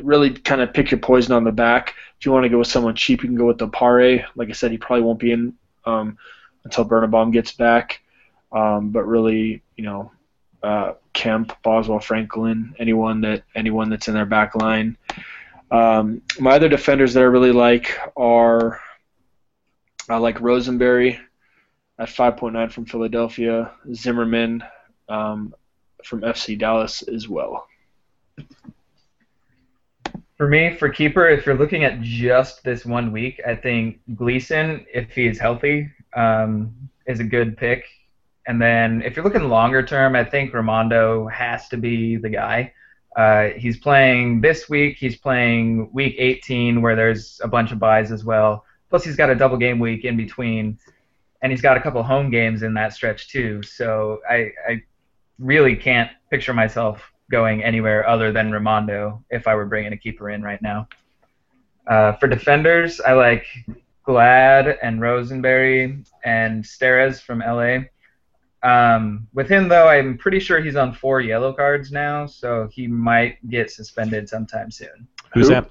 really 0.00 0.30
kind 0.30 0.60
of 0.60 0.72
pick 0.72 0.90
your 0.90 1.00
poison 1.00 1.34
on 1.34 1.44
the 1.44 1.52
back. 1.52 1.94
If 2.18 2.26
you 2.26 2.32
want 2.32 2.44
to 2.44 2.48
go 2.48 2.58
with 2.58 2.68
someone 2.68 2.96
cheap, 2.96 3.22
you 3.22 3.28
can 3.28 3.38
go 3.38 3.46
with 3.46 3.58
the 3.58 3.68
Pare. 3.68 4.26
Like 4.34 4.48
I 4.48 4.52
said, 4.52 4.72
he 4.72 4.78
probably 4.78 5.02
won't 5.02 5.20
be 5.20 5.32
in 5.32 5.54
um, 5.84 6.18
until 6.64 6.84
Birnbaum 6.84 7.30
gets 7.30 7.52
back. 7.52 8.00
Um, 8.50 8.90
but 8.90 9.04
really, 9.04 9.62
you 9.76 9.84
know, 9.84 10.10
uh, 10.62 10.94
Kemp, 11.12 11.52
Boswell, 11.62 12.00
Franklin, 12.00 12.74
anyone 12.78 13.20
that 13.22 13.44
anyone 13.54 13.90
that's 13.90 14.08
in 14.08 14.14
their 14.14 14.26
back 14.26 14.54
line. 14.54 14.96
Um, 15.70 16.22
my 16.40 16.52
other 16.52 16.68
defenders 16.68 17.14
that 17.14 17.20
I 17.20 17.24
really 17.24 17.52
like 17.52 17.98
are 18.16 18.80
I 20.08 20.16
like 20.16 20.40
Rosenberry 20.40 21.20
at 21.98 22.08
5.9 22.08 22.72
from 22.72 22.86
Philadelphia, 22.86 23.72
Zimmerman 23.92 24.62
um, 25.08 25.54
from 26.04 26.22
FC 26.22 26.58
Dallas 26.58 27.02
as 27.02 27.28
well. 27.28 27.66
For 30.36 30.48
me, 30.48 30.76
for 30.76 30.88
keeper, 30.88 31.28
if 31.28 31.44
you're 31.44 31.58
looking 31.58 31.82
at 31.82 32.00
just 32.00 32.62
this 32.62 32.86
one 32.86 33.10
week, 33.10 33.40
I 33.44 33.56
think 33.56 34.00
Gleeson, 34.14 34.86
if 34.94 35.10
he's 35.10 35.38
healthy, 35.38 35.90
um, 36.14 36.72
is 37.06 37.18
a 37.18 37.24
good 37.24 37.56
pick. 37.56 37.84
And 38.48 38.60
then 38.60 39.02
if 39.02 39.14
you're 39.14 39.24
looking 39.26 39.50
longer 39.50 39.82
term, 39.82 40.16
I 40.16 40.24
think 40.24 40.52
Rimando 40.52 41.30
has 41.30 41.68
to 41.68 41.76
be 41.76 42.16
the 42.16 42.30
guy. 42.30 42.72
Uh, 43.14 43.48
he's 43.58 43.76
playing 43.76 44.40
this 44.40 44.70
week. 44.70 44.96
He's 44.96 45.16
playing 45.18 45.90
week 45.92 46.16
18, 46.18 46.80
where 46.80 46.96
there's 46.96 47.42
a 47.44 47.48
bunch 47.48 47.72
of 47.72 47.78
buys 47.78 48.10
as 48.10 48.24
well. 48.24 48.64
Plus, 48.88 49.04
he's 49.04 49.16
got 49.16 49.28
a 49.28 49.34
double 49.34 49.58
game 49.58 49.78
week 49.78 50.06
in 50.06 50.16
between, 50.16 50.78
and 51.42 51.52
he's 51.52 51.60
got 51.60 51.76
a 51.76 51.80
couple 51.80 52.02
home 52.02 52.30
games 52.30 52.62
in 52.62 52.72
that 52.72 52.94
stretch 52.94 53.28
too. 53.28 53.62
So 53.62 54.20
I, 54.28 54.50
I 54.66 54.82
really 55.38 55.76
can't 55.76 56.10
picture 56.30 56.54
myself 56.54 57.02
going 57.30 57.62
anywhere 57.62 58.08
other 58.08 58.32
than 58.32 58.50
Rimando 58.50 59.22
if 59.28 59.46
I 59.46 59.54
were 59.56 59.66
bringing 59.66 59.92
a 59.92 59.98
keeper 59.98 60.30
in 60.30 60.42
right 60.42 60.62
now. 60.62 60.88
Uh, 61.86 62.12
for 62.12 62.28
defenders, 62.28 62.98
I 62.98 63.12
like 63.12 63.44
Glad 64.04 64.78
and 64.82 65.02
Rosenberry 65.02 66.02
and 66.24 66.64
Steres 66.64 67.20
from 67.20 67.40
LA. 67.40 67.88
Um, 68.62 69.28
with 69.34 69.48
him, 69.48 69.68
though, 69.68 69.88
I'm 69.88 70.18
pretty 70.18 70.40
sure 70.40 70.60
he's 70.60 70.76
on 70.76 70.92
four 70.92 71.20
yellow 71.20 71.52
cards 71.52 71.92
now, 71.92 72.26
so 72.26 72.68
he 72.72 72.86
might 72.86 73.48
get 73.48 73.70
suspended 73.70 74.28
sometime 74.28 74.70
soon. 74.70 75.06
Who's 75.32 75.48
Who? 75.48 75.54
that? 75.54 75.70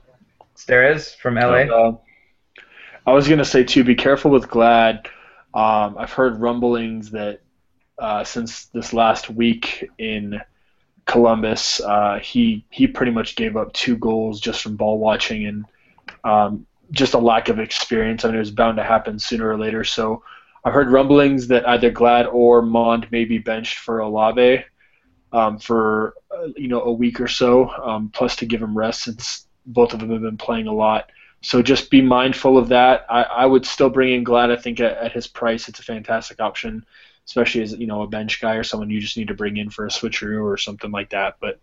Steres 0.56 1.16
from 1.16 1.36
LA. 1.36 1.66
Uh, 1.66 1.98
I 3.06 3.14
was 3.14 3.28
gonna 3.28 3.46
say 3.46 3.64
too, 3.64 3.84
be 3.84 3.96
careful 3.96 4.32
with 4.32 4.50
Glad. 4.50 5.08
Um, 5.54 5.98
I've 5.98 6.12
heard 6.12 6.40
rumblings 6.40 7.12
that 7.12 7.42
uh, 8.00 8.24
since 8.24 8.66
this 8.66 8.92
last 8.92 9.30
week 9.30 9.90
in 9.98 10.42
Columbus, 11.06 11.80
uh, 11.82 12.20
he 12.22 12.66
he 12.70 12.88
pretty 12.88 13.12
much 13.12 13.36
gave 13.36 13.56
up 13.56 13.72
two 13.74 13.98
goals 13.98 14.40
just 14.40 14.62
from 14.62 14.76
ball 14.76 14.98
watching 15.00 15.46
and 15.46 15.66
um, 16.24 16.68
just 16.92 17.14
a 17.14 17.20
lack 17.20 17.50
of 17.50 17.60
experience. 17.60 18.26
I 18.26 18.30
mean, 18.30 18.36
it 18.36 18.40
was 18.40 18.52
bound 18.52 18.78
to 18.78 18.84
happen 18.84 19.20
sooner 19.20 19.50
or 19.50 19.58
later. 19.58 19.84
So 19.84 20.24
I've 20.68 20.74
heard 20.74 20.92
rumblings 20.92 21.48
that 21.48 21.66
either 21.66 21.90
Glad 21.90 22.26
or 22.26 22.62
Maund 22.62 23.10
may 23.10 23.24
be 23.24 23.38
benched 23.38 23.78
for 23.78 24.00
Olave 24.00 24.66
um, 25.32 25.60
for 25.60 26.16
uh, 26.30 26.48
you 26.58 26.68
know 26.68 26.82
a 26.82 26.92
week 26.92 27.22
or 27.22 27.30
so, 27.30 27.70
um, 27.70 28.10
plus 28.10 28.36
to 28.36 28.46
give 28.46 28.62
him 28.62 28.78
rest 28.78 29.04
since 29.04 29.48
both 29.66 29.94
of 29.94 30.02
them 30.02 30.12
have 30.12 30.24
been 30.24 30.36
playing 30.36 30.68
a 30.68 30.74
lot. 30.74 31.10
So 31.40 31.62
just 31.62 31.90
be 31.90 32.02
mindful 32.02 32.58
of 32.58 32.68
that. 32.68 33.06
I, 33.10 33.24
I 33.24 33.46
would 33.46 33.66
still 33.66 33.90
bring 33.90 34.14
in 34.14 34.26
Glad. 34.26 34.52
I 34.52 34.58
think 34.58 34.82
at, 34.82 34.98
at 34.98 35.14
his 35.14 35.26
price, 35.26 35.70
it's 35.70 35.80
a 35.80 35.84
fantastic 35.84 36.42
option, 36.42 36.86
especially 37.26 37.62
as 37.62 37.72
you 37.72 37.88
know 37.88 38.02
a 38.02 38.08
bench 38.08 38.42
guy 38.42 38.56
or 38.56 38.66
someone 38.66 38.90
you 38.90 39.00
just 39.00 39.16
need 39.16 39.30
to 39.30 39.36
bring 39.36 39.56
in 39.56 39.70
for 39.70 39.86
a 39.86 39.90
switcheroo 39.90 40.44
or 40.44 40.58
something 40.58 40.92
like 40.92 41.12
that. 41.12 41.38
But 41.40 41.62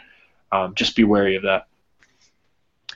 um, 0.51 0.75
just 0.75 0.97
be 0.97 1.05
wary 1.05 1.37
of 1.37 1.43
that. 1.43 1.67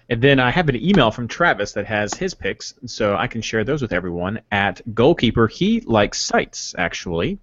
And 0.08 0.22
then 0.22 0.40
I 0.40 0.50
have 0.50 0.68
an 0.68 0.76
email 0.76 1.10
from 1.10 1.28
Travis 1.28 1.72
that 1.72 1.86
has 1.86 2.14
his 2.14 2.34
picks, 2.34 2.74
so 2.86 3.14
I 3.14 3.26
can 3.26 3.42
share 3.42 3.64
those 3.64 3.82
with 3.82 3.92
everyone. 3.92 4.40
At 4.50 4.80
goalkeeper, 4.94 5.46
he 5.46 5.80
likes 5.80 6.20
Seitz 6.20 6.74
actually, 6.78 7.38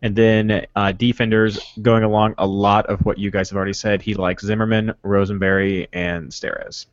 and 0.00 0.14
then 0.14 0.66
uh, 0.76 0.92
defenders 0.92 1.58
going 1.82 2.04
along 2.04 2.34
a 2.38 2.46
lot 2.46 2.86
of 2.86 3.00
what 3.04 3.18
you 3.18 3.30
guys 3.32 3.50
have 3.50 3.56
already 3.56 3.72
said. 3.72 4.00
He 4.00 4.14
likes 4.14 4.44
Zimmerman, 4.44 4.94
Rosenberry, 5.02 5.88
and 5.92 6.30
Steres. 6.30 6.86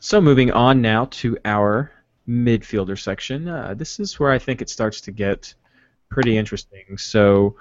So 0.00 0.20
moving 0.20 0.50
on 0.50 0.82
now 0.82 1.06
to 1.06 1.38
our 1.44 1.92
midfielder 2.28 2.98
section. 2.98 3.48
Uh, 3.48 3.74
this 3.74 4.00
is 4.00 4.18
where 4.18 4.32
I 4.32 4.38
think 4.38 4.60
it 4.60 4.68
starts 4.68 5.00
to 5.02 5.12
get 5.12 5.54
pretty 6.08 6.36
interesting. 6.36 6.98
So, 6.98 7.56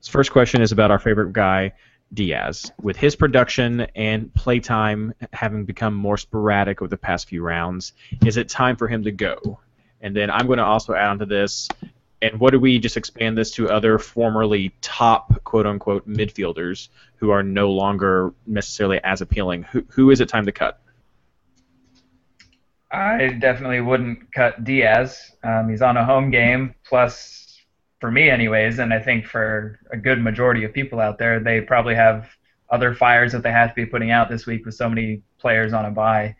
this 0.00 0.08
first 0.08 0.32
question 0.32 0.62
is 0.62 0.72
about 0.72 0.90
our 0.90 0.98
favorite 0.98 1.32
guy, 1.32 1.72
Diaz. 2.12 2.70
With 2.80 2.96
his 2.96 3.16
production 3.16 3.86
and 3.94 4.32
playtime 4.34 5.14
having 5.32 5.64
become 5.64 5.94
more 5.94 6.16
sporadic 6.16 6.82
over 6.82 6.88
the 6.88 6.96
past 6.96 7.28
few 7.28 7.42
rounds, 7.42 7.92
is 8.24 8.36
it 8.36 8.48
time 8.48 8.76
for 8.76 8.88
him 8.88 9.04
to 9.04 9.12
go? 9.12 9.58
And 10.00 10.14
then 10.14 10.30
I'm 10.30 10.46
going 10.46 10.58
to 10.58 10.64
also 10.64 10.94
add 10.94 11.08
onto 11.08 11.26
this, 11.26 11.68
and 12.20 12.38
what 12.38 12.50
do 12.50 12.60
we 12.60 12.78
just 12.78 12.96
expand 12.96 13.36
this 13.36 13.50
to 13.52 13.68
other 13.68 13.98
formerly 13.98 14.72
top 14.80 15.42
quote 15.44 15.66
unquote 15.66 16.08
midfielders 16.08 16.88
who 17.16 17.30
are 17.30 17.42
no 17.42 17.70
longer 17.70 18.32
necessarily 18.46 19.00
as 19.02 19.20
appealing? 19.20 19.64
Who, 19.64 19.84
who 19.88 20.10
is 20.10 20.20
it 20.20 20.28
time 20.28 20.46
to 20.46 20.52
cut? 20.52 20.80
I 22.92 23.28
definitely 23.40 23.80
wouldn't 23.80 24.32
cut 24.32 24.64
Diaz. 24.64 25.32
Um, 25.42 25.70
he's 25.70 25.80
on 25.80 25.96
a 25.96 26.04
home 26.04 26.30
game, 26.30 26.74
plus, 26.84 27.41
for 28.02 28.10
me, 28.10 28.28
anyways, 28.28 28.80
and 28.80 28.92
I 28.92 28.98
think 28.98 29.26
for 29.26 29.78
a 29.92 29.96
good 29.96 30.20
majority 30.20 30.64
of 30.64 30.72
people 30.72 30.98
out 30.98 31.18
there, 31.18 31.38
they 31.38 31.60
probably 31.60 31.94
have 31.94 32.28
other 32.68 32.96
fires 32.96 33.30
that 33.30 33.44
they 33.44 33.52
have 33.52 33.68
to 33.68 33.76
be 33.76 33.86
putting 33.86 34.10
out 34.10 34.28
this 34.28 34.44
week 34.44 34.66
with 34.66 34.74
so 34.74 34.88
many 34.88 35.22
players 35.38 35.72
on 35.72 35.84
a 35.84 35.90
buy. 35.92 36.34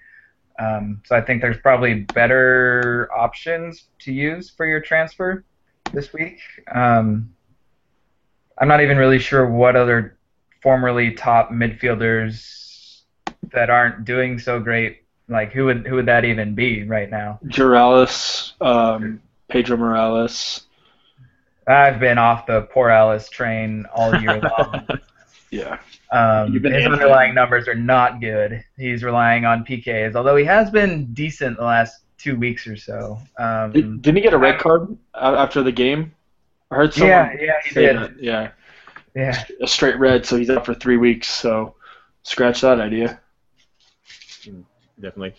Um, 0.58 1.00
so 1.04 1.14
I 1.14 1.20
think 1.20 1.40
there's 1.40 1.58
probably 1.58 2.00
better 2.14 3.08
options 3.16 3.84
to 4.00 4.12
use 4.12 4.50
for 4.50 4.66
your 4.66 4.80
transfer 4.80 5.44
this 5.92 6.12
week. 6.12 6.40
Um, 6.74 7.32
I'm 8.58 8.66
not 8.66 8.82
even 8.82 8.96
really 8.96 9.20
sure 9.20 9.48
what 9.48 9.76
other 9.76 10.18
formerly 10.64 11.12
top 11.12 11.52
midfielders 11.52 13.02
that 13.52 13.70
aren't 13.70 14.04
doing 14.04 14.36
so 14.40 14.58
great 14.58 15.04
like 15.28 15.52
who 15.52 15.66
would 15.66 15.86
who 15.86 15.94
would 15.94 16.06
that 16.06 16.24
even 16.24 16.56
be 16.56 16.82
right 16.82 17.08
now? 17.08 17.38
Juralis, 17.46 18.52
um, 18.60 19.22
Pedro 19.48 19.76
Morales. 19.76 20.66
I've 21.66 22.00
been 22.00 22.18
off 22.18 22.46
the 22.46 22.62
poor 22.62 22.90
Alice 22.90 23.28
train 23.28 23.86
all 23.94 24.14
year 24.20 24.40
long. 24.40 24.88
Yeah. 25.52 25.80
Um, 26.10 26.50
his 26.54 26.62
hammering. 26.62 26.92
underlying 26.92 27.34
numbers 27.34 27.68
are 27.68 27.74
not 27.74 28.22
good. 28.22 28.64
He's 28.78 29.04
relying 29.04 29.44
on 29.44 29.66
PKs, 29.66 30.16
although 30.16 30.34
he 30.34 30.46
has 30.46 30.70
been 30.70 31.12
decent 31.12 31.58
the 31.58 31.64
last 31.64 32.04
two 32.16 32.36
weeks 32.36 32.66
or 32.66 32.74
so. 32.74 33.18
Um, 33.38 33.70
Did, 33.70 34.00
didn't 34.00 34.16
he 34.16 34.22
get 34.22 34.32
a 34.32 34.38
red 34.38 34.58
card 34.58 34.96
after 35.14 35.62
the 35.62 35.70
game? 35.70 36.14
I 36.70 36.76
heard 36.76 36.94
someone 36.94 37.10
yeah, 37.10 37.36
yeah, 37.38 37.52
he 37.64 37.74
did. 37.74 37.96
that. 37.96 38.22
Yeah, 38.22 38.50
Yeah, 39.14 39.44
a 39.60 39.66
straight 39.66 39.98
red, 39.98 40.24
so 40.24 40.38
he's 40.38 40.48
out 40.48 40.64
for 40.64 40.72
three 40.72 40.96
weeks. 40.96 41.28
So 41.28 41.74
scratch 42.22 42.62
that 42.62 42.80
idea. 42.80 43.20
Definitely. 44.98 45.34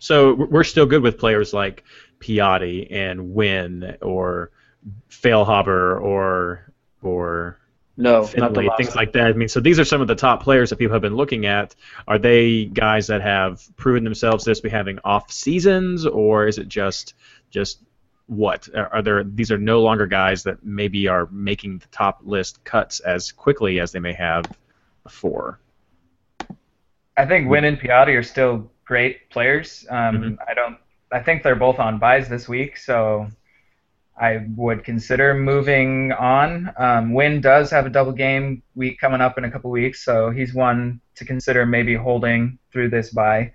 So 0.00 0.34
we're 0.34 0.46
we're 0.46 0.64
still 0.64 0.86
good 0.86 1.02
with 1.02 1.16
players 1.16 1.54
like 1.54 1.84
Piatti 2.18 2.88
and 2.90 3.20
Nguyen 3.20 3.98
or 4.02 4.50
Feilhaber 5.10 6.00
or 6.00 6.72
or 7.02 7.58
No, 7.96 8.24
Finlay, 8.24 8.66
last. 8.66 8.76
things 8.78 8.96
like 8.96 9.12
that. 9.12 9.28
I 9.28 9.32
mean, 9.32 9.48
so 9.48 9.60
these 9.60 9.78
are 9.78 9.84
some 9.84 10.00
of 10.00 10.08
the 10.08 10.14
top 10.14 10.42
players 10.42 10.70
that 10.70 10.76
people 10.76 10.94
have 10.94 11.02
been 11.02 11.16
looking 11.16 11.46
at. 11.46 11.74
Are 12.08 12.18
they 12.18 12.64
guys 12.66 13.06
that 13.06 13.20
have 13.22 13.62
proven 13.76 14.04
themselves 14.04 14.44
this 14.44 14.60
be 14.60 14.68
having 14.68 14.98
off 15.04 15.30
seasons, 15.30 16.06
or 16.06 16.46
is 16.46 16.58
it 16.58 16.68
just 16.68 17.14
just 17.50 17.80
what 18.26 18.68
are 18.74 18.92
are 18.94 19.02
there? 19.02 19.22
These 19.24 19.52
are 19.52 19.58
no 19.58 19.80
longer 19.82 20.06
guys 20.06 20.42
that 20.44 20.64
maybe 20.64 21.08
are 21.08 21.28
making 21.30 21.78
the 21.78 21.86
top 21.92 22.20
list 22.24 22.64
cuts 22.64 23.00
as 23.00 23.30
quickly 23.32 23.80
as 23.80 23.92
they 23.92 24.00
may 24.00 24.14
have 24.14 24.44
before. 25.02 25.60
I 27.16 27.26
think 27.26 27.46
Nguyen 27.46 27.64
and 27.68 27.78
Piatti 27.78 28.16
are 28.18 28.22
still 28.22 28.70
great 28.84 29.30
players. 29.30 29.86
Um, 29.88 30.16
Mhm. 30.16 30.36
I 30.48 30.54
don't. 30.54 30.76
I 31.12 31.20
think 31.20 31.42
they're 31.42 31.54
both 31.54 31.78
on 31.78 31.98
buys 31.98 32.28
this 32.28 32.48
week, 32.48 32.76
so 32.76 33.28
I 34.16 34.46
would 34.56 34.84
consider 34.84 35.34
moving 35.34 36.12
on. 36.12 36.68
Um, 36.76 37.12
Nguyen 37.12 37.42
does 37.42 37.70
have 37.70 37.86
a 37.86 37.90
double 37.90 38.12
game 38.12 38.62
week 38.74 39.00
coming 39.00 39.20
up 39.20 39.38
in 39.38 39.44
a 39.44 39.50
couple 39.50 39.70
weeks, 39.70 40.04
so 40.04 40.30
he's 40.30 40.54
one 40.54 41.00
to 41.16 41.24
consider 41.24 41.66
maybe 41.66 41.94
holding 41.94 42.58
through 42.72 42.90
this 42.90 43.10
buy. 43.10 43.52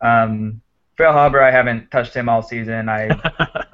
Um, 0.00 0.60
Feilhaber, 0.96 1.42
I 1.42 1.50
haven't 1.50 1.90
touched 1.90 2.14
him 2.14 2.28
all 2.28 2.42
season. 2.42 2.88
I 2.88 3.08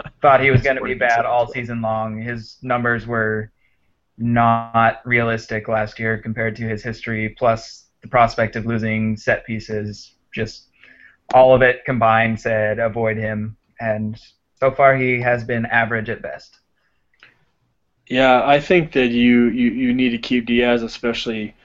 thought 0.23 0.43
he 0.43 0.51
was 0.51 0.63
going 0.63 0.77
to 0.77 0.83
be 0.83 0.95
bad 0.95 1.27
all 1.27 1.47
season 1.47 1.83
long. 1.83 2.21
His 2.21 2.57
numbers 2.63 3.07
were 3.07 3.53
not 4.19 5.01
realistic 5.05 5.69
last 5.69 5.99
year 5.99 6.19
compared 6.19 6.57
to 6.57 6.63
his 6.63 6.83
history. 6.83 7.29
Plus, 7.29 7.87
the 8.01 8.09
prospect 8.09 8.57
of 8.57 8.67
losing 8.67 9.17
set 9.17 9.45
pieces, 9.45 10.15
just 10.35 10.69
all 11.35 11.55
of 11.55 11.63
it 11.63 11.85
combined 11.85 12.41
said 12.41 12.79
avoid 12.79 13.17
him. 13.17 13.57
And 13.81 14.19
so 14.63 14.71
far, 14.71 14.95
he 14.95 15.21
has 15.21 15.43
been 15.43 15.67
average 15.67 16.09
at 16.09 16.23
best. 16.23 16.61
Yeah, 18.07 18.47
I 18.47 18.61
think 18.61 18.93
that 18.93 19.09
you, 19.09 19.47
you, 19.47 19.73
you 19.73 19.93
need 19.93 20.11
to 20.11 20.19
keep 20.19 20.47
Diaz, 20.47 20.85
especially 20.85 21.57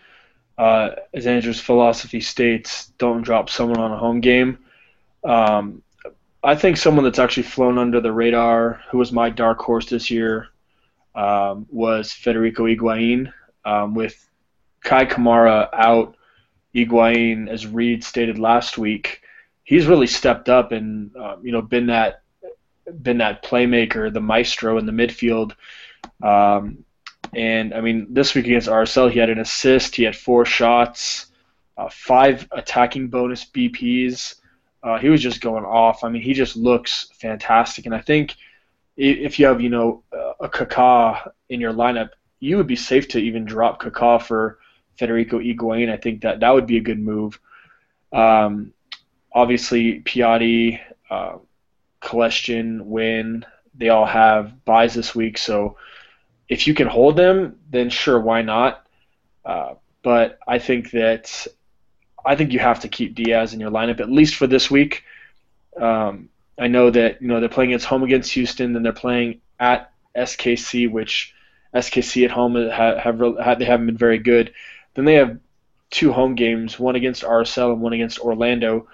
uh, 0.58 0.96
as 1.14 1.28
Andrew's 1.28 1.60
philosophy 1.60 2.20
states, 2.20 2.88
don't 2.98 3.22
drop 3.22 3.52
someone 3.52 3.80
on 3.80 3.92
a 3.92 3.98
home 3.98 4.20
game. 4.20 4.58
Um, 5.24 5.84
I 6.44 6.56
think 6.56 6.78
someone 6.78 7.04
that's 7.04 7.20
actually 7.20 7.44
flown 7.44 7.78
under 7.78 8.02
the 8.02 8.12
radar, 8.12 8.82
who 8.90 8.98
was 8.98 9.12
my 9.12 9.30
dark 9.30 9.60
horse 9.60 9.86
this 9.86 10.10
year, 10.10 10.48
um, 11.14 11.68
was 11.70 12.12
Federico 12.12 12.66
Higuain. 12.66 13.32
Um, 13.64 13.94
with 13.94 14.28
Kei 14.84 15.06
Kamara 15.06 15.70
out, 15.72 16.16
Higuain, 16.74 17.48
as 17.48 17.68
Reed 17.68 18.04
stated 18.04 18.40
last 18.40 18.80
week, 18.80 19.22
he's 19.64 19.86
really 19.86 20.08
stepped 20.08 20.50
up 20.50 20.72
and 20.72 21.16
uh, 21.16 21.36
you 21.44 21.52
know 21.52 21.62
been 21.62 21.86
that 21.88 22.24
been 23.02 23.18
that 23.20 23.44
playmaker, 23.44 24.14
the 24.14 24.22
maestro 24.22 24.78
in 24.78 24.86
the 24.86 24.92
midfield. 24.92 25.54
Um, 26.22 26.84
and 27.36 27.74
I 27.74 27.82
mean, 27.82 28.08
this 28.10 28.34
week 28.34 28.46
against 28.46 28.70
RSL, 28.70 29.12
he 29.12 29.20
had 29.20 29.30
an 29.30 29.40
assist, 29.40 29.96
he 29.96 30.04
had 30.04 30.16
four 30.16 30.46
shots, 30.46 31.28
uh, 31.78 31.90
five 31.90 32.48
attacking 32.52 33.10
bonus 33.10 33.46
BPs. 33.46 34.36
Uh, 34.84 34.98
he 34.98 35.10
was 35.10 35.22
just 35.22 35.42
going 35.42 35.66
off. 35.66 36.04
I 36.04 36.10
mean, 36.10 36.22
he 36.22 36.34
just 36.34 36.56
looks 36.56 37.10
fantastic. 37.20 37.86
And 37.86 37.94
I 37.94 38.02
think 38.02 38.36
if 38.96 39.38
you 39.38 39.46
have, 39.46 39.62
you 39.62 39.70
know, 39.70 40.04
a 40.40 40.48
Kaká 40.48 41.32
in 41.50 41.60
your 41.60 41.74
lineup, 41.74 42.10
you 42.40 42.58
would 42.58 42.68
be 42.68 42.76
safe 42.76 43.08
to 43.10 43.20
even 43.20 43.46
drop 43.46 43.82
Kaká 43.82 44.22
for 44.22 44.60
Federico 44.98 45.40
Higuain. 45.40 45.92
I 45.92 45.98
think 45.98 46.22
that 46.22 46.40
that 46.40 46.54
would 46.54 46.68
be 46.68 46.78
a 46.78 46.82
good 46.82 47.00
move. 47.00 47.40
Um, 48.12 48.74
obviously, 49.32 50.02
Piatti, 50.02 50.80
uh, 51.10 51.38
Kljestan, 52.02 52.82
Nguyen, 52.88 53.44
they 53.76 53.90
all 53.90 54.06
have 54.06 54.64
buys 54.66 54.94
this 54.94 55.14
week. 55.16 55.38
So 55.38 55.78
if 56.50 56.68
you 56.68 56.74
can 56.74 56.88
hold 56.88 57.16
them, 57.16 57.60
then 57.70 57.90
sure, 57.90 58.20
why 58.20 58.42
not? 58.42 58.86
Uh, 59.46 59.76
but 60.04 60.40
I 60.48 60.60
think 60.60 60.92
that 60.92 61.48
I 62.26 62.36
think 62.36 62.52
you 62.52 62.60
have 62.60 62.82
to 62.82 62.88
keep 62.88 63.16
Diaz 63.16 63.54
in 63.54 63.60
your 63.60 63.72
lineup 63.72 64.00
at 64.00 64.12
least 64.12 64.36
for 64.36 64.48
this 64.48 64.70
week. 64.70 65.04
Um, 65.80 66.30
I 66.58 66.68
know 66.68 66.90
that 66.90 67.22
you 67.22 67.28
know 67.28 67.40
they're 67.40 67.50
playing 67.50 67.72
against 67.72 67.86
home 67.86 68.04
against 68.04 68.34
Houston, 68.34 68.74
then 68.74 68.84
they're 68.84 68.94
playing 68.94 69.42
at 69.60 69.92
SKC, 70.16 70.90
which 70.92 71.34
SKC 71.74 72.26
at 72.26 72.32
home 72.32 72.56
have, 72.56 72.98
have 72.98 73.60
they 73.60 73.66
haven't 73.66 73.86
been 73.86 73.98
very 73.98 74.18
good. 74.18 74.54
Then 74.96 75.06
they 75.06 75.16
have 75.16 75.40
two 75.90 76.12
home 76.12 76.36
games, 76.36 76.80
one 76.80 76.96
against 76.96 77.24
RSL 77.24 77.74
and 77.74 77.82
one 77.82 77.94
against 77.94 78.20
Orlando. 78.20 78.88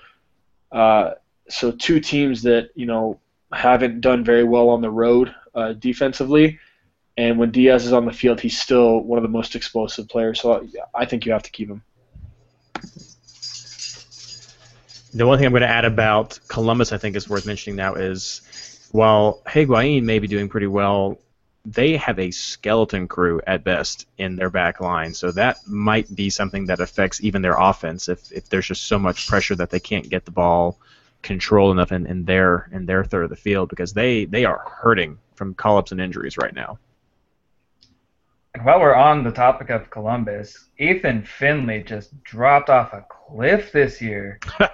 Uh, 0.71 1.11
so 1.49 1.71
two 1.71 1.99
teams 1.99 2.43
that 2.43 2.69
you 2.75 2.85
know 2.85 3.19
haven't 3.51 4.01
done 4.01 4.23
very 4.23 4.43
well 4.43 4.69
on 4.69 4.81
the 4.81 4.89
road 4.89 5.33
uh, 5.55 5.73
defensively. 5.73 6.59
And 7.15 7.37
when 7.37 7.51
Diaz 7.51 7.85
is 7.85 7.93
on 7.93 8.05
the 8.05 8.11
field, 8.11 8.39
he's 8.41 8.59
still 8.59 8.99
one 8.99 9.17
of 9.19 9.23
the 9.23 9.29
most 9.29 9.55
explosive 9.55 10.09
players. 10.09 10.41
So 10.41 10.67
I 10.95 11.05
think 11.05 11.25
you 11.25 11.31
have 11.31 11.43
to 11.43 11.51
keep 11.51 11.69
him. 11.69 11.83
The 15.13 15.27
one 15.27 15.37
thing 15.37 15.45
I'm 15.45 15.51
going 15.51 15.61
to 15.61 15.67
add 15.67 15.85
about 15.85 16.39
Columbus, 16.47 16.91
I 16.91 16.97
think, 16.97 17.15
is 17.15 17.29
worth 17.29 17.45
mentioning 17.45 17.75
now 17.75 17.93
is 17.93 18.41
while 18.91 19.43
Higuain 19.45 20.03
may 20.03 20.17
be 20.17 20.27
doing 20.27 20.49
pretty 20.49 20.65
well, 20.65 21.19
they 21.65 21.95
have 21.97 22.17
a 22.17 22.31
skeleton 22.31 23.07
crew 23.07 23.39
at 23.45 23.63
best 23.63 24.07
in 24.17 24.35
their 24.35 24.49
back 24.49 24.81
line. 24.81 25.13
So 25.13 25.31
that 25.31 25.59
might 25.67 26.13
be 26.15 26.31
something 26.31 26.65
that 26.65 26.79
affects 26.79 27.23
even 27.23 27.43
their 27.43 27.57
offense 27.57 28.09
if, 28.09 28.31
if 28.31 28.49
there's 28.49 28.67
just 28.67 28.83
so 28.83 28.97
much 28.97 29.27
pressure 29.27 29.55
that 29.55 29.69
they 29.69 29.79
can't 29.79 30.09
get 30.09 30.25
the 30.25 30.31
ball 30.31 30.79
control 31.23 31.71
enough 31.71 31.91
in, 31.91 32.05
in 32.05 32.25
their 32.25 32.69
in 32.71 32.85
their 32.85 33.03
third 33.03 33.23
of 33.23 33.29
the 33.29 33.35
field 33.35 33.69
because 33.69 33.93
they, 33.93 34.25
they 34.25 34.45
are 34.45 34.63
hurting 34.81 35.17
from 35.35 35.53
call 35.53 35.77
ups 35.77 35.91
and 35.91 35.99
injuries 35.99 36.37
right 36.37 36.53
now. 36.53 36.77
While 38.61 38.81
we're 38.81 38.93
on 38.93 39.23
the 39.23 39.31
topic 39.31 39.71
of 39.71 39.89
Columbus, 39.89 40.69
Ethan 40.77 41.23
Finlay 41.23 41.81
just 41.81 42.23
dropped 42.23 42.69
off 42.69 42.93
a 42.93 43.03
cliff 43.09 43.71
this 43.71 44.01
year. 44.01 44.39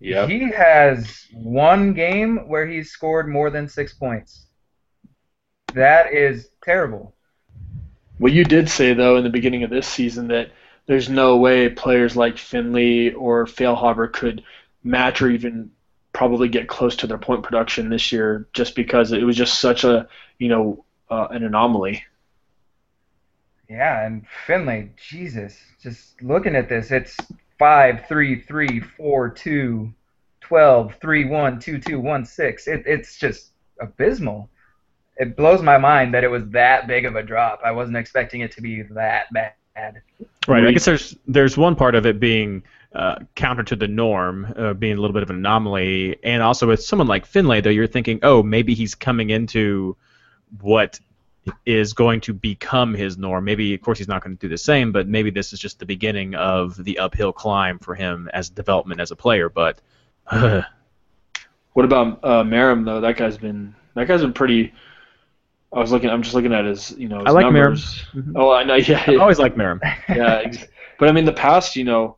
Yeah. 0.00 0.26
He 0.26 0.50
has 0.50 1.28
one 1.32 1.94
game 1.94 2.46
where 2.46 2.66
he's 2.66 2.90
scored 2.90 3.26
more 3.26 3.48
than 3.48 3.66
six 3.66 3.94
points. 3.94 4.48
That 5.72 6.12
is 6.12 6.50
terrible. 6.62 7.14
Well, 8.18 8.30
you 8.30 8.44
did 8.44 8.68
say 8.68 8.92
though 8.92 9.16
in 9.16 9.24
the 9.24 9.30
beginning 9.30 9.62
of 9.62 9.70
this 9.70 9.86
season 9.86 10.28
that 10.28 10.50
there's 10.84 11.08
no 11.08 11.38
way 11.38 11.70
players 11.70 12.16
like 12.16 12.36
Finlay 12.36 13.12
or 13.14 13.46
Feilhaber 13.46 14.12
could 14.12 14.42
match 14.82 15.22
or 15.22 15.30
even 15.30 15.70
probably 16.14 16.48
get 16.48 16.68
close 16.68 16.96
to 16.96 17.06
their 17.06 17.18
point 17.18 17.42
production 17.42 17.90
this 17.90 18.10
year, 18.10 18.48
just 18.54 18.74
because 18.74 19.12
it 19.12 19.24
was 19.24 19.36
just 19.36 19.60
such 19.60 19.84
a 19.84 20.08
you 20.38 20.48
know 20.48 20.84
uh, 21.10 21.26
an 21.30 21.44
anomaly. 21.44 22.02
Yeah, 23.68 24.06
and 24.06 24.24
Finlay, 24.46 24.90
Jesus, 24.96 25.58
just 25.82 26.20
looking 26.22 26.54
at 26.54 26.68
this, 26.68 26.90
it's 26.90 27.16
5 27.58 28.06
3 28.06 28.40
3 28.40 28.80
4 28.80 29.28
2 29.30 29.94
12 30.40 30.94
3 31.00 31.24
1 31.24 31.60
2 31.60 31.78
2 31.78 32.00
1 32.00 32.24
6 32.26 32.68
it, 32.68 32.82
it's 32.86 33.16
just 33.18 33.50
abysmal. 33.80 34.48
It 35.16 35.36
blows 35.36 35.62
my 35.62 35.78
mind 35.78 36.12
that 36.14 36.24
it 36.24 36.28
was 36.30 36.46
that 36.50 36.86
big 36.86 37.06
of 37.06 37.16
a 37.16 37.22
drop. 37.22 37.60
I 37.64 37.70
wasn't 37.70 37.96
expecting 37.96 38.40
it 38.40 38.52
to 38.52 38.60
be 38.60 38.82
that 38.82 39.32
bad. 39.32 39.54
Right 40.46 40.64
i 40.64 40.70
guess 40.70 40.84
there's 40.84 41.16
there's 41.26 41.56
one 41.56 41.74
part 41.74 41.96
of 41.96 42.06
it 42.06 42.20
being 42.20 42.62
uh, 42.94 43.16
counter 43.34 43.62
to 43.64 43.76
the 43.76 43.88
norm, 43.88 44.52
uh, 44.56 44.72
being 44.72 44.96
a 44.96 45.00
little 45.00 45.14
bit 45.14 45.22
of 45.22 45.30
an 45.30 45.36
anomaly, 45.36 46.16
and 46.22 46.42
also 46.42 46.66
with 46.68 46.82
someone 46.82 47.08
like 47.08 47.26
Finlay, 47.26 47.60
though, 47.60 47.70
you're 47.70 47.86
thinking, 47.86 48.20
oh, 48.22 48.42
maybe 48.42 48.74
he's 48.74 48.94
coming 48.94 49.30
into 49.30 49.96
what 50.60 51.00
is 51.66 51.92
going 51.92 52.20
to 52.22 52.32
become 52.32 52.94
his 52.94 53.18
norm. 53.18 53.44
Maybe, 53.44 53.74
of 53.74 53.80
course, 53.82 53.98
he's 53.98 54.08
not 54.08 54.22
going 54.22 54.36
to 54.36 54.40
do 54.40 54.48
the 54.48 54.58
same, 54.58 54.92
but 54.92 55.08
maybe 55.08 55.30
this 55.30 55.52
is 55.52 55.58
just 55.58 55.78
the 55.78 55.86
beginning 55.86 56.34
of 56.34 56.82
the 56.82 56.98
uphill 56.98 57.32
climb 57.32 57.78
for 57.78 57.94
him 57.94 58.30
as 58.32 58.48
development 58.48 59.00
as 59.00 59.10
a 59.10 59.16
player. 59.16 59.48
But 59.48 59.80
what 60.30 60.64
about 61.84 62.20
uh, 62.22 62.42
Meram 62.44 62.84
though? 62.84 63.00
That 63.00 63.16
guy's 63.16 63.36
been 63.36 63.74
that 63.94 64.08
guy's 64.08 64.22
been 64.22 64.32
pretty. 64.32 64.72
I 65.72 65.80
was 65.80 65.90
looking. 65.90 66.08
I'm 66.08 66.22
just 66.22 66.34
looking 66.34 66.54
at 66.54 66.64
his, 66.64 66.92
you 66.92 67.08
know, 67.08 67.18
his 67.18 67.26
I 67.26 67.30
like 67.30 67.44
numbers. 67.44 68.04
Meram. 68.14 68.32
Oh, 68.36 68.52
I 68.52 68.62
know. 68.64 68.76
Yeah, 68.76 69.04
I 69.06 69.16
always 69.16 69.38
like 69.38 69.56
Meram. 69.56 69.80
yeah, 70.08 70.42
ex- 70.44 70.66
but 70.98 71.08
I 71.08 71.12
mean, 71.12 71.24
the 71.24 71.32
past, 71.32 71.76
you 71.76 71.84
know, 71.84 72.16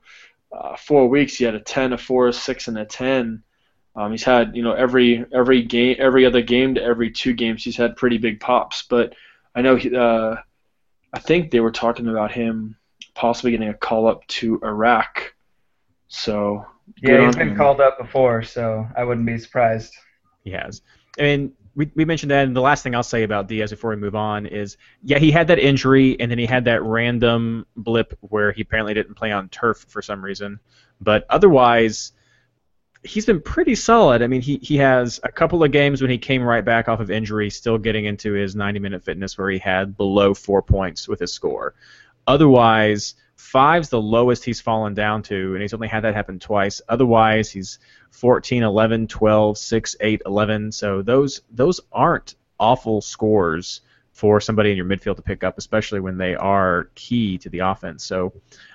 uh, 0.57 0.77
four 0.77 1.09
weeks, 1.09 1.37
he 1.37 1.45
had 1.45 1.55
a 1.55 1.61
ten, 1.61 1.93
a 1.93 1.99
four, 1.99 2.29
a 2.29 2.33
six, 2.33 2.69
and 2.69 2.79
a 2.79 2.85
ten. 2.85 3.43
Um, 3.95 4.11
he's 4.11 4.25
had, 4.25 4.55
you 4.55 4.63
know, 4.63 4.73
every 4.73 5.25
every 5.33 5.63
game, 5.63 5.97
every 5.99 6.27
other 6.27 6.43
game 6.43 6.75
to 6.75 6.83
every 6.83 7.11
two 7.11 7.33
games, 7.33 7.65
he's 7.65 7.77
had 7.77 7.97
pretty 7.97 8.19
big 8.19 8.41
pops. 8.41 8.83
But 8.83 9.15
I 9.55 9.63
know, 9.63 9.77
he, 9.77 9.95
uh, 9.95 10.37
I 11.13 11.19
think 11.19 11.51
they 11.51 11.61
were 11.61 11.73
talking 11.73 12.09
about 12.09 12.33
him 12.33 12.77
possibly 13.15 13.53
getting 13.53 13.69
a 13.69 13.75
call 13.75 14.07
up 14.07 14.27
to 14.29 14.61
Iraq. 14.63 15.35
So 16.09 16.65
yeah, 17.03 17.25
he's 17.25 17.37
been 17.37 17.51
him. 17.51 17.57
called 17.57 17.81
up 17.81 17.99
before, 17.99 18.43
so 18.43 18.87
I 18.97 19.05
wouldn't 19.05 19.27
be 19.27 19.39
surprised. 19.39 19.95
He 20.45 20.51
has. 20.51 20.83
I 21.19 21.23
mean, 21.23 21.53
we, 21.77 21.91
we 21.95 22.07
mentioned 22.07 22.31
that, 22.31 22.47
and 22.47 22.57
the 22.57 22.63
last 22.63 22.83
thing 22.83 22.95
I'll 22.95 23.03
say 23.03 23.23
about 23.23 23.49
Diaz 23.49 23.71
before 23.71 23.91
we 23.91 23.97
move 23.97 24.15
on 24.17 24.47
is, 24.47 24.79
yeah, 25.03 25.19
he 25.19 25.31
had 25.31 25.49
that 25.49 25.59
injury, 25.59 26.19
and 26.19 26.31
then 26.31 26.39
he 26.39 26.47
had 26.47 26.65
that 26.65 26.83
random 26.83 27.67
blip 27.77 28.19
where 28.21 28.51
he 28.51 28.63
apparently 28.63 28.95
didn't 28.95 29.15
play 29.15 29.31
on 29.31 29.51
turf 29.51 29.85
for 29.87 30.01
some 30.01 30.25
reason. 30.25 30.59
But 31.03 31.27
otherwise, 31.29 32.13
he's 33.03 33.27
been 33.27 33.43
pretty 33.43 33.75
solid. 33.75 34.23
I 34.23 34.27
mean, 34.27 34.41
he, 34.41 34.57
he 34.63 34.79
has 34.79 35.21
a 35.23 35.31
couple 35.31 35.63
of 35.63 35.71
games 35.71 36.01
when 36.01 36.11
he 36.11 36.17
came 36.17 36.43
right 36.43 36.65
back 36.65 36.89
off 36.89 37.01
of 37.01 37.11
injury, 37.11 37.51
still 37.51 37.77
getting 37.77 38.07
into 38.07 38.33
his 38.33 38.57
90 38.57 38.81
minute 38.81 39.05
fitness 39.05 39.37
where 39.37 39.51
he 39.51 39.59
had 39.59 39.99
below 39.99 40.33
four 40.33 40.63
points 40.63 41.07
with 41.07 41.21
his 41.21 41.33
score. 41.33 41.75
Otherwise, 42.27 43.17
five's 43.37 43.91
the 43.91 44.01
lowest 44.01 44.45
he's 44.45 44.61
fallen 44.61 44.95
down 44.95 45.23
to, 45.23 45.53
and 45.53 45.63
he's 45.63 45.75
only 45.75 45.89
had 45.89 46.05
that 46.05 46.15
happen 46.15 46.39
twice. 46.39 46.81
Otherwise, 46.89 47.51
he's 47.51 47.79
14, 48.11 48.63
11, 48.63 49.07
12, 49.07 49.59
6, 49.59 49.97
8, 50.01 50.23
11. 50.27 50.73
So 50.73 51.03
those 51.03 51.43
those 51.51 51.81
aren't 51.93 52.35
awful 52.59 53.01
scores 53.01 53.83
for 54.13 54.41
somebody 54.41 54.71
in 54.71 54.79
your 54.79 54.87
midfield 54.87 55.17
to 55.17 55.23
pick 55.23 55.45
up, 55.45 55.59
especially 55.59 56.01
when 56.01 56.17
they 56.17 56.35
are 56.35 56.89
key 56.95 57.37
to 57.37 57.51
the 57.51 57.59
offense. 57.59 58.03
So 58.03 58.33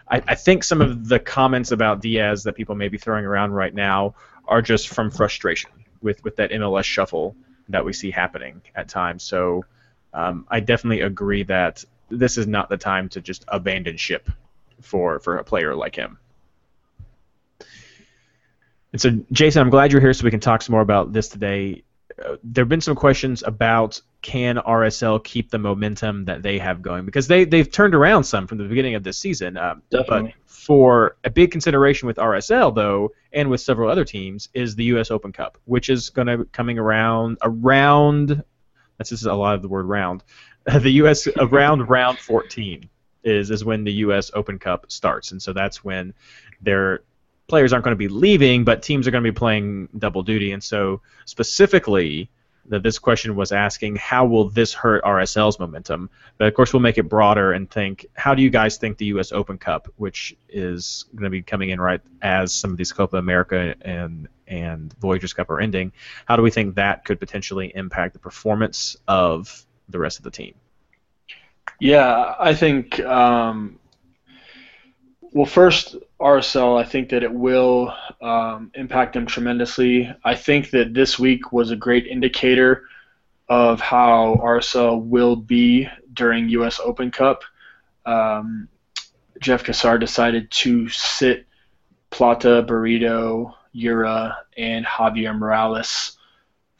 I, 0.07 0.21
I, 0.27 0.35
think 0.35 0.63
some 0.63 0.81
of 0.81 1.07
the 1.07 1.17
comments 1.17 1.71
about 1.71 1.99
Diaz 1.99 2.43
that 2.43 2.53
people 2.53 2.75
may 2.75 2.89
be 2.89 2.99
throwing 2.99 3.25
around 3.25 3.51
right 3.53 3.73
now 3.73 4.13
are 4.47 4.61
just 4.61 4.89
from 4.89 5.09
frustration 5.09 5.71
with, 6.03 6.23
with 6.23 6.35
that 6.35 6.51
MLS 6.51 6.83
shuffle 6.83 7.35
that 7.69 7.83
we 7.83 7.91
see 7.91 8.11
happening 8.11 8.61
at 8.75 8.87
times. 8.87 9.23
So 9.23 9.65
um, 10.13 10.45
I 10.47 10.59
definitely 10.59 11.01
agree 11.01 11.41
that 11.43 11.83
this 12.09 12.37
is 12.37 12.45
not 12.45 12.69
the 12.69 12.77
time 12.77 13.09
to 13.09 13.21
just 13.21 13.43
abandon 13.47 13.97
ship 13.97 14.29
for, 14.81 15.19
for 15.19 15.37
a 15.37 15.43
player 15.43 15.75
like 15.75 15.95
him. 15.95 16.17
And 18.91 19.01
so, 19.01 19.19
Jason, 19.31 19.61
I'm 19.61 19.69
glad 19.69 19.91
you're 19.91 20.01
here 20.01 20.13
so 20.13 20.25
we 20.25 20.31
can 20.31 20.39
talk 20.39 20.61
some 20.61 20.73
more 20.73 20.81
about 20.81 21.13
this 21.13 21.29
today. 21.29 21.83
uh, 22.23 22.35
there 22.43 22.63
have 22.63 22.69
been 22.69 22.81
some 22.81 22.95
questions 22.95 23.41
about 23.43 24.01
can 24.21 24.57
RSL 24.57 25.23
keep 25.23 25.49
the 25.49 25.57
momentum 25.57 26.25
that 26.25 26.43
they 26.43 26.59
have 26.59 26.81
going 26.81 27.05
because 27.05 27.27
they 27.27 27.45
they've 27.45 27.71
turned 27.71 27.95
around 27.95 28.23
some 28.25 28.47
from 28.47 28.57
the 28.57 28.65
beginning 28.65 28.95
of 28.95 29.03
this 29.03 29.17
season. 29.17 29.57
Um, 29.57 29.81
Definitely. 29.89 30.35
But 30.45 30.53
for 30.53 31.15
a 31.23 31.29
big 31.29 31.51
consideration 31.51 32.07
with 32.07 32.17
RSL 32.17 32.75
though, 32.75 33.13
and 33.33 33.49
with 33.49 33.61
several 33.61 33.89
other 33.89 34.05
teams, 34.05 34.49
is 34.53 34.75
the 34.75 34.83
U.S. 34.85 35.09
Open 35.09 35.31
Cup, 35.31 35.57
which 35.65 35.89
is 35.89 36.09
going 36.09 36.27
to 36.27 36.45
coming 36.45 36.77
around 36.77 37.37
around. 37.41 38.43
That's 38.97 39.09
just 39.09 39.25
a 39.25 39.33
lot 39.33 39.55
of 39.55 39.61
the 39.61 39.69
word 39.69 39.85
round. 39.85 40.23
the 40.65 40.91
U.S. 40.91 41.27
around 41.39 41.89
round 41.89 42.19
14 42.19 42.89
is 43.23 43.51
is 43.51 43.63
when 43.63 43.83
the 43.83 43.93
U.S. 43.93 44.31
Open 44.33 44.59
Cup 44.59 44.91
starts, 44.91 45.31
and 45.31 45.41
so 45.41 45.53
that's 45.53 45.83
when 45.83 46.13
their 46.61 47.01
players 47.47 47.73
aren't 47.73 47.83
going 47.83 47.93
to 47.93 47.97
be 47.97 48.07
leaving, 48.07 48.63
but 48.63 48.81
teams 48.81 49.07
are 49.07 49.11
going 49.11 49.23
to 49.23 49.31
be 49.31 49.35
playing 49.35 49.89
double 49.97 50.23
duty, 50.23 50.51
and 50.51 50.63
so 50.63 51.01
specifically 51.25 52.29
that 52.65 52.83
this 52.83 52.99
question 52.99 53.35
was 53.35 53.51
asking 53.51 53.95
how 53.95 54.25
will 54.25 54.49
this 54.49 54.73
hurt 54.73 55.03
RSL's 55.03 55.59
momentum? 55.59 56.09
But 56.37 56.47
of 56.47 56.53
course, 56.53 56.73
we'll 56.73 56.81
make 56.81 56.97
it 56.97 57.09
broader 57.09 57.51
and 57.51 57.69
think 57.69 58.05
how 58.13 58.35
do 58.35 58.41
you 58.41 58.49
guys 58.49 58.77
think 58.77 58.97
the 58.97 59.05
U.S. 59.05 59.31
Open 59.31 59.57
Cup, 59.57 59.87
which 59.97 60.35
is 60.47 61.05
going 61.15 61.23
to 61.23 61.29
be 61.29 61.41
coming 61.41 61.71
in 61.71 61.81
right 61.81 62.01
as 62.21 62.53
some 62.53 62.71
of 62.71 62.77
these 62.77 62.91
Copa 62.91 63.17
America 63.17 63.75
and 63.81 64.27
and 64.47 64.93
Voyageurs 64.99 65.33
Cup 65.33 65.49
are 65.49 65.61
ending, 65.61 65.93
how 66.25 66.35
do 66.35 66.41
we 66.41 66.51
think 66.51 66.75
that 66.75 67.05
could 67.05 67.19
potentially 67.19 67.71
impact 67.73 68.13
the 68.13 68.19
performance 68.19 68.97
of 69.07 69.65
the 69.87 69.97
rest 69.97 70.17
of 70.17 70.23
the 70.23 70.31
team? 70.31 70.55
Yeah, 71.79 72.35
I 72.39 72.53
think. 72.53 72.99
Um, 72.99 73.79
well, 75.33 75.45
first, 75.45 75.95
RSL, 76.19 76.79
I 76.79 76.83
think 76.83 77.09
that 77.09 77.23
it 77.23 77.33
will 77.33 77.93
um, 78.21 78.71
impact 78.75 79.13
them 79.13 79.25
tremendously. 79.25 80.13
I 80.23 80.35
think 80.35 80.71
that 80.71 80.93
this 80.93 81.17
week 81.17 81.51
was 81.51 81.71
a 81.71 81.75
great 81.75 82.05
indicator 82.05 82.83
of 83.49 83.79
how 83.79 84.39
RSL 84.41 85.03
will 85.03 85.35
be 85.35 85.87
during 86.13 86.49
U.S. 86.49 86.79
Open 86.79 87.11
Cup. 87.11 87.43
Um, 88.05 88.67
Jeff 89.39 89.63
Cassar 89.63 89.97
decided 89.97 90.51
to 90.51 90.87
sit 90.89 91.47
Plata, 92.11 92.63
Burrito, 92.67 93.53
Yura, 93.71 94.37
and 94.57 94.85
Javier 94.85 95.37
Morales 95.37 96.17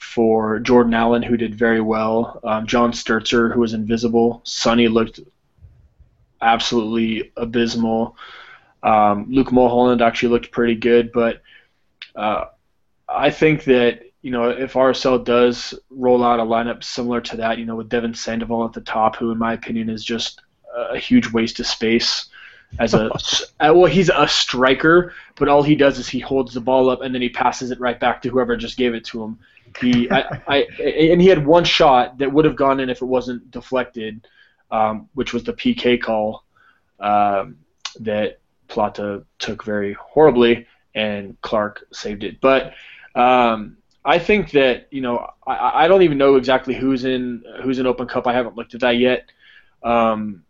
for 0.02 0.60
Jordan 0.60 0.93
Allen, 0.93 1.22
who 1.22 1.38
did 1.38 1.56
very 1.56 1.80
well. 1.80 2.39
Um, 2.43 2.66
John 2.66 2.91
Stertzer, 2.91 3.54
who 3.54 3.62
was 3.62 3.74
invisible. 3.74 4.41
Sonny 4.43 4.88
looked 4.88 5.20
absolutely 6.41 7.32
abysmal. 7.38 8.18
Um, 8.84 9.28
Luke 9.30 9.52
Mulholland 9.52 10.02
actually 10.02 10.30
looked 10.30 10.52
pretty 10.52 10.76
good, 10.76 11.12
but 11.12 11.41
uh, 12.16 12.45
I 13.08 13.30
think 13.30 13.64
that 13.66 14.02
you 14.24 14.32
know 14.32 14.49
if 14.49 14.74
RSL 14.74 15.24
does 15.24 15.76
roll 15.91 16.24
out 16.24 16.39
a 16.39 16.43
lineup 16.43 16.84
similar 16.84 17.22
to 17.22 17.38
that, 17.38 17.60
you 17.60 17.66
know, 17.66 17.76
with 17.76 17.89
Devon 17.89 18.16
Sandoval 18.16 18.66
at 18.66 18.74
the 18.74 18.82
top, 18.82 19.16
who 19.16 19.32
in 19.32 19.38
my 19.38 19.54
opinion 19.54 19.89
is 19.89 20.04
just 20.04 20.41
a 20.76 20.97
huge 20.97 21.32
waste 21.32 21.60
of 21.60 21.68
space 21.68 22.30
as 22.80 22.93
a 22.93 23.12
well, 23.60 23.86
he's 23.86 24.10
a 24.10 24.28
striker, 24.28 25.14
but 25.36 25.47
all 25.47 25.62
he 25.62 25.76
does 25.76 25.99
is 25.99 26.10
he 26.10 26.20
holds 26.20 26.54
the 26.54 26.62
ball 26.62 26.89
up 26.89 27.02
and 27.02 27.14
then 27.14 27.22
he 27.22 27.30
passes 27.30 27.72
it 27.72 27.80
right 27.80 27.99
back 27.99 28.22
to 28.22 28.30
whoever 28.30 28.58
just 28.58 28.78
gave 28.78 28.93
it 28.93 29.06
to 29.06 29.24
him. 29.24 29.39
He, 29.80 30.09
I, 30.09 30.41
I, 30.47 30.57
and 30.80 31.22
he 31.22 31.28
had 31.28 31.45
one 31.45 31.63
shot 31.63 32.17
that 32.17 32.32
would 32.32 32.45
have 32.45 32.55
gone 32.55 32.80
in 32.80 32.89
if 32.89 33.01
it 33.01 33.05
wasn't 33.05 33.51
deflected, 33.51 34.28
um, 34.72 35.09
which 35.13 35.34
was 35.34 35.43
the 35.43 35.53
PK 35.53 36.01
call 36.01 36.43
um, 36.99 37.57
that 37.99 38.39
Plata 38.67 39.26
took 39.39 39.63
very 39.63 39.93
horribly, 39.93 40.67
and 40.95 41.39
Clark 41.41 41.86
saved 41.91 42.24
it. 42.24 42.39
But 42.41 42.74
um, 43.15 43.78
I 44.03 44.17
think 44.17 44.51
that 44.51 44.88
you 44.91 45.01
know 45.01 45.28
I, 45.45 45.86
I 45.86 45.88
don't 45.88 46.01
even 46.01 46.17
know 46.17 46.36
exactly 46.36 46.74
who's 46.74 47.05
in 47.05 47.43
who's 47.63 47.80
in 47.80 47.86
Open 47.86 48.07
Cup. 48.07 48.28
I 48.28 48.34
haven't 48.34 48.55
looked 48.55 48.74
at 48.74 48.82
that 48.82 48.97
yet. 48.97 49.30
Um, 49.84 50.43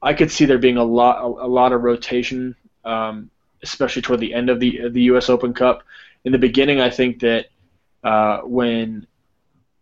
I 0.00 0.14
could 0.14 0.30
see 0.30 0.44
there 0.44 0.58
being 0.58 0.76
a 0.76 0.84
lot 0.84 1.22
a, 1.22 1.26
a 1.26 1.48
lot 1.48 1.72
of 1.72 1.82
rotation, 1.82 2.56
um, 2.84 3.30
especially 3.62 4.02
toward 4.02 4.20
the 4.20 4.34
end 4.34 4.50
of 4.50 4.60
the 4.60 4.78
of 4.78 4.94
the 4.94 5.02
U.S. 5.02 5.28
Open 5.28 5.52
Cup. 5.54 5.82
In 6.24 6.32
the 6.32 6.38
beginning, 6.38 6.80
I 6.80 6.90
think 6.90 7.20
that 7.20 7.46
uh, 8.04 8.40
when 8.40 9.06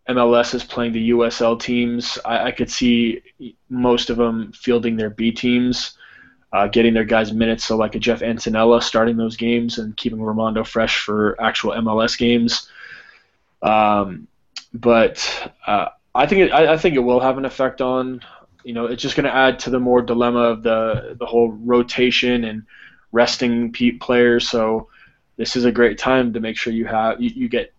MLS 0.09 0.55
is 0.55 0.65
playing 0.65 0.93
the 0.93 1.11
USL 1.11 1.61
teams, 1.61 2.19
I, 2.25 2.47
I 2.47 2.51
could 2.53 2.71
see 2.71 3.23
most 3.69 4.11
of 4.11 4.17
them 4.17 4.53
fielding 4.53 4.97
their 4.97 5.11
B 5.11 5.33
teams 5.33 5.97
uh, 6.53 6.67
getting 6.69 6.95
their 6.95 7.05
guys 7.05 7.33
minutes. 7.33 7.65
So 7.65 7.77
like 7.77 7.95
a 7.95 7.99
Jeff 7.99 8.21
Attinella 8.21 8.83
starting 8.83 9.17
those 9.17 9.37
games 9.37 9.79
and 9.79 9.97
keeping 9.97 10.19
Rimando 10.19 10.67
fresh 10.67 10.99
for 10.99 11.41
actual 11.41 11.73
MLS 11.73 12.17
games. 12.17 12.71
Um, 13.63 14.29
but 14.73 15.53
uh, 15.67 15.89
I 16.15 16.27
think 16.27 16.43
it, 16.43 16.53
I, 16.53 16.75
I, 16.75 16.77
think 16.79 16.95
it 16.95 17.01
will 17.01 17.21
have 17.21 17.39
an 17.39 17.45
effect 17.45 17.81
on. 17.81 18.21
You 18.65 18.73
know, 18.73 18.87
it's 18.87 19.03
just 19.03 19.17
going 19.17 19.25
to 19.25 19.35
add 19.35 19.59
to 19.61 19.71
the 19.71 19.79
more 19.79 20.03
dilemma 20.03 20.41
of 20.41 20.63
the 20.63 21.17
the 21.19 21.27
whole 21.27 21.53
rotation 21.53 22.45
and 22.45 22.65
resting 23.13 23.73
players. 24.01 24.49
So 24.49 24.89
this 25.37 25.57
is 25.57 25.65
a 25.65 25.73
great 25.73 25.99
time 25.99 26.33
to 26.33 26.41
make 26.41 26.57
sure 26.57 26.73
you 26.73 26.87
have 26.87 27.21
you, 27.21 27.31
you 27.35 27.49
get 27.49 27.73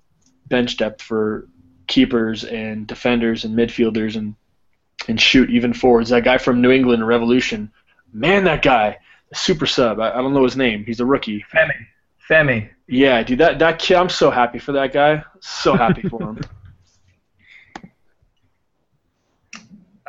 bench 0.50 0.78
depth 0.78 1.02
for 1.02 1.48
keepers 1.88 2.44
and 2.44 2.88
defenders 2.88 3.46
and 3.46 3.58
midfielders 3.58 4.16
and 4.16 4.36
and 5.08 5.22
shoot 5.22 5.50
even 5.50 5.74
forwards. 5.74 6.10
That 6.10 6.24
guy 6.24 6.38
from 6.38 6.62
New 6.62 6.72
England 6.72 7.08
Revolution 7.08 7.72
man, 8.14 8.44
that 8.46 8.62
guy, 8.62 8.98
super 9.34 9.66
sub. 9.66 10.00
I, 10.00 10.12
I 10.12 10.16
don't 10.16 10.34
know 10.34 10.44
his 10.44 10.58
name. 10.58 10.84
He's 10.86 11.00
a 11.00 11.06
rookie. 11.06 11.46
Femi. 11.54 11.76
Femi. 12.30 12.70
Yeah, 12.88 13.24
dude, 13.24 13.40
that 13.40 13.60
that 13.60 13.80
kid. 13.80 13.98
I'm 13.98 14.10
so 14.10 14.32
happy 14.32 14.60
for 14.60 14.72
that 14.74 14.94
guy. 14.94 15.24
So 15.42 15.76
happy 15.76 16.08
for 16.08 16.22
him. 16.22 16.40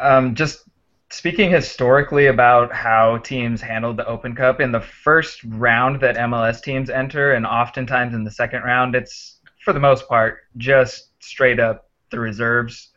Um, 0.01 0.37
just 0.37 0.63
speaking 1.11 1.51
historically 1.51 2.27
about 2.27 2.73
how 2.73 3.19
teams 3.19 3.61
handled 3.61 3.97
the 3.97 4.07
Open 4.07 4.33
Cup 4.33 4.61
in 4.61 4.71
the 4.71 4.81
first 4.81 5.43
round 5.43 6.01
that 6.03 6.15
MLS 6.15 6.63
teams 6.63 6.89
enter, 6.89 7.33
and 7.33 7.45
oftentimes 7.45 8.15
in 8.15 8.23
the 8.23 8.31
second 8.31 8.63
round, 8.63 8.95
it's 8.95 9.38
for 9.69 9.75
the 9.75 9.81
most 9.81 10.09
part 10.09 10.39
just 10.57 11.11
straight 11.23 11.61
up 11.61 11.91
the 12.09 12.19
reserves. 12.19 12.89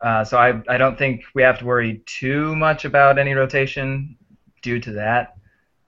Uh, 0.00 0.22
so 0.22 0.38
I, 0.38 0.62
I 0.68 0.78
don't 0.78 0.96
think 0.96 1.24
we 1.34 1.42
have 1.42 1.58
to 1.58 1.64
worry 1.64 2.00
too 2.06 2.54
much 2.54 2.84
about 2.84 3.18
any 3.18 3.34
rotation 3.34 4.16
due 4.62 4.78
to 4.78 4.92
that 4.92 5.34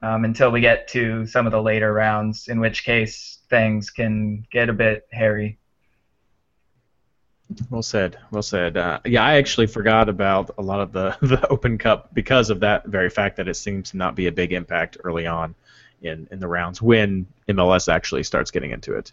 um, 0.02 0.24
until 0.24 0.50
we 0.50 0.60
get 0.60 0.88
to 0.88 1.24
some 1.24 1.46
of 1.46 1.52
the 1.52 1.62
later 1.62 1.92
rounds, 1.92 2.48
in 2.48 2.58
which 2.58 2.82
case 2.82 3.42
things 3.48 3.90
can 3.90 4.44
get 4.50 4.68
a 4.68 4.72
bit 4.72 5.06
hairy. 5.12 5.56
Well 7.70 7.82
said. 7.82 8.18
Well 8.32 8.42
said. 8.42 8.76
Uh, 8.76 8.98
yeah, 9.04 9.22
I 9.22 9.34
actually 9.34 9.68
forgot 9.68 10.08
about 10.08 10.50
a 10.58 10.62
lot 10.62 10.80
of 10.80 10.90
the, 10.90 11.16
the 11.22 11.46
Open 11.46 11.78
Cup 11.78 12.12
because 12.12 12.50
of 12.50 12.58
that 12.58 12.88
very 12.88 13.08
fact 13.08 13.36
that 13.36 13.46
it 13.46 13.54
seems 13.54 13.92
to 13.92 13.98
not 13.98 14.16
be 14.16 14.26
a 14.26 14.32
big 14.32 14.52
impact 14.52 14.96
early 15.04 15.28
on 15.28 15.54
in, 16.04 16.28
in 16.30 16.38
the 16.38 16.48
rounds 16.48 16.80
when 16.80 17.26
MLS 17.48 17.92
actually 17.92 18.22
starts 18.22 18.50
getting 18.50 18.70
into 18.70 18.94
it. 18.94 19.12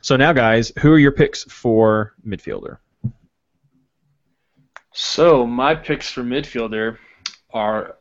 So 0.00 0.16
now, 0.16 0.32
guys, 0.32 0.72
who 0.80 0.92
are 0.92 0.98
your 0.98 1.12
picks 1.12 1.44
for 1.44 2.14
midfielder? 2.26 2.78
So 4.92 5.46
my 5.46 5.74
picks 5.74 6.10
for 6.10 6.22
midfielder 6.22 6.98
are 7.52 7.96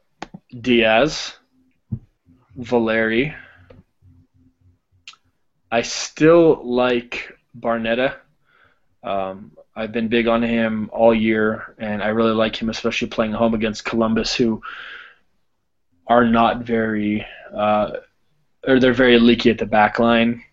Diaz, 0.62 1.34
Valeri. 2.56 3.34
I 5.72 5.82
still 5.82 6.62
like 6.64 7.36
Barnetta. 7.58 8.18
Um, 9.04 9.52
I've 9.76 9.92
been 9.92 10.08
big 10.08 10.28
on 10.28 10.44
him 10.44 10.90
all 10.94 11.16
year, 11.16 11.74
and 11.80 12.04
I 12.04 12.10
really 12.10 12.34
like 12.34 12.56
him, 12.56 12.70
especially 12.70 13.08
playing 13.08 13.32
home 13.32 13.56
against 13.56 13.86
Columbus, 13.86 14.36
who 14.36 14.62
are 16.06 16.26
not 16.26 16.60
very, 16.64 17.26
uh, 17.56 17.92
or 18.68 18.80
they're 18.80 18.94
very 18.94 19.20
leaky 19.20 19.50
at 19.50 19.58
the 19.58 19.66
back 19.66 20.00
line. 20.00 20.44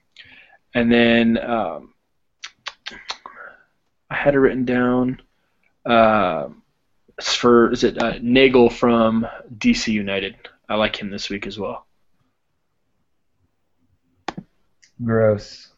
And 0.74 0.90
then 0.90 1.38
um, 1.38 1.94
I 4.10 4.14
had 4.14 4.34
it 4.34 4.38
written 4.38 4.64
down. 4.64 5.20
Uh, 5.84 6.48
for 7.22 7.72
is 7.72 7.84
it 7.84 8.02
uh, 8.02 8.14
Neagle 8.20 8.70
from 8.70 9.26
DC 9.58 9.88
United? 9.88 10.36
I 10.68 10.76
like 10.76 10.96
him 10.96 11.10
this 11.10 11.28
week 11.28 11.46
as 11.46 11.58
well. 11.58 11.86
Gross. 15.02 15.68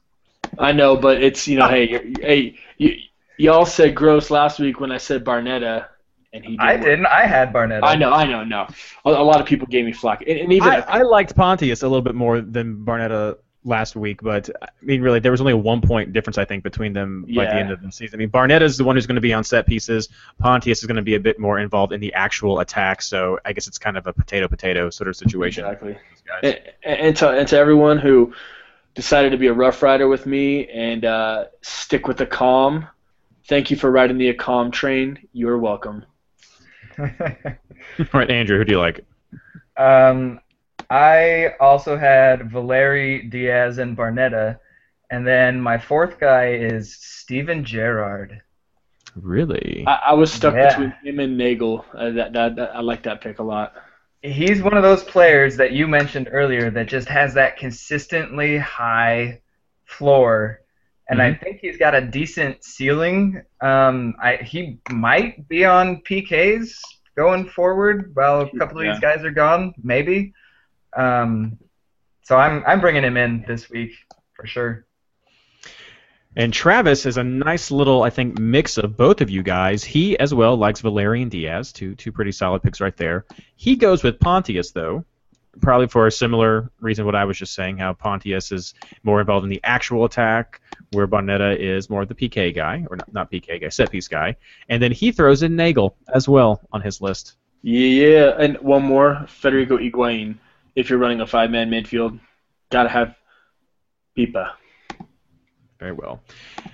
I 0.58 0.72
know, 0.72 0.96
but 0.96 1.22
it's 1.22 1.48
you 1.48 1.58
know, 1.58 1.68
hey, 1.68 2.12
hey, 2.20 2.56
you, 2.76 2.96
y'all 3.38 3.64
said 3.64 3.94
gross 3.94 4.30
last 4.30 4.58
week 4.58 4.80
when 4.80 4.92
I 4.92 4.98
said 4.98 5.24
Barnetta, 5.24 5.86
and 6.32 6.44
he. 6.44 6.52
Didn't 6.52 6.60
I 6.60 6.76
didn't. 6.76 7.06
I 7.06 7.26
had 7.26 7.52
Barnetta. 7.52 7.80
I 7.82 7.94
know, 7.94 8.12
I 8.12 8.24
know, 8.24 8.44
no. 8.44 8.66
A, 9.04 9.10
a 9.10 9.24
lot 9.24 9.40
of 9.40 9.46
people 9.46 9.66
gave 9.66 9.84
me 9.84 9.92
flack, 9.92 10.22
and, 10.22 10.38
and 10.38 10.52
even 10.52 10.68
I, 10.68 10.80
I 10.80 11.02
liked 11.02 11.34
Pontius 11.36 11.82
a 11.82 11.88
little 11.88 12.02
bit 12.02 12.14
more 12.14 12.40
than 12.40 12.84
Barnetta 12.84 13.36
last 13.64 13.94
week, 13.94 14.22
but 14.22 14.50
I 14.60 14.68
mean, 14.80 15.02
really, 15.02 15.20
there 15.20 15.30
was 15.30 15.40
only 15.40 15.52
a 15.52 15.56
one 15.56 15.80
point 15.80 16.12
difference, 16.12 16.38
I 16.38 16.44
think, 16.44 16.64
between 16.64 16.92
them 16.92 17.24
yeah. 17.28 17.44
by 17.44 17.50
the 17.50 17.56
end 17.56 17.70
of 17.70 17.80
the 17.80 17.92
season. 17.92 18.16
I 18.16 18.18
mean, 18.18 18.28
Barnett 18.28 18.62
is 18.62 18.76
the 18.76 18.84
one 18.84 18.96
who's 18.96 19.06
going 19.06 19.16
to 19.16 19.20
be 19.20 19.32
on 19.32 19.44
set 19.44 19.66
pieces. 19.66 20.08
Pontius 20.38 20.80
is 20.80 20.86
going 20.86 20.96
to 20.96 21.02
be 21.02 21.14
a 21.14 21.20
bit 21.20 21.38
more 21.38 21.58
involved 21.58 21.92
in 21.92 22.00
the 22.00 22.12
actual 22.14 22.60
attack, 22.60 23.02
so 23.02 23.38
I 23.44 23.52
guess 23.52 23.66
it's 23.68 23.78
kind 23.78 23.96
of 23.96 24.06
a 24.06 24.12
potato 24.12 24.48
potato 24.48 24.90
sort 24.90 25.08
of 25.08 25.16
situation. 25.16 25.64
Exactly. 25.64 25.96
And, 26.42 26.60
and, 26.82 27.16
to, 27.16 27.30
and 27.30 27.48
to 27.48 27.56
everyone 27.56 27.98
who 27.98 28.34
decided 28.94 29.30
to 29.30 29.38
be 29.38 29.46
a 29.46 29.52
rough 29.52 29.82
rider 29.82 30.08
with 30.08 30.26
me 30.26 30.68
and 30.68 31.04
uh, 31.04 31.44
stick 31.62 32.08
with 32.08 32.18
the 32.18 32.26
calm, 32.26 32.86
thank 33.48 33.70
you 33.70 33.76
for 33.76 33.90
riding 33.90 34.18
the 34.18 34.32
Acom 34.32 34.72
train. 34.72 35.18
You're 35.32 35.58
welcome. 35.58 36.04
All 36.98 37.06
right, 38.14 38.30
Andrew, 38.30 38.58
who 38.58 38.64
do 38.64 38.72
you 38.72 38.80
like? 38.80 39.04
Um, 39.76 40.40
I 40.90 41.54
also 41.60 41.96
had 41.96 42.50
Valeri, 42.50 43.22
Diaz, 43.28 43.78
and 43.78 43.96
Barnetta, 43.96 44.58
and 45.10 45.26
then 45.26 45.60
my 45.60 45.78
fourth 45.78 46.18
guy 46.20 46.54
is 46.54 46.94
Steven 46.96 47.64
Gerrard. 47.64 48.42
Really? 49.16 49.84
I, 49.86 50.00
I 50.08 50.12
was 50.14 50.32
stuck 50.32 50.54
Yeah. 50.54 50.68
between 50.68 50.94
him 51.02 51.20
and 51.20 51.36
Neagle. 51.38 51.84
Uh, 51.94 52.10
that, 52.12 52.32
that, 52.32 52.56
that 52.56 52.76
I 52.76 52.80
like 52.80 53.02
that 53.04 53.20
pick 53.20 53.38
a 53.38 53.42
lot. 53.42 53.74
He's 54.22 54.62
one 54.62 54.76
of 54.76 54.82
those 54.82 55.02
players 55.04 55.56
that 55.56 55.72
you 55.72 55.86
mentioned 55.88 56.28
earlier 56.32 56.70
that 56.70 56.86
just 56.86 57.08
has 57.08 57.34
that 57.34 57.56
consistently 57.56 58.56
high 58.58 59.42
floor, 59.84 60.61
and 61.12 61.22
I 61.22 61.34
think 61.34 61.60
he's 61.60 61.76
got 61.76 61.94
a 61.94 62.00
decent 62.00 62.64
ceiling. 62.64 63.42
Um, 63.60 64.14
I 64.20 64.36
he 64.36 64.78
might 64.90 65.46
be 65.48 65.64
on 65.64 66.02
PKs 66.02 66.80
going 67.16 67.48
forward 67.48 68.10
while 68.14 68.40
a 68.42 68.50
couple 68.58 68.78
of 68.78 68.84
Yeah. 68.84 68.92
these 68.92 69.00
guys 69.00 69.24
are 69.24 69.30
gone, 69.30 69.74
maybe. 69.82 70.32
Um, 70.96 71.58
so 72.22 72.36
I'm 72.36 72.64
I'm 72.66 72.80
bringing 72.80 73.04
him 73.04 73.16
in 73.16 73.44
this 73.46 73.68
week 73.70 73.92
for 74.34 74.46
sure. 74.46 74.86
And 76.34 76.50
Travis 76.50 77.04
is 77.04 77.18
a 77.18 77.22
nice 77.24 77.70
little, 77.70 78.02
I 78.04 78.08
think, 78.10 78.38
mix 78.38 78.78
of 78.78 78.96
both 78.96 79.20
of 79.20 79.28
you 79.28 79.42
guys. 79.42 79.84
He 79.84 80.18
as 80.18 80.32
well 80.32 80.56
likes 80.56 80.80
Valerian 80.80 81.28
Diaz, 81.28 81.72
two 81.72 81.94
two 81.94 82.10
pretty 82.10 82.32
solid 82.32 82.62
picks 82.62 82.80
right 82.80 82.96
there. 82.96 83.26
He 83.56 83.76
goes 83.76 84.02
with 84.02 84.18
Pontius 84.18 84.70
though, 84.72 85.04
probably 85.60 85.86
for 85.86 86.06
a 86.06 86.12
similar 86.12 86.70
reason 86.80 87.04
what 87.04 87.14
I 87.14 87.24
was 87.24 87.38
just 87.38 87.54
saying, 87.54 87.78
how 87.78 87.92
Pontius 87.92 88.52
is 88.52 88.74
more 89.02 89.20
involved 89.20 89.44
in 89.44 89.50
the 89.50 89.60
actual 89.64 90.04
attack, 90.04 90.60
where 90.92 91.06
Barnetta 91.06 91.56
is 91.56 91.90
more 91.90 92.02
of 92.02 92.08
the 92.08 92.14
PK 92.14 92.54
guy, 92.54 92.84
or 92.90 92.96
not, 92.96 93.12
not 93.12 93.30
PK 93.30 93.60
guy, 93.60 93.68
set 93.68 93.90
piece 93.90 94.08
guy. 94.08 94.36
And 94.68 94.82
then 94.82 94.92
he 94.92 95.12
throws 95.12 95.42
in 95.42 95.56
Neagle 95.56 95.96
as 96.14 96.28
well 96.28 96.60
on 96.72 96.80
his 96.80 97.00
list. 97.00 97.36
Yeah, 97.62 98.34
and 98.38 98.56
one 98.58 98.82
more, 98.82 99.24
Federico 99.28 99.76
Higuain. 99.76 100.38
If 100.74 100.90
you're 100.90 100.98
running 100.98 101.20
a 101.20 101.26
five-man 101.26 101.70
midfield, 101.70 102.18
gotta 102.70 102.88
have 102.88 103.14
Pipa. 104.16 104.54
Very 105.78 105.92
well. 105.92 106.22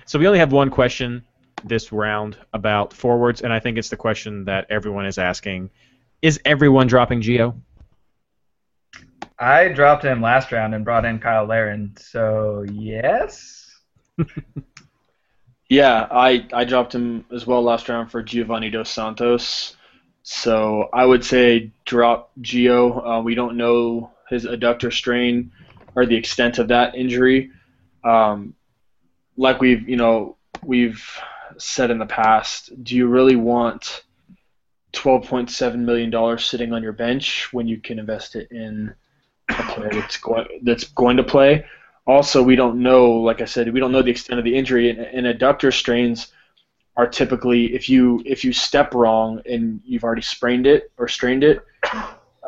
So 0.05 0.17
we 0.19 0.27
only 0.27 0.39
have 0.39 0.51
one 0.51 0.69
question 0.69 1.23
this 1.63 1.91
round 1.91 2.37
about 2.53 2.93
forwards, 2.93 3.41
and 3.41 3.51
I 3.51 3.59
think 3.59 3.77
it's 3.77 3.89
the 3.89 3.97
question 3.97 4.45
that 4.45 4.67
everyone 4.69 5.05
is 5.05 5.17
asking: 5.17 5.69
Is 6.21 6.39
everyone 6.45 6.87
dropping 6.87 7.21
Gio? 7.21 7.59
I 9.39 9.69
dropped 9.69 10.03
him 10.03 10.21
last 10.21 10.51
round 10.51 10.75
and 10.75 10.83
brought 10.83 11.05
in 11.05 11.21
Cyle 11.21 11.45
Larin, 11.45 11.95
so 11.97 12.65
yes. 12.71 13.71
Yeah, 15.69 16.07
I, 16.09 16.47
I 16.51 16.65
dropped 16.65 16.95
him 16.95 17.25
as 17.31 17.45
well 17.45 17.61
last 17.61 17.87
round 17.89 18.09
for 18.09 18.23
Giovanni 18.23 18.71
Dos 18.71 18.89
Santos. 18.89 19.77
So 20.23 20.89
I 20.91 21.05
would 21.05 21.23
say 21.23 21.71
drop 21.85 22.31
Gio. 22.41 23.19
Uh, 23.19 23.21
we 23.21 23.35
don't 23.35 23.55
know 23.55 24.11
his 24.29 24.45
adductor 24.45 24.91
strain 24.91 25.51
or 25.95 26.07
the 26.07 26.15
extent 26.15 26.57
of 26.57 26.69
that 26.69 26.95
injury. 26.95 27.51
Um, 28.03 28.55
like 29.37 29.61
we've 29.61 29.87
you 29.87 29.95
know 29.95 30.37
we've 30.63 31.05
said 31.57 31.91
in 31.91 31.99
the 31.99 32.05
past, 32.05 32.83
do 32.83 32.95
you 32.95 33.07
really 33.07 33.35
want 33.35 34.03
twelve 34.91 35.27
point 35.27 35.51
seven 35.51 35.85
million 35.85 36.09
dollars 36.09 36.45
sitting 36.45 36.73
on 36.73 36.81
your 36.81 36.93
bench 36.93 37.53
when 37.53 37.67
you 37.67 37.77
can 37.77 37.99
invest 37.99 38.35
it 38.35 38.51
in 38.51 38.95
player 39.53 39.91
that's 39.91 40.17
going 40.17 40.47
that's 40.63 40.85
going 40.85 41.17
to 41.17 41.23
play? 41.23 41.65
Also, 42.07 42.41
we 42.41 42.55
don't 42.55 42.81
know, 42.81 43.11
like 43.11 43.39
I 43.41 43.45
said, 43.45 43.71
we 43.71 43.79
don't 43.79 43.91
know 43.91 44.01
the 44.01 44.09
extent 44.09 44.39
of 44.39 44.45
the 44.45 44.55
injury, 44.55 44.89
and, 44.89 44.99
and 44.99 45.27
adductor 45.27 45.71
strains 45.71 46.31
are 46.97 47.07
typically 47.07 47.73
if 47.73 47.87
you 47.87 48.21
if 48.25 48.43
you 48.43 48.51
step 48.51 48.93
wrong 48.93 49.41
and 49.45 49.79
you've 49.85 50.03
already 50.03 50.21
sprained 50.21 50.67
it 50.67 50.91
or 50.97 51.07
strained 51.07 51.43
it, 51.43 51.59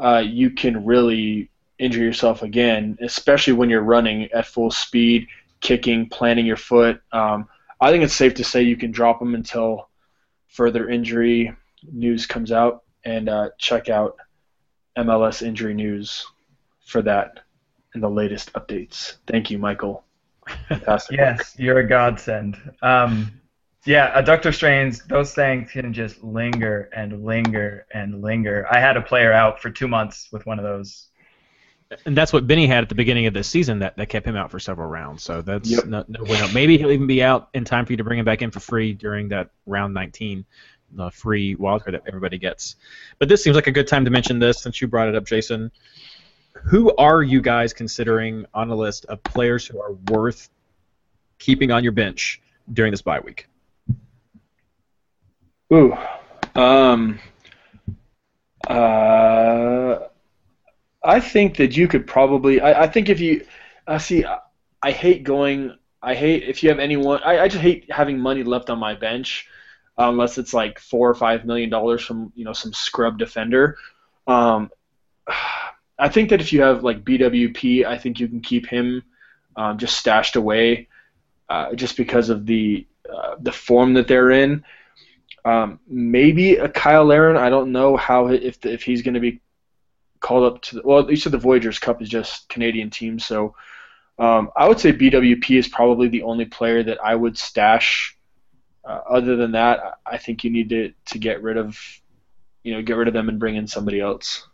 uh, 0.02 0.24
you 0.26 0.50
can 0.50 0.86
really 0.86 1.50
injure 1.80 2.04
yourself 2.04 2.44
again, 2.44 2.98
especially 3.02 3.54
when 3.54 3.70
you're 3.70 3.82
running 3.82 4.30
at 4.34 4.46
full 4.46 4.72
speed, 4.72 5.28
kicking, 5.62 6.08
planting 6.10 6.46
your 6.46 6.58
foot. 6.58 7.02
Um, 7.12 7.48
I 7.80 7.92
think 7.92 8.04
it's 8.04 8.14
safe 8.14 8.36
to 8.36 8.44
say 8.44 8.62
you 8.62 8.78
can 8.78 8.92
drop 8.92 9.20
them 9.20 9.36
until 9.36 9.90
further 10.48 10.90
injury 10.90 11.56
news 11.92 12.26
comes 12.26 12.52
out, 12.52 12.84
and 13.04 13.30
uh, 13.30 13.50
check 13.58 13.90
out 13.90 14.18
MLS 14.98 15.42
injury 15.42 15.74
news 15.74 16.26
for 16.92 17.02
that 17.02 17.40
and 17.94 18.04
the 18.04 18.10
latest 18.10 18.54
updates. 18.54 19.16
Thank 19.28 19.50
you, 19.50 19.58
Michael. 19.58 20.04
Fantastic. 20.70 21.18
work. 21.20 21.38
Yes, 21.40 21.56
you're 21.58 21.80
a 21.80 21.88
godsend. 21.88 22.58
Um, 22.82 23.32
yeah, 23.86 24.22
adductor 24.22 24.54
strains, 24.54 25.04
those 25.06 25.34
things 25.34 25.72
can 25.72 25.92
just 25.94 26.24
linger 26.24 26.90
and 26.96 27.24
linger 27.26 27.88
and 27.94 28.22
linger. 28.22 28.68
I 28.72 28.80
had 28.80 28.96
a 28.98 29.02
player 29.02 29.34
out 29.34 29.62
for 29.62 29.70
two 29.72 29.88
months 29.88 30.30
with 30.32 30.46
one 30.46 30.60
of 30.60 30.64
those. 30.66 31.08
And 32.06 32.16
that's 32.16 32.32
what 32.32 32.48
Benny 32.48 32.68
had 32.68 32.84
at 32.84 32.90
the 32.90 32.96
beginning 32.96 33.26
of 33.26 33.34
the 33.34 33.44
season 33.44 33.80
that, 33.80 33.98
that 33.98 34.08
kept 34.08 34.26
him 34.26 34.36
out 34.36 34.50
for 34.50 34.60
several 34.60 34.88
rounds. 34.88 35.24
So 35.24 35.42
that's 35.42 35.70
Yep. 35.70 35.86
no, 35.86 36.06
no 36.08 36.24
way. 36.24 36.40
out. 36.40 36.54
Maybe 36.54 36.78
he'll 36.78 36.92
even 36.92 37.08
be 37.08 37.22
out 37.22 37.50
in 37.54 37.66
time 37.66 37.86
for 37.86 37.92
you 37.94 37.98
to 37.98 38.04
bring 38.04 38.20
him 38.20 38.26
back 38.26 38.42
in 38.42 38.52
for 38.52 38.60
free 38.62 38.94
during 38.94 39.28
that 39.30 39.50
round 39.66 39.94
19, 39.94 40.46
the 40.94 41.12
free 41.12 41.56
wildcard 41.56 41.92
that 41.92 42.04
everybody 42.08 42.38
gets. 42.38 42.78
But 43.20 43.28
this 43.30 43.44
seems 43.44 43.56
like 43.56 43.68
a 43.68 43.72
good 43.72 43.88
time 43.88 44.06
to 44.06 44.12
mention 44.12 44.40
this 44.40 44.62
since 44.62 44.80
you 44.80 44.88
brought 44.88 45.10
it 45.10 45.16
up, 45.16 45.26
Jason. 45.26 45.72
Who 46.54 46.96
are 46.96 47.24
you 47.24 47.42
guys 47.42 47.74
considering 47.74 48.46
on 48.54 48.70
a 48.70 48.76
list 48.76 49.06
of 49.06 49.22
players 49.24 49.66
who 49.66 49.82
are 49.82 49.94
worth 50.10 50.50
keeping 51.40 51.72
on 51.72 51.84
your 51.84 51.92
bench 51.92 52.42
during 52.72 52.92
this 52.92 53.02
bye 53.02 53.20
week? 53.20 53.48
Ooh. 55.74 55.96
Um. 56.56 57.20
Uh. 58.68 60.00
I 61.04 61.20
think 61.20 61.58
that 61.58 61.76
you 61.76 61.88
could 61.88 62.06
probably. 62.06 62.62
I, 62.62 62.84
I 62.84 62.88
think 62.88 63.10
if 63.10 63.20
you. 63.20 63.46
I 63.88 63.98
see. 63.98 64.26
I, 64.26 64.40
I 64.84 64.92
hate 64.92 65.24
going. 65.24 65.76
I 66.02 66.16
hate 66.16 66.44
if 66.44 66.64
you 66.64 66.70
have 66.70 66.80
anyone. 66.80 67.22
I, 67.24 67.40
I 67.40 67.48
just 67.48 67.62
hate 67.62 67.92
having 67.92 68.20
money 68.20 68.44
left 68.44 68.70
on 68.70 68.80
my 68.80 68.94
bench, 68.96 69.48
unless 69.98 70.38
it's 70.38 70.54
like 70.54 70.80
four 70.80 71.10
or 71.10 71.16
five 71.16 71.46
million 71.46 71.70
dollars 71.70 72.04
from 72.04 72.32
you 72.36 72.46
know 72.46 72.54
some 72.54 72.74
scrub 72.74 73.18
defender. 73.18 73.78
Um, 74.28 74.70
I 76.02 76.10
think 76.10 76.32
that 76.32 76.42
if 76.42 76.52
you 76.52 76.64
have 76.64 76.84
like 76.84 77.06
BWP, 77.06 77.86
I 77.86 77.96
think 78.00 78.20
you 78.20 78.28
can 78.28 78.42
keep 78.42 78.66
him 78.66 79.04
um, 79.56 79.78
just 79.78 79.96
stashed 79.96 80.36
away, 80.36 80.88
uh, 81.48 81.76
just 81.76 81.96
because 81.96 82.30
of 82.30 82.48
the 82.48 82.88
uh, 83.08 83.36
the 83.40 83.52
form 83.52 83.94
that 83.94 84.08
they're 84.08 84.32
in. 84.32 84.64
Um, 85.46 85.80
maybe 85.88 86.56
a 86.56 86.72
Cyle 86.74 87.06
Larin. 87.06 87.38
I 87.38 87.50
don't 87.50 87.72
know 87.72 87.98
how 87.98 88.28
if 88.28 88.60
the, 88.62 88.74
if 88.74 88.82
he's 88.82 89.04
going 89.04 89.14
to 89.14 89.20
be 89.20 89.42
called 90.20 90.52
up 90.52 90.62
to 90.64 90.76
the, 90.78 90.82
well. 90.84 91.08
You 91.08 91.18
said 91.18 91.34
the 91.34 91.38
Voyageurs 91.38 91.78
Cup 91.78 92.02
is 92.02 92.10
just 92.10 92.50
Canadian 92.50 92.90
team, 92.90 93.20
so 93.20 93.56
um, 94.18 94.50
I 94.56 94.68
would 94.68 94.80
say 94.80 94.94
BWP 94.94 95.60
is 95.60 95.68
probably 95.68 96.08
the 96.08 96.24
only 96.24 96.46
player 96.46 96.82
that 96.82 96.98
I 97.04 97.14
would 97.14 97.38
stash. 97.38 98.18
Uh, 98.84 99.02
other 99.08 99.36
than 99.36 99.52
that, 99.52 100.00
I 100.04 100.18
think 100.18 100.44
you 100.44 100.50
need 100.50 100.70
to 100.70 100.94
to 101.12 101.20
get 101.20 101.44
rid 101.44 101.58
of, 101.58 101.78
you 102.64 102.74
know, 102.74 102.82
get 102.82 102.98
rid 102.98 103.08
of 103.08 103.14
them 103.14 103.30
and 103.30 103.40
bring 103.40 103.56
in 103.56 103.68
somebody 103.68 104.00
else. 104.00 104.48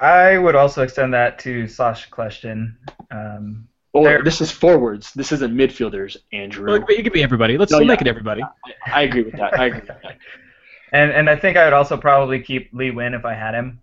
I 0.00 0.38
would 0.38 0.54
also 0.54 0.82
extend 0.82 1.12
that 1.14 1.38
to 1.40 1.66
Sacha 1.66 2.08
Kljestan. 2.10 2.74
Um, 3.10 3.68
Or 3.94 4.04
There- 4.04 4.22
this 4.22 4.40
is 4.40 4.50
forwards. 4.52 5.12
This 5.14 5.32
isn't 5.32 5.52
midfielders, 5.54 6.16
Andrew. 6.32 6.66
Well, 6.66 6.84
it 6.88 7.02
could 7.02 7.12
be 7.12 7.22
everybody. 7.22 7.56
Let's 7.58 7.72
No, 7.72 7.78
make 7.80 8.00
yeah. 8.00 8.06
it 8.06 8.06
everybody. 8.06 8.42
I 8.86 9.02
agree 9.02 9.22
with 9.22 9.34
that. 9.36 9.58
I 9.58 9.66
agree 9.66 9.80
with 9.80 9.88
that. 9.88 10.18
and 10.92 11.10
and 11.10 11.28
I 11.30 11.36
think 11.36 11.56
I 11.56 11.64
would 11.64 11.72
also 11.72 11.96
probably 11.96 12.40
keep 12.40 12.68
Lee 12.72 12.90
Nguyen 12.90 13.16
if 13.18 13.24
I 13.24 13.34
had 13.34 13.54
him. 13.54 13.80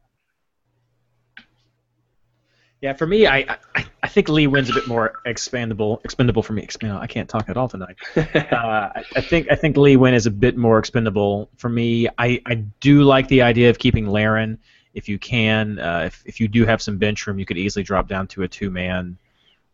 Yeah, 2.81 2.93
for 2.93 3.07
me, 3.07 3.25
I, 3.25 3.57
I 3.75 3.85
I 4.03 4.07
think 4.07 4.29
Lee 4.29 4.45
Nguyen's 4.45 4.69
a 4.69 4.73
bit 4.73 4.87
more 4.87 5.15
expandable, 5.25 5.99
expendable 6.05 6.43
for 6.43 6.53
me. 6.53 6.61
Expand, 6.61 6.93
I 6.93 7.07
can't 7.07 7.27
talk 7.27 7.49
at 7.49 7.57
all 7.57 7.67
tonight. 7.67 7.95
uh, 8.15 8.21
I, 8.53 9.03
I 9.15 9.21
think 9.21 9.47
I 9.51 9.55
think 9.55 9.75
Lee 9.75 9.95
Nguyen 9.95 10.13
is 10.13 10.27
a 10.27 10.31
bit 10.31 10.55
more 10.55 10.77
expendable 10.77 11.49
for 11.57 11.69
me. 11.69 12.07
I, 12.19 12.41
I 12.45 12.55
do 12.79 13.01
like 13.03 13.27
the 13.27 13.41
idea 13.41 13.71
of 13.71 13.79
keeping 13.79 14.05
Larin 14.07 14.59
if 14.95 15.07
you 15.07 15.19
can. 15.19 15.77
Uh, 15.77 16.03
if 16.07 16.23
if 16.25 16.39
you 16.39 16.47
do 16.47 16.65
have 16.65 16.81
some 16.81 16.97
bench 16.97 17.27
room, 17.27 17.37
you 17.37 17.45
could 17.45 17.57
easily 17.57 17.83
drop 17.83 18.07
down 18.07 18.25
to 18.27 18.41
a 18.41 18.47
two 18.47 18.71
man 18.71 19.17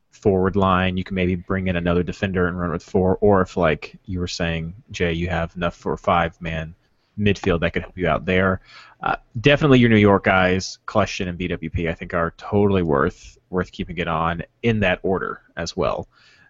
forward 0.09 0.57
line. 0.57 0.97
You 0.97 1.05
can 1.05 1.15
maybe 1.15 1.35
bring 1.35 1.67
in 1.67 1.77
another 1.77 2.03
defender 2.03 2.47
and 2.47 2.59
run 2.59 2.71
with 2.71 2.83
four. 2.83 3.17
Or 3.21 3.41
if 3.41 3.55
like 3.55 3.97
you 4.05 4.19
were 4.19 4.27
saying, 4.27 4.73
Jay, 4.91 5.13
you 5.13 5.29
have 5.29 5.55
enough 5.55 5.75
for 5.75 5.95
five 5.95 6.39
man 6.41 6.75
midfield 7.17 7.61
that 7.61 7.71
could 7.71 7.83
help 7.83 7.97
you 7.97 8.07
out 8.07 8.25
there. 8.25 8.61
Uh, 9.01 9.15
definitely 9.39 9.79
your 9.79 9.89
New 9.89 9.97
York 9.97 10.23
guys, 10.25 10.79
Kljestan 10.87 11.29
and 11.29 11.39
BWP, 11.39 11.89
I 11.89 11.93
think 11.93 12.13
are 12.13 12.33
totally 12.37 12.83
worth 12.83 13.37
worth 13.49 13.71
keeping 13.71 13.97
it 13.97 14.07
on 14.07 14.43
in 14.63 14.79
that 14.79 14.99
order 15.03 15.41
as 15.55 15.75
well. 15.77 16.07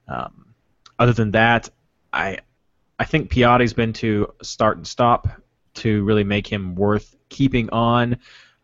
Um, 0.07 0.53
other 0.97 1.13
than 1.13 1.31
that, 1.31 1.69
I 2.13 2.39
I 2.99 3.05
think 3.05 3.31
Piatti's 3.31 3.73
been 3.73 3.93
to 3.93 4.33
start 4.41 4.77
and 4.77 4.87
stop 4.87 5.27
to 5.75 6.03
really 6.03 6.23
make 6.23 6.47
him 6.47 6.75
worth 6.75 7.15
keeping 7.29 7.69
on. 7.71 8.17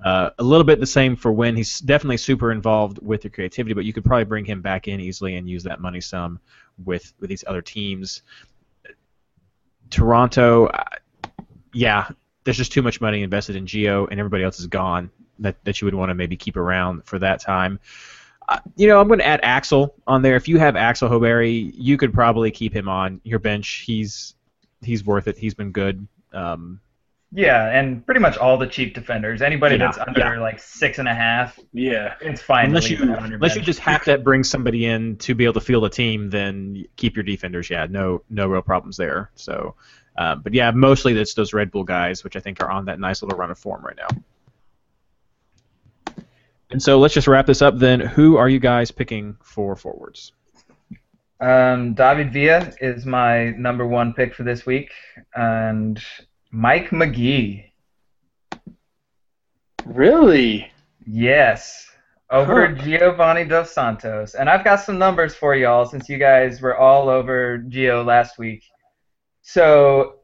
Uh, 0.03 0.29
a 0.37 0.43
little 0.43 0.63
bit 0.63 0.79
the 0.79 0.85
same 0.85 1.15
for 1.15 1.31
when 1.31 1.55
he's 1.55 1.79
definitely 1.79 2.17
super 2.17 2.51
involved 2.51 2.99
with 3.01 3.23
your 3.23 3.31
creativity, 3.31 3.73
but 3.73 3.83
you 3.83 3.93
could 3.93 4.05
probably 4.05 4.25
bring 4.25 4.45
him 4.45 4.61
back 4.61 4.87
in 4.87 4.99
easily 4.99 5.35
and 5.35 5.49
use 5.49 5.63
that 5.63 5.81
money 5.81 5.99
some 5.99 6.39
with 6.85 7.13
with 7.19 7.29
these 7.29 7.43
other 7.47 7.61
teams. 7.61 8.21
Toronto, 9.89 10.67
uh, 10.67 10.83
yeah, 11.73 12.09
there's 12.43 12.57
just 12.57 12.71
too 12.71 12.81
much 12.81 13.01
money 13.01 13.23
invested 13.23 13.55
in 13.55 13.65
Gio, 13.65 14.07
and 14.09 14.19
everybody 14.19 14.43
else 14.43 14.59
is 14.59 14.67
gone 14.67 15.09
that, 15.39 15.63
that 15.63 15.81
you 15.81 15.85
would 15.85 15.95
want 15.95 16.09
to 16.09 16.15
maybe 16.15 16.37
keep 16.37 16.57
around 16.57 17.05
for 17.05 17.19
that 17.19 17.41
time. 17.41 17.79
Uh, 18.47 18.59
you 18.75 18.87
know, 18.87 18.99
I'm 18.99 19.07
going 19.07 19.19
to 19.19 19.27
add 19.27 19.41
Axel 19.43 19.93
on 20.05 20.21
there. 20.21 20.35
If 20.35 20.47
you 20.47 20.57
have 20.57 20.75
Axel 20.75 21.09
Hoberry, 21.09 21.71
you 21.75 21.97
could 21.97 22.13
probably 22.13 22.51
keep 22.51 22.73
him 22.73 22.87
on 22.87 23.19
your 23.23 23.39
bench. 23.39 23.83
He's 23.85 24.35
he's 24.81 25.03
worth 25.05 25.27
it. 25.27 25.37
He's 25.37 25.53
been 25.53 25.71
good. 25.71 26.07
Um, 26.31 26.79
Yeah, 27.33 27.67
and 27.77 28.05
pretty 28.05 28.21
much 28.21 28.37
all 28.37 28.57
the 28.57 28.67
cheap 28.67 28.93
defenders. 28.95 29.41
Anybody 29.41 29.75
Yeah, 29.75 29.85
that's 29.91 29.97
under 29.97 30.19
yeah. 30.19 30.39
like 30.39 30.59
six 30.59 30.97
and 30.97 31.09
a 31.09 31.13
half, 31.13 31.59
Yeah. 31.73 32.15
it's 32.21 32.41
fine. 32.41 32.67
unless 32.67 32.85
to 32.85 32.91
you 32.93 32.99
leave 33.05 33.17
on 33.17 33.29
your 33.29 33.35
unless 33.35 33.55
you 33.55 33.61
just 33.61 33.79
have 33.79 34.03
to 34.05 34.17
bring 34.17 34.45
somebody 34.45 34.85
in 34.85 35.17
to 35.17 35.35
be 35.35 35.43
able 35.43 35.55
to 35.55 35.61
field 35.61 35.83
a 35.83 35.89
team, 35.89 36.29
then 36.29 36.85
keep 36.95 37.17
your 37.17 37.23
defenders. 37.23 37.69
Yeah, 37.69 37.85
no 37.89 38.23
no 38.29 38.47
real 38.47 38.61
problems 38.61 38.95
there. 38.95 39.29
So, 39.35 39.75
uh, 40.17 40.35
but 40.35 40.53
yeah, 40.53 40.71
mostly 40.71 41.19
it's 41.19 41.33
those 41.33 41.53
Red 41.53 41.69
Bull 41.69 41.83
guys, 41.83 42.23
which 42.23 42.37
I 42.37 42.39
think 42.39 42.63
are 42.63 42.71
on 42.71 42.85
that 42.85 42.97
nice 42.99 43.21
little 43.21 43.37
run 43.37 43.51
of 43.51 43.59
form 43.59 43.83
right 43.83 43.97
now. 43.97 44.07
And 46.69 46.81
so 46.81 46.99
let's 46.99 47.13
just 47.13 47.27
wrap 47.27 47.45
this 47.45 47.61
up 47.61 47.77
then. 47.77 47.99
Who 47.99 48.37
are 48.37 48.49
you 48.49 48.59
guys 48.59 48.91
picking 48.91 49.37
for 49.41 49.75
forwards? 49.75 50.33
Um, 51.39 51.93
David 51.93 52.33
Villa 52.33 52.73
is 52.81 53.05
my 53.05 53.51
number 53.51 53.85
one 53.85 54.13
pick 54.13 54.33
for 54.33 54.43
this 54.43 54.65
week, 54.65 54.91
and 55.35 56.01
Mike 56.57 56.91
Magee. 56.91 57.71
Really? 59.85 60.71
Yes, 61.05 61.87
over 62.31 62.69
Huh. 62.69 62.83
Giovanni 62.83 63.45
Dos 63.45 63.71
Santos, 63.71 64.33
and 64.33 64.49
I've 64.49 64.63
got 64.63 64.77
some 64.77 64.97
numbers 64.97 65.35
for 65.35 65.53
y'all 65.53 65.85
since 65.85 66.09
you 66.09 66.17
guys 66.17 66.59
were 66.59 66.75
all 66.75 67.09
over 67.09 67.59
Gio 67.59 68.03
last 68.03 68.39
week. 68.39 68.63
So, 69.43 70.21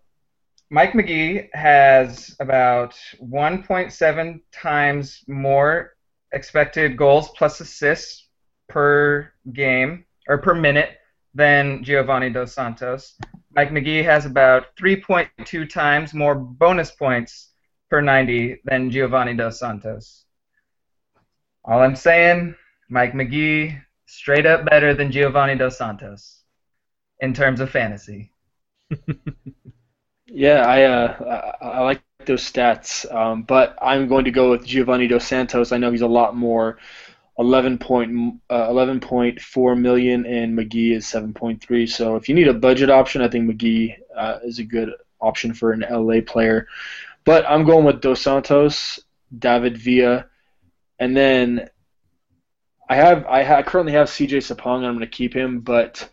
Mike 0.72 0.96
Magee 0.96 1.52
has 1.54 2.36
about 2.40 2.96
1.7 3.22 4.42
times 4.52 5.24
more 5.28 5.94
expected 6.32 6.98
goals 6.98 7.30
plus 7.38 7.60
assists 7.60 8.28
per 8.70 9.32
game 9.54 10.04
or 10.28 10.40
per 10.40 10.56
minute 10.56 10.98
than 11.36 11.84
Giovanni 11.84 12.32
Dos 12.32 12.56
Santos. 12.56 13.20
Mike 13.56 13.72
Magee 13.72 14.04
has 14.04 14.26
about 14.26 14.76
3.2 14.78 15.70
times 15.70 16.14
more 16.14 16.36
bonus 16.36 16.92
points 16.92 17.52
per 17.90 18.02
90 18.02 18.62
than 18.66 18.90
Giovanni 18.92 19.36
Dos 19.36 19.60
Santos. 19.60 20.26
All 21.64 21.82
I'm 21.82 21.96
saying, 21.96 22.56
Mike 22.90 23.14
Magee, 23.16 23.78
straight 24.06 24.46
up 24.46 24.66
better 24.66 24.94
than 24.94 25.12
Giovanni 25.12 25.56
Dos 25.56 25.78
Santos 25.78 26.44
in 27.20 27.34
terms 27.34 27.60
of 27.60 27.70
fantasy. 27.70 28.32
Yeah, 30.28 30.66
I 30.66 30.84
uh, 30.84 31.54
I, 31.62 31.68
I 31.68 31.80
like 31.82 32.02
those 32.26 32.42
stats, 32.42 33.12
um, 33.14 33.44
but 33.44 33.78
I'm 33.82 34.08
going 34.08 34.26
to 34.26 34.32
go 34.32 34.50
with 34.50 34.66
Giovanni 34.66 35.08
Dos 35.08 35.28
Santos. 35.28 35.72
I 35.72 35.78
know 35.78 35.92
he's 35.92 36.02
a 36.02 36.08
lot 36.08 36.36
more, 36.36 36.80
11 37.40 37.78
point, 37.80 38.42
uh, 38.50 38.68
11.4 38.68 39.80
million, 39.80 40.26
and 40.26 40.56
Magee 40.56 40.94
is 40.94 41.06
7.3. 41.06 41.90
So 41.90 42.16
if 42.16 42.30
you 42.30 42.36
need 42.36 42.48
a 42.48 42.54
budget 42.54 42.90
option, 42.90 43.22
I 43.22 43.28
think 43.28 43.46
Magee 43.46 43.96
uh, 44.16 44.40
is 44.44 44.60
a 44.60 44.64
good 44.64 44.92
option 45.20 45.54
for 45.54 45.72
an 45.72 45.86
LA 45.90 46.22
player. 46.22 46.68
But 47.26 47.46
I'm 47.48 47.66
going 47.66 47.86
with 47.86 48.02
Dos 48.02 48.22
Santos, 48.22 49.00
David 49.38 49.78
Villa, 49.78 50.28
and 51.00 51.16
then 51.16 51.70
I 52.90 52.96
have 52.96 53.26
I 53.26 53.44
ha- 53.44 53.64
currently 53.64 53.94
have 53.94 54.10
CJ 54.10 54.38
Sapong. 54.38 54.78
and 54.78 54.86
I'm 54.86 54.94
going 54.94 55.00
to 55.00 55.08
keep 55.08 55.34
him, 55.34 55.62
but 55.62 56.08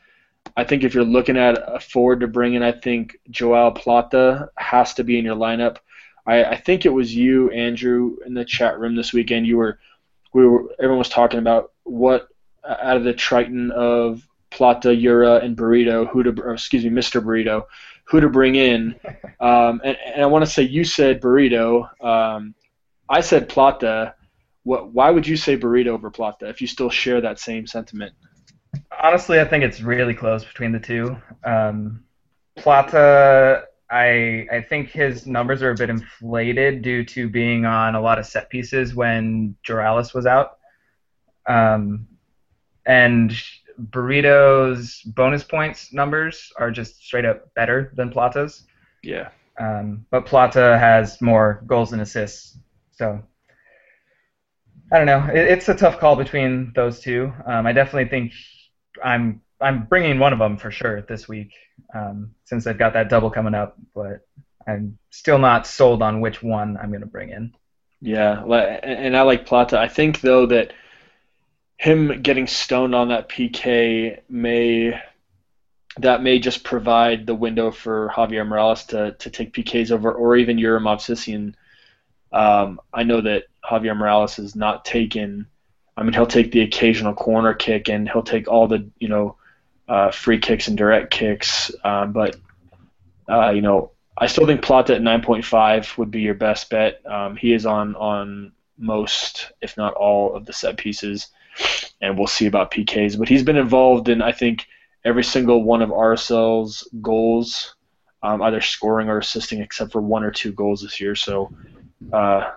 I 0.56 0.64
think 0.64 0.84
if 0.84 0.94
you're 0.94 1.04
looking 1.04 1.36
at 1.36 1.58
a 1.66 1.80
forward 1.80 2.20
to 2.20 2.28
bring 2.28 2.54
in, 2.54 2.62
I 2.62 2.72
think 2.72 3.18
Joao 3.30 3.70
Plata 3.72 4.50
has 4.56 4.94
to 4.94 5.04
be 5.04 5.18
in 5.18 5.24
your 5.24 5.36
lineup. 5.36 5.78
I, 6.26 6.44
I 6.44 6.56
think 6.56 6.84
it 6.84 6.90
was 6.90 7.14
you, 7.14 7.50
Andrew, 7.50 8.16
in 8.26 8.34
the 8.34 8.44
chat 8.44 8.78
room 8.78 8.94
this 8.94 9.12
weekend. 9.12 9.46
You 9.46 9.56
were, 9.56 9.78
we 10.32 10.46
were, 10.46 10.64
everyone 10.78 10.98
was 10.98 11.08
talking 11.08 11.38
about 11.38 11.72
what 11.84 12.28
uh, 12.64 12.76
out 12.80 12.96
of 12.96 13.04
the 13.04 13.12
Triton 13.12 13.70
of 13.70 14.26
Plata, 14.50 14.94
Yura, 14.94 15.36
and 15.36 15.56
Burrito, 15.56 16.08
who 16.08 16.22
to, 16.22 16.42
or 16.42 16.54
excuse 16.54 16.84
me, 16.84 16.90
Mr. 16.90 17.22
Burrito, 17.22 17.64
who 18.04 18.20
to 18.20 18.28
bring 18.28 18.56
in. 18.56 18.96
Um, 19.40 19.80
and, 19.82 19.96
and 20.04 20.22
I 20.22 20.26
want 20.26 20.44
to 20.44 20.50
say 20.50 20.64
you 20.64 20.84
said 20.84 21.22
Burrito. 21.22 21.88
Um, 22.04 22.54
I 23.08 23.22
said 23.22 23.48
Plata. 23.48 24.14
What? 24.64 24.92
Why 24.92 25.10
would 25.10 25.26
you 25.26 25.38
say 25.38 25.56
Burrito 25.56 25.86
over 25.86 26.10
Plata 26.10 26.46
if 26.50 26.60
you 26.60 26.66
still 26.66 26.90
share 26.90 27.22
that 27.22 27.38
same 27.38 27.66
sentiment? 27.66 28.12
Honestly, 29.02 29.40
I 29.40 29.46
think 29.46 29.64
it's 29.64 29.80
really 29.80 30.12
close 30.12 30.44
between 30.44 30.72
the 30.72 30.78
two. 30.78 31.16
Um, 31.42 32.04
Plata, 32.54 33.64
I 33.90 34.46
I 34.52 34.60
think 34.60 34.90
his 34.90 35.26
numbers 35.26 35.62
are 35.62 35.70
a 35.70 35.74
bit 35.74 35.90
inflated 35.90 36.82
due 36.82 37.04
to 37.04 37.28
being 37.28 37.64
on 37.64 37.94
a 37.94 38.00
lot 38.00 38.18
of 38.18 38.26
set 38.26 38.48
pieces 38.50 38.94
when 38.94 39.56
Juralis 39.66 40.14
was 40.14 40.26
out. 40.26 40.58
Um, 41.46 42.06
and 42.86 43.32
Burrito's 43.78 45.00
bonus 45.02 45.42
points 45.42 45.92
numbers 45.92 46.52
are 46.58 46.70
just 46.70 47.02
straight 47.02 47.24
up 47.24 47.52
better 47.54 47.92
than 47.96 48.10
Plata's. 48.10 48.64
Yeah. 49.02 49.30
Um, 49.58 50.06
but 50.10 50.26
Plata 50.26 50.78
has 50.78 51.20
more 51.20 51.62
goals 51.66 51.92
and 51.92 52.02
assists. 52.02 52.58
So 52.92 53.22
I 54.92 54.98
don't 54.98 55.06
know. 55.06 55.26
It, 55.32 55.48
it's 55.48 55.68
a 55.68 55.74
tough 55.74 55.98
call 55.98 56.16
between 56.16 56.72
those 56.74 57.00
two. 57.00 57.32
Um, 57.46 57.66
I 57.66 57.72
definitely 57.72 58.08
think 58.08 58.32
I'm 59.02 59.40
I'm 59.60 59.84
bringing 59.84 60.18
one 60.18 60.32
of 60.32 60.38
them 60.38 60.56
for 60.56 60.70
sure 60.70 61.02
this 61.02 61.28
week 61.28 61.52
um, 61.94 62.34
since 62.44 62.66
I've 62.66 62.78
got 62.78 62.94
that 62.94 63.08
double 63.08 63.30
coming 63.30 63.54
up. 63.54 63.76
But 63.94 64.26
I'm 64.66 64.98
still 65.10 65.38
not 65.38 65.66
sold 65.66 66.02
on 66.02 66.20
which 66.20 66.42
one 66.42 66.76
I'm 66.76 66.90
going 66.90 67.00
to 67.00 67.06
bring 67.06 67.30
in. 67.30 67.52
Yeah, 68.00 68.42
and 68.82 69.16
I 69.16 69.22
like 69.22 69.46
Plata. 69.46 69.78
I 69.78 69.88
think 69.88 70.20
though 70.22 70.46
that 70.46 70.72
him 71.76 72.22
getting 72.22 72.46
stoned 72.46 72.94
on 72.94 73.08
that 73.08 73.28
PK 73.28 74.20
may 74.28 75.00
that 75.98 76.22
may 76.22 76.38
just 76.38 76.64
provide 76.64 77.26
the 77.26 77.34
window 77.34 77.70
for 77.70 78.10
Javier 78.14 78.46
Morales 78.46 78.84
to, 78.86 79.12
to 79.12 79.30
take 79.30 79.52
PKs 79.52 79.90
over, 79.90 80.12
or 80.12 80.36
even 80.36 80.56
Yura 80.56 80.80
Movsisyan. 80.80 81.54
Um, 82.32 82.80
I 82.94 83.02
know 83.02 83.20
that 83.20 83.44
Javier 83.64 83.96
Morales 83.96 84.38
is 84.38 84.54
not 84.54 84.84
taken. 84.84 85.46
I 85.96 86.02
mean, 86.02 86.12
he'll 86.12 86.26
take 86.26 86.52
the 86.52 86.60
occasional 86.60 87.14
corner 87.14 87.54
kick, 87.54 87.88
and 87.88 88.08
he'll 88.08 88.22
take 88.22 88.48
all 88.48 88.66
the 88.66 88.88
you 88.98 89.08
know 89.08 89.36
uh, 89.90 90.10
free 90.12 90.38
kicks 90.38 90.68
and 90.68 90.78
direct 90.78 91.10
kicks. 91.10 91.72
Um, 91.84 92.12
but 92.12 92.36
uh, 93.28 93.50
you 93.50 93.60
know, 93.60 93.90
I 94.16 94.28
still 94.28 94.46
think 94.46 94.62
Plata 94.62 94.94
at 94.94 95.02
9.5 95.02 95.98
would 95.98 96.10
be 96.10 96.20
your 96.20 96.34
best 96.34 96.70
bet. 96.70 97.04
Um, 97.06 97.36
he 97.36 97.52
is 97.52 97.66
on 97.66 97.96
on 97.96 98.52
most, 98.78 99.52
if 99.60 99.76
not 99.76 99.92
all, 99.94 100.34
of 100.34 100.46
the 100.46 100.52
set 100.52 100.76
pieces, 100.76 101.28
and 102.00 102.16
we'll 102.16 102.28
see 102.28 102.46
about 102.46 102.70
PKs. 102.70 103.18
But 103.18 103.28
he's 103.28 103.42
been 103.42 103.56
involved 103.56 104.08
in, 104.08 104.22
I 104.22 104.32
think, 104.32 104.66
every 105.04 105.24
single 105.24 105.64
one 105.64 105.82
of 105.82 105.90
RSL's 105.90 106.88
goals, 107.02 107.74
um, 108.22 108.42
either 108.42 108.60
scoring 108.60 109.08
or 109.08 109.18
assisting, 109.18 109.60
except 109.60 109.90
for 109.90 110.00
one 110.00 110.22
or 110.22 110.30
two 110.30 110.52
goals 110.52 110.82
this 110.82 111.00
year. 111.00 111.16
So, 111.16 111.52
uh, 112.12 112.52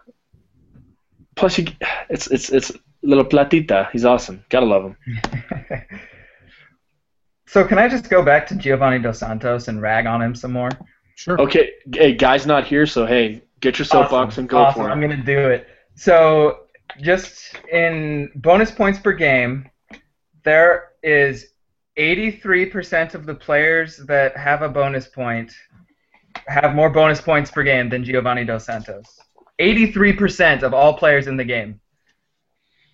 plus, 1.35 1.55
he, 1.55 1.75
it's 2.09 2.27
it's 2.27 2.51
it's 2.51 2.71
little 3.01 3.25
Platita. 3.25 3.89
He's 3.91 4.05
awesome. 4.05 4.45
Gotta 4.49 4.67
love 4.67 4.83
him. 4.83 4.97
so 7.53 7.63
can 7.63 7.77
I 7.77 7.87
just 7.87 8.09
go 8.09 8.23
back 8.23 8.47
to 8.47 8.55
Giovanni 8.55 8.97
Dos 8.97 9.19
Santos 9.19 9.67
and 9.67 9.79
rag 9.79 10.07
on 10.07 10.23
him 10.23 10.33
some 10.33 10.51
more? 10.51 10.71
Sure. 11.13 11.39
Okay, 11.39 11.73
hey, 11.93 12.15
guy's 12.15 12.47
not 12.47 12.65
here, 12.65 12.87
so 12.87 13.05
hey, 13.05 13.43
get 13.59 13.77
your 13.77 13.85
soapbox 13.85 14.39
and 14.39 14.49
go 14.49 14.57
awesome. 14.57 14.81
for 14.81 14.89
it. 14.89 14.91
I'm 14.91 14.99
gonna 14.99 15.23
do 15.23 15.37
it. 15.49 15.67
So, 15.93 16.61
just 16.99 17.55
in 17.71 18.31
bonus 18.33 18.71
points 18.71 18.97
per 18.97 19.11
game, 19.11 19.69
there 20.43 20.93
is 21.03 21.49
83% 21.95 23.13
of 23.13 23.27
the 23.27 23.35
players 23.35 23.97
that 23.97 24.35
have 24.35 24.63
a 24.63 24.69
bonus 24.69 25.07
point 25.07 25.53
have 26.47 26.73
more 26.73 26.89
bonus 26.89 27.21
points 27.21 27.51
per 27.51 27.61
game 27.61 27.87
than 27.87 28.03
Giovanni 28.03 28.45
Dos 28.45 28.65
Santos. 28.65 29.19
83% 29.59 30.63
of 30.63 30.73
all 30.73 30.95
players 30.95 31.27
in 31.27 31.37
the 31.37 31.43
game. 31.43 31.79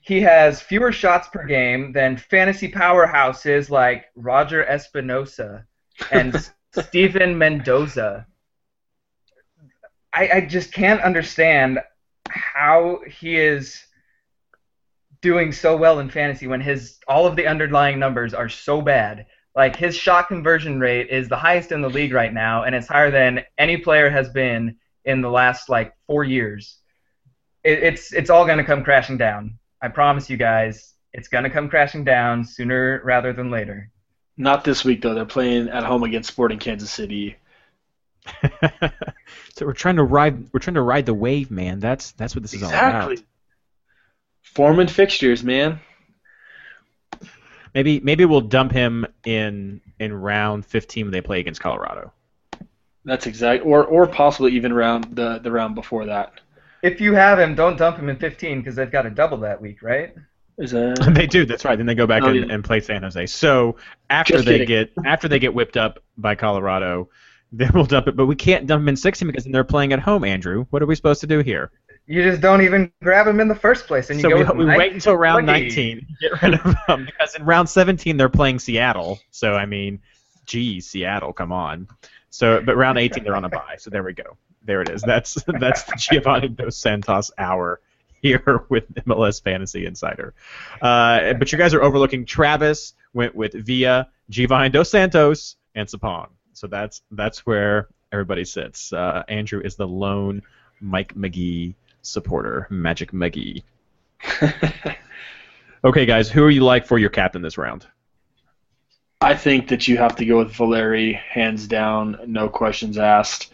He 0.10 0.22
has 0.22 0.60
fewer 0.60 0.92
shots 0.92 1.28
per 1.28 1.46
game 1.46 1.92
than 1.92 2.18
fantasy 2.18 2.68
powerhouses 2.68 3.70
like 3.70 4.06
Roger 4.16 4.66
Espinoza 4.66 5.66
and 6.12 6.50
Steven 6.72 7.38
Mendoza. 7.38 8.26
I, 10.12 10.30
I 10.34 10.42
just 10.42 10.74
can't 10.74 11.00
understand 11.02 11.78
how 12.28 13.02
he 13.08 13.38
is 13.38 13.80
doing 15.22 15.52
so 15.52 15.78
well 15.78 16.00
in 16.00 16.10
fantasy 16.10 16.48
when 16.48 16.62
his 16.62 16.98
all 17.08 17.28
of 17.28 17.36
the 17.36 17.46
underlying 17.46 18.00
numbers 18.00 18.34
are 18.34 18.50
so 18.50 18.82
bad. 18.82 19.28
Like 19.56 19.76
his 19.76 19.96
shot 19.96 20.28
conversion 20.28 20.80
rate 20.80 21.10
is 21.12 21.30
the 21.30 21.38
highest 21.38 21.72
in 21.72 21.84
the 21.84 21.88
league 21.88 22.14
right 22.14 22.34
now, 22.34 22.64
and 22.64 22.74
it's 22.74 22.88
higher 22.88 23.12
than 23.12 23.44
any 23.60 23.78
player 23.78 24.10
has 24.10 24.28
been 24.30 24.76
in 25.06 25.22
the 25.22 25.30
last 25.30 25.70
like 25.70 25.94
four 26.08 26.24
years. 26.24 26.80
It, 27.64 27.84
it's 27.84 28.12
it's 28.12 28.32
all 28.32 28.48
gonna 28.48 28.66
come 28.66 28.84
crashing 28.84 29.20
down. 29.20 29.59
I 29.82 29.88
promise 29.88 30.30
you 30.30 30.38
guys, 30.38 30.94
it's 31.14 31.28
gonna 31.28 31.50
come 31.50 31.70
crashing 31.70 32.04
down 32.04 32.44
sooner 32.44 33.02
rather 33.04 33.34
than 33.34 33.50
later. 33.50 33.92
Not 34.38 34.64
this 34.64 34.86
week 34.86 35.02
though. 35.02 35.14
They're 35.14 35.26
playing 35.26 35.70
at 35.70 35.84
home 35.84 36.04
against 36.04 36.30
Sporting 36.30 36.60
Kansas 36.60 36.92
City. 36.92 37.38
so 39.56 39.66
we're 39.66 39.74
trying 39.74 39.96
to 39.96 40.04
ride 40.04 40.52
we're 40.54 40.60
trying 40.60 40.76
to 40.76 40.82
ride 40.82 41.06
the 41.06 41.14
wave, 41.14 41.52
man. 41.52 41.80
That's 41.80 42.12
that's 42.12 42.36
what 42.36 42.42
this 42.42 42.54
is 42.54 42.64
all 42.64 42.70
about. 42.70 42.86
Exactly. 42.86 43.14
about. 43.16 43.26
Forming 44.44 44.88
fixtures, 44.88 45.44
man. 45.44 45.80
Maybe 47.74 48.00
maybe 48.00 48.26
we'll 48.26 48.42
dump 48.42 48.72
him 48.72 49.06
in 49.26 49.82
in 50.00 50.14
round 50.14 50.66
15 50.66 51.06
when 51.06 51.12
they 51.12 51.22
play 51.22 51.40
against 51.40 51.62
Colorado. 51.62 52.12
That's 53.06 53.28
exact, 53.28 53.66
or 53.66 53.86
or 53.86 54.08
possibly 54.08 54.54
even 54.54 54.74
round 54.74 55.16
the 55.16 55.40
the 55.40 55.52
round 55.52 55.76
before 55.76 56.06
that. 56.06 56.34
If 56.82 57.02
you 57.02 57.14
have 57.14 57.40
him, 57.40 57.56
don't 57.56 57.78
dump 57.78 57.98
him 57.98 58.10
in 58.10 58.16
15 58.18 58.60
because 58.60 58.76
they've 58.76 58.92
got 58.92 59.06
a 59.06 59.10
double 59.10 59.38
that 59.40 59.62
week, 59.62 59.82
right? 59.82 60.14
Is 60.58 60.72
that 60.72 61.12
they 61.16 61.28
do. 61.28 61.46
That's 61.46 61.66
right. 61.66 61.78
Then 61.78 61.86
they 61.86 61.96
go 61.96 62.08
back 62.08 62.24
Oh, 62.24 62.28
and, 62.28 62.36
yeah. 62.48 62.54
and 62.54 62.64
play 62.64 62.80
San 62.80 63.04
Jose. 63.04 63.26
So 63.28 63.78
after 64.10 64.34
Just 64.34 64.46
they 64.46 64.60
kidding. 64.60 64.68
get 64.68 64.92
after 65.06 65.28
they 65.28 65.40
get 65.40 65.54
whipped 65.54 65.78
up 65.78 66.00
by 66.18 66.36
Colorado, 66.36 67.10
then 67.52 67.72
we'll 67.74 67.86
dump 67.86 68.08
it. 68.08 68.16
But 68.16 68.26
we 68.28 68.36
can't 68.36 68.68
dump 68.68 68.82
him 68.82 68.90
in 68.90 68.96
16 68.96 69.28
because 69.28 69.44
then 69.46 69.52
they're 69.54 69.64
playing 69.64 69.94
at 69.94 70.00
home. 70.00 70.24
Andrew, 70.24 70.66
what 70.70 70.82
are 70.82 70.86
we 70.86 70.96
supposed 70.96 71.22
to 71.22 71.28
do 71.28 71.40
here? 71.40 71.72
You 72.08 72.24
just 72.24 72.42
don't 72.42 72.62
even 72.64 72.92
grab 73.04 73.28
him 73.28 73.40
in 73.40 73.48
the 73.48 73.56
first 73.56 73.86
place, 73.86 74.10
and 74.10 74.20
you 74.20 74.24
so 74.24 74.44
go 74.44 74.54
we, 74.54 74.66
we 74.66 74.76
wait 74.76 74.94
until 74.94 75.16
round 75.16 75.46
20. 75.46 75.62
19, 75.68 76.08
get 76.20 76.42
rid 76.42 76.54
of 76.56 76.76
him 76.88 77.06
because 77.06 77.36
in 77.36 77.46
round 77.46 77.70
17 77.70 78.18
they're 78.18 78.30
playing 78.30 78.58
Seattle. 78.58 79.20
So 79.30 79.54
I 79.54 79.68
mean, 79.68 80.00
geez, 80.48 80.90
Seattle, 80.90 81.34
come 81.34 81.52
on. 81.52 81.88
So 82.32 82.62
but 82.66 82.76
round 82.78 82.98
18 82.98 83.24
they're 83.24 83.36
on 83.36 83.46
a 83.46 83.50
bye. 83.50 83.76
So 83.78 83.92
there 83.92 84.02
we 84.04 84.14
go. 84.14 84.38
There 84.70 84.84
it 84.84 84.90
is. 84.90 85.02
That's 85.02 85.34
that's 85.60 85.82
the 85.82 85.96
Giovanni 85.98 86.48
Dos 86.48 86.78
Santos 86.78 87.32
hour 87.40 87.82
here 88.22 88.66
with 88.70 88.94
MLS 89.06 89.42
Fantasy 89.42 89.88
Insider. 89.88 90.36
Uh, 90.80 91.34
but 91.34 91.52
you 91.52 91.58
guys 91.58 91.74
are 91.74 91.82
overlooking 91.82 92.24
Travis 92.24 92.94
went 93.16 93.34
with 93.34 93.54
Villa, 93.66 94.10
Giovanni 94.30 94.70
Dos 94.70 94.92
Santos, 94.92 95.56
and 95.74 95.90
Sapong. 95.90 96.28
So 96.54 96.68
that's 96.68 97.02
that's 97.10 97.48
where 97.48 97.88
everybody 98.12 98.46
sits. 98.46 98.94
Uh, 98.94 99.24
Andrew 99.28 99.60
is 99.60 99.76
the 99.76 99.88
lone 99.88 100.44
Mike 100.80 101.16
Magee 101.16 101.76
supporter, 102.04 102.68
Magic 102.70 103.12
Magee. 103.12 103.64
Okay, 105.82 106.06
guys, 106.06 106.30
who 106.30 106.44
are 106.44 106.50
you 106.50 106.66
like 106.66 106.86
for 106.86 107.00
your 107.00 107.10
captain 107.10 107.42
this 107.42 107.58
round? 107.58 107.88
I 109.22 109.36
think 109.36 109.68
that 109.68 109.88
you 109.88 109.98
have 109.98 110.16
to 110.16 110.26
go 110.26 110.38
with 110.38 110.54
Valeri, 110.54 111.14
hands 111.14 111.68
down, 111.68 112.20
no 112.26 112.48
questions 112.48 112.98
asked. 112.98 113.52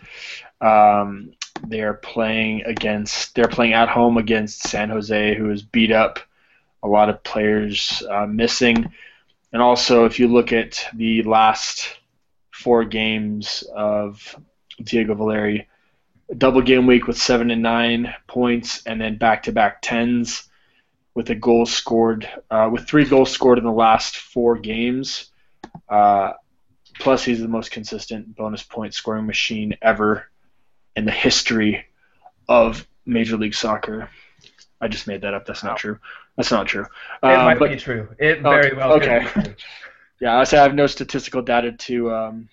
Um, 0.62 1.34
they 1.66 1.82
are 1.82 1.96
playing 1.96 2.64
against. 2.66 3.34
They're 3.34 3.48
playing 3.48 3.74
at 3.74 3.90
home 3.90 4.18
against 4.18 4.68
San 4.68 4.90
Jose, 4.90 5.36
who 5.36 5.50
is 5.50 5.64
beat 5.64 5.92
up. 5.92 6.20
A 6.84 6.88
lot 6.88 7.10
of 7.10 7.24
players 7.24 8.04
uh, 8.12 8.28
missing, 8.28 8.92
and 9.52 9.60
also 9.60 10.06
if 10.06 10.20
you 10.20 10.28
look 10.28 10.54
at 10.54 10.86
the 10.94 11.24
last 11.24 11.98
four 12.52 12.84
games 12.84 13.64
of 13.76 14.36
Diego 14.84 15.16
Valeri, 15.16 15.68
double 16.38 16.62
game 16.62 16.86
week 16.86 17.08
with 17.08 17.18
seven 17.18 17.50
and 17.50 17.64
nine 17.64 18.14
points, 18.28 18.86
and 18.86 19.02
then 19.02 19.18
back-to-back 19.18 19.82
tens 19.82 20.48
with 21.16 21.32
a 21.32 21.36
goal 21.36 21.66
scored, 21.66 22.30
uh, 22.52 22.70
with 22.72 22.88
three 22.88 23.06
goals 23.06 23.32
scored 23.32 23.58
in 23.58 23.64
the 23.64 23.72
last 23.72 24.18
four 24.18 24.56
games. 24.58 25.32
Uh, 25.90 26.34
plus, 27.00 27.24
he's 27.24 27.40
the 27.42 27.48
most 27.48 27.72
consistent 27.72 28.36
bonus 28.36 28.64
point 28.64 28.94
scoring 28.94 29.26
machine 29.26 29.76
ever 29.82 30.30
in 30.96 31.06
the 31.06 31.12
history 31.12 31.86
of 32.48 32.88
Major 33.06 33.38
League 33.38 33.54
Soccer. 33.56 34.10
I 34.82 34.88
just 34.88 35.08
made 35.08 35.22
that 35.22 35.34
up. 35.34 35.46
That's 35.46 35.64
not 35.64 35.78
true. 35.78 36.00
That's 36.38 36.52
not 36.52 36.68
true. 36.68 36.84
It 37.24 37.28
Um, 37.28 37.46
might 37.46 37.60
but 37.60 37.70
be 37.72 37.78
true. 37.78 38.10
It 38.20 38.42
very 38.42 38.72
Okay, 38.72 38.76
well 38.76 38.94
okay. 38.98 39.56
yeah, 40.20 40.38
I 40.38 40.44
say 40.44 40.58
I 40.58 40.64
have 40.64 40.76
no 40.76 40.88
statistical 40.88 41.42
data 41.42 41.72
to 41.72 42.12
um, 42.14 42.50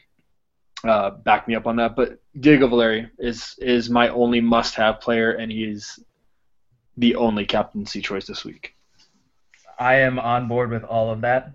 uh, 0.85 1.11
back 1.11 1.49
me 1.49 1.55
up 1.55 1.67
on 1.67 1.77
that. 1.77 1.97
But 1.97 2.21
Diego 2.39 2.69
Valeri 2.69 3.11
is 3.19 3.55
is 3.59 3.91
my 3.91 4.09
only 4.09 4.41
must-have 4.41 5.01
player, 5.01 5.33
and 5.33 5.51
he 5.51 5.65
is 5.65 5.99
the 6.97 7.17
only 7.17 7.45
captaincy 7.45 8.01
choice 8.01 8.27
this 8.27 8.45
week. 8.45 8.75
I 9.79 9.95
am 9.97 10.19
on 10.19 10.47
board 10.49 10.71
with 10.71 10.85
all 10.85 11.11
of 11.11 11.23
that. 11.23 11.53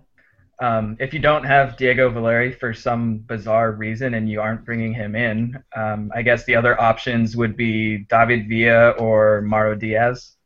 Um, 0.60 0.96
if 0.98 1.14
you 1.14 1.20
don't 1.20 1.44
have 1.44 1.76
Diego 1.76 2.10
Valeri 2.10 2.52
for 2.52 2.74
some 2.74 3.18
bizarre 3.18 3.70
reason 3.70 4.14
and 4.14 4.28
you 4.28 4.40
aren't 4.40 4.64
bringing 4.64 4.92
him 4.92 5.14
in, 5.14 5.62
um, 5.76 6.10
I 6.14 6.22
guess 6.22 6.44
the 6.44 6.56
other 6.56 6.80
options 6.80 7.36
would 7.36 7.56
be 7.56 7.98
David 7.98 8.48
Villa 8.48 8.90
or 8.90 9.40
Mauro 9.42 9.76
Diaz. 9.76 10.36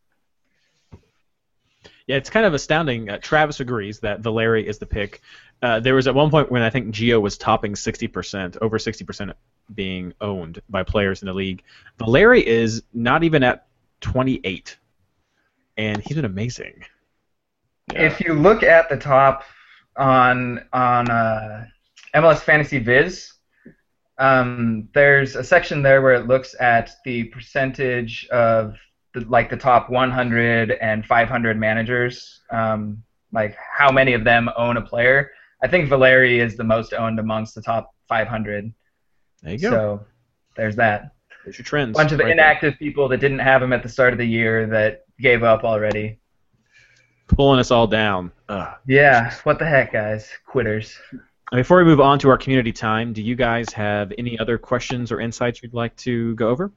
Yeah, 2.07 2.17
it's 2.17 2.29
kind 2.29 2.45
of 2.45 2.53
astounding. 2.53 3.09
Uh, 3.09 3.19
Travis 3.19 3.61
agrees 3.61 4.01
that 4.01 4.21
Valeri 4.21 4.67
is 4.67 4.79
the 4.79 4.87
pick. 4.87 5.23
Uh, 5.63 5.81
there 5.81 5.95
was 5.95 6.07
at 6.07 6.15
one 6.15 6.31
point 6.31 6.51
when 6.51 6.61
I 6.61 6.69
think 6.69 6.95
Gio 6.95 7.21
was 7.21 7.39
topping 7.39 7.75
60%, 7.75 8.59
over 8.61 8.79
60% 8.79 9.33
being 9.73 10.13
owned 10.21 10.61
by 10.69 10.83
players 10.83 11.23
in 11.23 11.27
the 11.27 11.33
league. 11.33 11.63
Valeri 11.99 12.47
is 12.47 12.83
not 12.93 13.23
even 13.23 13.43
at 13.45 13.67
28, 14.01 14.77
and 15.79 16.03
he's 16.03 16.17
been 16.17 16.25
amazing. 16.25 16.85
If 17.95 18.21
you 18.21 18.35
look 18.35 18.63
at 18.63 18.89
the 18.89 18.97
top 18.97 19.45
on 19.97 20.65
on 20.73 21.11
uh, 21.11 21.67
MLS 22.15 22.41
Fantasy 22.41 22.79
Viz, 22.79 23.33
um, 24.19 24.89
there's 24.95 25.37
a 25.37 25.45
section 25.45 25.83
there 25.83 26.03
where 26.03 26.15
it 26.15 26.27
looks 26.27 26.55
at 26.61 26.91
the 27.05 27.25
percentage 27.25 28.27
of 28.29 28.77
the, 29.15 29.21
like 29.23 29.51
the 29.51 29.57
top 29.57 29.91
100 29.91 30.73
and 30.73 31.05
500 31.05 31.59
managers, 31.59 32.41
um, 32.51 33.03
like 33.33 33.57
how 33.57 33.91
many 33.91 34.13
of 34.13 34.25
them 34.25 34.49
own 34.57 34.77
a 34.77 34.83
player. 34.83 35.33
I 35.63 35.69
think 35.69 35.89
Valeri 35.89 36.41
is 36.41 36.57
the 36.57 36.65
most 36.65 36.93
owned 36.93 37.19
amongst 37.19 37.55
the 37.55 37.63
top 37.63 37.95
500. 38.09 38.73
There 39.43 39.53
you 39.53 39.59
go. 39.59 39.71
So 39.71 40.07
there's 40.57 40.77
that. 40.77 41.13
There's 41.45 41.59
your 41.59 41.65
trends. 41.65 41.97
A 41.97 41.99
bunch 41.99 42.13
of 42.13 42.19
right 42.19 42.27
there. 42.27 42.33
inactive 42.33 42.79
people 42.79 43.09
that 43.09 43.19
didn't 43.19 43.41
have 43.41 43.63
him 43.63 43.73
at 43.73 43.83
the 43.83 43.89
start 43.89 44.13
of 44.13 44.19
the 44.19 44.27
year 44.27 44.67
that 44.67 45.05
gave 45.19 45.43
up 45.43 45.65
already. 45.65 46.19
Pulling 47.35 47.61
us 47.61 47.71
all 47.71 47.87
down. 47.87 48.31
Ugh. 48.49 48.75
Yeah, 48.87 49.33
what 49.45 49.59
the 49.59 49.67
heck, 49.67 49.93
guys? 49.93 50.31
Quitters. 50.47 50.99
Before 51.51 51.79
we 51.79 51.85
move 51.85 52.01
on 52.01 52.19
to 52.21 52.29
our 52.31 52.39
community 52.39 52.73
time, 52.73 53.13
do 53.13 53.23
you 53.23 53.35
guys 53.35 53.73
have 53.73 54.13
any 54.17 54.39
other 54.39 54.57
questions 54.57 55.13
or 55.13 55.21
insights 55.21 55.63
you'd 55.63 55.75
like 55.75 55.95
to 55.97 56.35
go 56.35 56.49
over? 56.49 56.73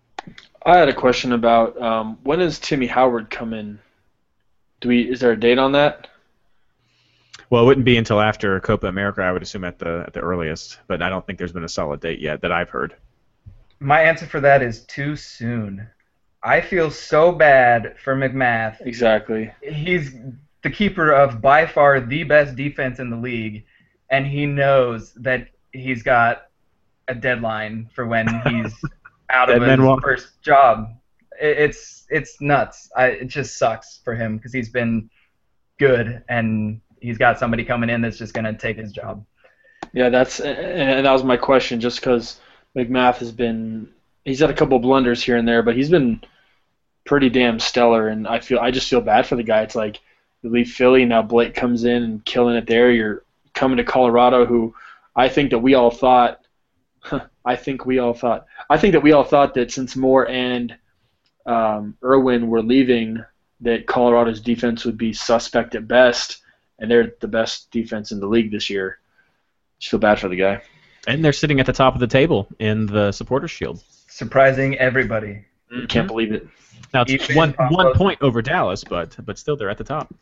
I 0.66 0.78
had 0.78 0.90
a 0.90 0.94
question 0.94 1.34
about 1.34 1.80
um, 1.82 2.18
when 2.24 2.40
does 2.40 2.60
Timmy 2.60 2.88
Howard 2.88 3.30
come 3.30 3.54
in? 3.54 3.80
Do 4.82 4.90
we? 4.90 5.10
Is 5.10 5.20
there 5.20 5.32
a 5.32 5.40
date 5.40 5.60
on 5.60 5.72
that? 5.74 6.10
Well, 7.50 7.64
it 7.64 7.66
wouldn't 7.68 7.86
be 7.86 7.98
until 7.98 8.20
after 8.20 8.60
Copa 8.60 8.88
America, 8.88 9.22
I 9.22 9.32
would 9.32 9.44
assume 9.44 9.64
at 9.64 9.80
the 9.80 10.04
at 10.08 10.14
the 10.14 10.20
earliest. 10.20 10.80
But 10.88 11.02
I 11.02 11.10
don't 11.10 11.26
think 11.26 11.38
there's 11.38 11.54
been 11.54 11.64
a 11.64 11.70
solid 11.70 12.00
date 12.02 12.20
yet 12.20 12.42
that 12.42 12.52
I've 12.52 12.70
heard. 12.70 12.96
My 13.80 14.02
answer 14.02 14.26
for 14.26 14.40
that 14.42 14.62
is 14.62 14.84
too 14.86 15.16
soon. 15.16 15.88
I 16.44 16.62
feel 16.62 16.92
so 16.92 17.32
bad 17.32 17.96
for 18.04 18.16
MacMath. 18.16 18.82
Exactly. 18.82 19.52
He's 19.62 20.16
the 20.66 20.72
keeper 20.72 21.12
of 21.12 21.42
by 21.42 21.68
far 21.68 22.02
the 22.02 22.24
best 22.24 22.56
defense 22.56 22.98
in 22.98 23.12
the 23.12 23.16
league, 23.16 23.64
and 24.10 24.26
he 24.26 24.48
knows 24.48 25.14
that 25.14 25.48
he's 25.74 26.02
got 26.02 26.48
a 27.08 27.14
deadline 27.14 27.88
for 27.94 28.08
when 28.08 28.28
he's 28.50 28.74
out 29.30 29.52
of 29.52 29.62
his 29.62 29.80
walk. 29.80 30.02
first 30.02 30.42
job. 30.42 30.90
It, 31.40 31.60
it's 31.60 32.08
it's 32.10 32.42
nuts. 32.42 32.90
I, 32.98 33.06
it 33.10 33.28
just 33.28 33.60
sucks 33.60 34.02
for 34.04 34.16
him 34.16 34.38
because 34.38 34.52
he's 34.52 34.70
been 34.70 35.08
good 35.78 36.24
and 36.30 36.82
he's 37.00 37.20
got 37.20 37.38
somebody 37.38 37.64
coming 37.64 37.92
in 37.92 38.02
that's 38.02 38.18
just 38.18 38.34
gonna 38.34 38.58
take 38.58 38.78
his 38.78 38.92
job. 38.92 39.24
Yeah, 39.94 40.10
that's 40.10 40.40
and 40.40 40.58
and 40.58 41.06
that 41.06 41.12
was 41.12 41.24
my 41.24 41.38
question. 41.38 41.80
Just 41.80 42.00
because 42.00 42.40
MacMath 42.76 43.18
has 43.18 43.32
been, 43.32 43.88
he's 44.24 44.40
had 44.40 44.50
a 44.50 44.56
couple 44.56 44.80
blunders 44.80 45.22
here 45.22 45.38
and 45.38 45.48
there, 45.48 45.62
but 45.62 45.76
he's 45.76 45.92
been 45.92 46.22
pretty 47.06 47.30
damn 47.30 47.60
stellar. 47.60 48.08
And 48.08 48.28
I 48.28 48.40
feel 48.40 48.58
I 48.58 48.72
just 48.72 48.90
feel 48.90 49.02
bad 49.02 49.28
for 49.28 49.36
the 49.36 49.44
guy. 49.44 49.62
It's 49.62 49.76
like 49.76 50.00
you 50.46 50.52
leave 50.52 50.72
Philly 50.72 51.06
now, 51.06 51.22
Blake 51.22 51.56
comes 51.56 51.84
in 51.84 52.04
and 52.04 52.24
killing 52.24 52.56
it 52.56 52.68
there. 52.68 52.92
You're 52.92 53.24
coming 53.54 53.78
to 53.78 53.84
Colorado, 53.84 54.46
who 54.46 54.76
I 55.16 55.28
think 55.28 55.50
that 55.52 55.60
we 55.60 55.74
all 55.74 55.92
thought. 55.92 56.40
I 57.46 57.56
think 57.56 57.86
we 57.86 58.00
all 58.00 58.14
thought. 58.14 58.46
I 58.70 58.78
think 58.78 58.94
that 58.94 59.04
we 59.04 59.12
all 59.12 59.24
thought 59.24 59.54
that 59.56 59.72
since 59.72 59.96
Moor 59.96 60.28
and 60.28 60.76
um, 61.46 61.98
Irwin 62.04 62.48
were 62.48 62.62
leaving, 62.62 63.24
that 63.62 63.88
Colorado's 63.88 64.42
defense 64.42 64.86
would 64.86 64.98
be 64.98 65.14
suspect 65.14 65.76
at 65.76 65.88
best, 65.88 66.42
and 66.80 66.90
they're 66.90 67.14
the 67.20 67.28
best 67.28 67.72
defense 67.72 68.12
in 68.12 68.20
the 68.20 68.28
league 68.28 68.52
this 68.52 68.70
year. 68.70 69.00
Just 69.80 69.92
feel 69.92 70.00
bad 70.00 70.20
for 70.20 70.28
the 70.28 70.36
guy. 70.36 70.62
And 71.08 71.24
they're 71.24 71.34
sitting 71.34 71.60
at 71.60 71.66
the 71.66 71.74
top 71.74 71.94
of 71.94 72.00
the 72.00 72.08
table 72.08 72.48
in 72.60 72.88
the 72.88 73.12
Supporters 73.12 73.52
Shield. 73.52 73.84
Surprising 74.08 74.78
everybody. 74.78 75.46
Can't 75.88 76.08
believe 76.08 76.32
it. 76.32 76.48
Now 76.94 77.02
it's 77.02 77.12
Even 77.12 77.36
one 77.36 77.52
one 77.70 77.94
point 77.94 78.20
over 78.22 78.42
Dallas, 78.42 78.84
but 78.84 79.16
but 79.26 79.38
still 79.38 79.56
they're 79.56 79.70
at 79.70 79.78
the 79.78 79.84
top. 79.84 80.14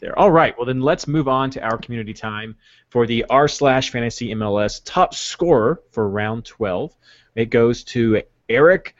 There. 0.00 0.18
All 0.18 0.30
right. 0.30 0.56
Well, 0.56 0.66
then 0.66 0.80
let's 0.80 1.06
move 1.06 1.28
on 1.28 1.50
to 1.50 1.60
our 1.62 1.78
community 1.78 2.12
time 2.12 2.56
for 2.90 3.06
the 3.06 3.24
r 3.30 3.48
slash 3.48 3.90
fantasy 3.90 4.34
MLS 4.34 4.80
top 4.84 5.14
scorer 5.14 5.80
for 5.90 6.08
round 6.08 6.44
twelve. 6.44 6.94
It 7.34 7.46
goes 7.46 7.84
to 7.84 8.22
Eric 8.48 8.94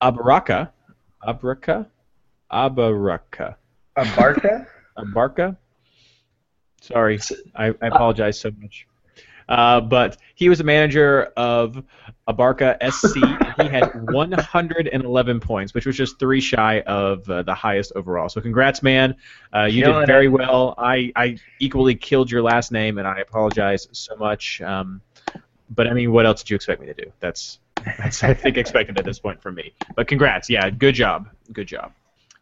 Abaraka. 0.00 0.70
Abaraka. 1.26 1.86
Abaraka. 2.50 3.56
Abarca? 3.96 4.66
Abarca. 4.98 5.56
Sorry, 6.80 7.18
I, 7.54 7.68
I 7.68 7.86
apologize 7.88 8.38
so 8.38 8.50
much. 8.60 8.86
Uh, 9.48 9.80
but 9.80 10.18
he 10.34 10.48
was 10.48 10.60
a 10.60 10.64
manager 10.64 11.32
of 11.36 11.82
Abarca 12.28 12.76
SC. 12.92 13.16
he 13.62 13.68
had 13.68 13.90
111 14.12 15.40
points, 15.40 15.74
which 15.74 15.86
was 15.86 15.96
just 15.96 16.18
three 16.18 16.40
shy 16.40 16.80
of 16.82 17.28
uh, 17.30 17.42
the 17.42 17.54
highest 17.54 17.92
overall. 17.96 18.28
So 18.28 18.40
congrats, 18.40 18.82
man. 18.82 19.16
Uh, 19.54 19.64
you 19.64 19.84
Killing 19.84 20.00
did 20.00 20.06
very 20.06 20.26
it. 20.26 20.28
well. 20.28 20.74
I, 20.76 21.12
I 21.16 21.38
equally 21.58 21.94
killed 21.94 22.30
your 22.30 22.42
last 22.42 22.72
name, 22.72 22.98
and 22.98 23.08
I 23.08 23.20
apologize 23.20 23.88
so 23.92 24.14
much. 24.16 24.60
Um, 24.60 25.00
but 25.70 25.86
I 25.86 25.94
mean, 25.94 26.12
what 26.12 26.26
else 26.26 26.42
did 26.42 26.50
you 26.50 26.56
expect 26.56 26.80
me 26.80 26.86
to 26.86 26.94
do? 26.94 27.10
That's 27.20 27.58
that's 27.98 28.22
I 28.24 28.34
think 28.34 28.56
expected 28.56 28.98
at 28.98 29.04
this 29.04 29.18
point 29.18 29.40
from 29.40 29.54
me. 29.54 29.72
But 29.94 30.08
congrats, 30.08 30.50
yeah, 30.50 30.68
good 30.70 30.94
job, 30.94 31.28
good 31.52 31.68
job. 31.68 31.92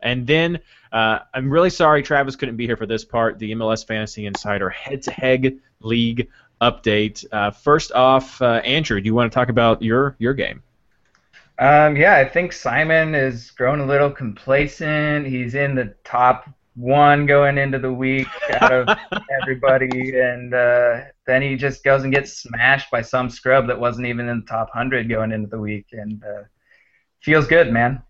And 0.00 0.26
then 0.26 0.60
uh, 0.92 1.20
I'm 1.34 1.50
really 1.50 1.70
sorry 1.70 2.02
Travis 2.02 2.36
couldn't 2.36 2.56
be 2.56 2.66
here 2.66 2.76
for 2.76 2.86
this 2.86 3.04
part. 3.04 3.38
The 3.38 3.52
MLS 3.52 3.86
Fantasy 3.86 4.26
Insider 4.26 4.68
head-to-head 4.70 5.58
league 5.80 6.28
update. 6.60 7.24
Uh, 7.32 7.50
first 7.50 7.92
off, 7.92 8.40
uh, 8.40 8.60
Andrew, 8.64 9.00
do 9.00 9.06
you 9.06 9.14
want 9.14 9.30
to 9.30 9.34
talk 9.34 9.48
about 9.48 9.82
your 9.82 10.16
your 10.18 10.34
game? 10.34 10.62
Um, 11.58 11.96
yeah, 11.96 12.16
I 12.16 12.24
think 12.24 12.52
Simon 12.52 13.14
is 13.14 13.50
grown 13.52 13.80
a 13.80 13.86
little 13.86 14.10
complacent. 14.10 15.26
He's 15.26 15.54
in 15.54 15.74
the 15.74 15.94
top 16.04 16.48
one 16.74 17.24
going 17.24 17.56
into 17.56 17.78
the 17.78 17.92
week 17.92 18.28
out 18.60 18.72
of 18.72 18.98
everybody, 19.42 20.18
and 20.18 20.52
uh, 20.52 21.00
then 21.26 21.40
he 21.40 21.56
just 21.56 21.82
goes 21.82 22.04
and 22.04 22.12
gets 22.12 22.34
smashed 22.34 22.90
by 22.90 23.00
some 23.00 23.30
scrub 23.30 23.66
that 23.68 23.80
wasn't 23.80 24.06
even 24.06 24.28
in 24.28 24.40
the 24.40 24.46
top 24.46 24.70
hundred 24.70 25.08
going 25.08 25.32
into 25.32 25.48
the 25.48 25.58
week, 25.58 25.86
and 25.92 26.22
uh, 26.22 26.42
feels 27.20 27.46
good, 27.46 27.72
man. 27.72 28.02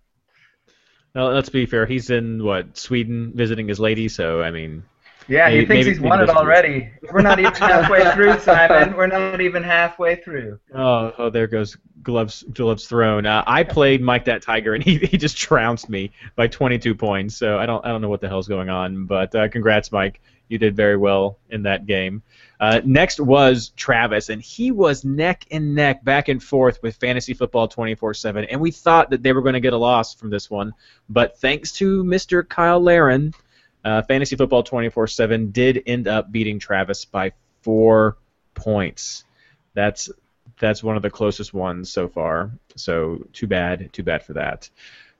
No, 1.14 1.28
let's 1.30 1.48
be 1.48 1.64
fair. 1.64 1.86
He's 1.86 2.10
in 2.10 2.44
what 2.44 2.76
Sweden 2.76 3.32
visiting 3.34 3.68
his 3.68 3.78
lady, 3.78 4.08
so 4.08 4.42
I 4.42 4.50
mean, 4.50 4.82
Yeah, 5.28 5.48
Maybe- 5.48 5.60
he 5.60 5.66
thinks 5.66 5.86
he's 5.86 6.00
won 6.00 6.22
it 6.22 6.30
already. 6.30 6.90
We're 7.12 7.22
not 7.22 7.38
even 7.38 7.52
halfway 7.52 8.10
through, 8.14 8.38
Simon. 8.40 8.96
We're 8.96 9.08
not 9.08 9.40
even 9.40 9.62
halfway 9.62 10.16
through. 10.16 10.60
Oh, 10.74 11.12
oh, 11.18 11.30
there 11.30 11.46
goes 11.46 11.76
gloves 12.02 12.44
gloves 12.52 12.86
thrown. 12.86 13.26
Uh, 13.26 13.42
I 13.46 13.64
played 13.64 14.00
Mike 14.00 14.26
that 14.26 14.42
Tiger, 14.42 14.74
and 14.74 14.82
he, 14.82 14.98
he 15.10 15.16
just 15.18 15.36
trounced 15.36 15.88
me 15.88 16.12
by 16.36 16.46
22 16.46 16.94
points. 16.94 17.36
So 17.36 17.58
I 17.58 17.66
don't 17.66 17.84
I 17.84 17.88
don't 17.88 18.00
know 18.00 18.08
what 18.08 18.20
the 18.20 18.28
hell's 18.28 18.48
going 18.48 18.68
on. 18.68 19.06
But 19.06 19.34
uh, 19.34 19.48
congrats, 19.48 19.90
Mike. 19.92 20.20
You 20.48 20.58
did 20.58 20.76
very 20.76 20.96
well 20.96 21.38
in 21.50 21.64
that 21.64 21.86
game. 21.86 22.22
Uh, 22.60 22.80
next 22.84 23.18
was 23.18 23.70
Travis, 23.70 24.28
and 24.28 24.40
he 24.40 24.70
was 24.70 25.04
neck 25.04 25.44
and 25.50 25.74
neck, 25.74 26.04
back 26.04 26.28
and 26.28 26.40
forth 26.40 26.80
with 26.84 26.94
Fantasy 26.96 27.34
Football 27.34 27.68
24/7. 27.68 28.46
And 28.48 28.60
we 28.60 28.70
thought 28.70 29.10
that 29.10 29.24
they 29.24 29.32
were 29.32 29.42
going 29.42 29.54
to 29.54 29.60
get 29.60 29.72
a 29.72 29.76
loss 29.76 30.14
from 30.14 30.30
this 30.30 30.48
one, 30.48 30.72
but 31.08 31.36
thanks 31.38 31.72
to 31.72 32.04
Mr. 32.04 32.46
Cyle 32.48 32.80
Larin, 32.80 33.34
uh, 33.86 34.02
Fantasy 34.02 34.34
Football 34.34 34.64
24/7 34.64 35.52
did 35.52 35.80
end 35.86 36.08
up 36.08 36.32
beating 36.32 36.58
Travis 36.58 37.04
by 37.04 37.32
four 37.62 38.16
points. 38.54 39.24
That's 39.74 40.10
that's 40.58 40.82
one 40.82 40.96
of 40.96 41.02
the 41.02 41.10
closest 41.10 41.54
ones 41.54 41.90
so 41.90 42.08
far. 42.08 42.50
So 42.74 43.24
too 43.32 43.46
bad, 43.46 43.92
too 43.92 44.02
bad 44.02 44.24
for 44.24 44.32
that. 44.32 44.68